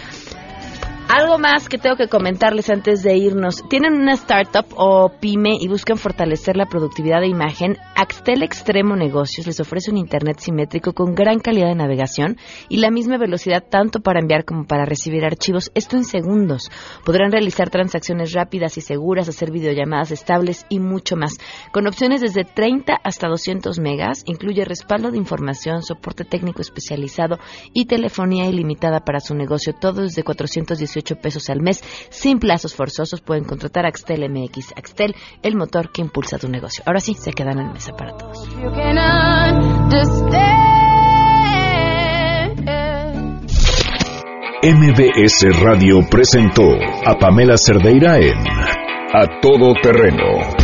algo 1.08 1.38
más 1.38 1.68
que 1.68 1.78
tengo 1.78 1.96
que 1.96 2.08
comentarles 2.08 2.70
antes 2.70 3.02
de 3.02 3.16
irnos. 3.16 3.62
Tienen 3.68 3.94
una 3.94 4.14
startup 4.14 4.66
o 4.76 5.10
pyme 5.20 5.56
y 5.60 5.68
buscan 5.68 5.96
fortalecer 5.96 6.56
la 6.56 6.66
productividad 6.66 7.20
de 7.20 7.28
imagen. 7.28 7.76
Axtel 7.94 8.42
Extremo 8.42 8.96
Negocios 8.96 9.46
les 9.46 9.60
ofrece 9.60 9.90
un 9.90 9.98
Internet 9.98 10.38
simétrico 10.40 10.92
con 10.92 11.14
gran 11.14 11.40
calidad 11.40 11.68
de 11.68 11.74
navegación 11.74 12.38
y 12.68 12.78
la 12.78 12.90
misma 12.90 13.18
velocidad 13.18 13.64
tanto 13.68 14.00
para 14.00 14.20
enviar 14.20 14.44
como 14.44 14.64
para 14.64 14.86
recibir 14.86 15.24
archivos. 15.24 15.70
Esto 15.74 15.96
en 15.96 16.04
segundos. 16.04 16.70
Podrán 17.04 17.32
realizar 17.32 17.70
transacciones 17.70 18.32
rápidas 18.32 18.76
y 18.78 18.80
seguras, 18.80 19.28
hacer 19.28 19.50
videollamadas 19.50 20.10
estables 20.10 20.66
y 20.68 20.80
mucho 20.80 21.16
más. 21.16 21.38
Con 21.72 21.86
opciones 21.86 22.22
desde 22.22 22.44
30 22.44 22.94
hasta 23.02 23.28
200 23.28 23.78
megas. 23.78 24.22
Incluye 24.26 24.64
respaldo 24.64 25.10
de 25.10 25.18
información, 25.18 25.82
soporte 25.82 26.24
técnico 26.24 26.62
especializado 26.62 27.38
y 27.72 27.86
telefonía 27.86 28.46
ilimitada 28.46 29.00
para 29.00 29.20
su 29.20 29.34
negocio. 29.34 29.74
Todo 29.78 30.02
desde 30.02 30.22
418 30.94 31.16
pesos 31.16 31.50
al 31.50 31.60
mes, 31.60 31.82
sin 32.10 32.38
plazos 32.38 32.74
forzosos. 32.74 33.20
Pueden 33.20 33.44
contratar 33.44 33.86
Axtel 33.86 34.28
MX. 34.28 34.72
Axtel, 34.76 35.14
el 35.42 35.56
motor 35.56 35.90
que 35.90 36.02
impulsa 36.02 36.38
tu 36.38 36.48
negocio. 36.48 36.82
Ahora 36.86 37.00
sí, 37.00 37.14
se 37.14 37.32
quedan 37.32 37.58
en 37.58 37.72
mesa 37.72 37.92
para 37.92 38.16
todos. 38.16 38.48
MBS 44.62 45.60
Radio 45.60 46.00
presentó 46.10 46.62
a 47.04 47.18
Pamela 47.18 47.56
Cerdeira 47.58 48.18
en 48.18 48.38
A 49.12 49.40
Todo 49.42 49.74
Terreno. 49.82 50.63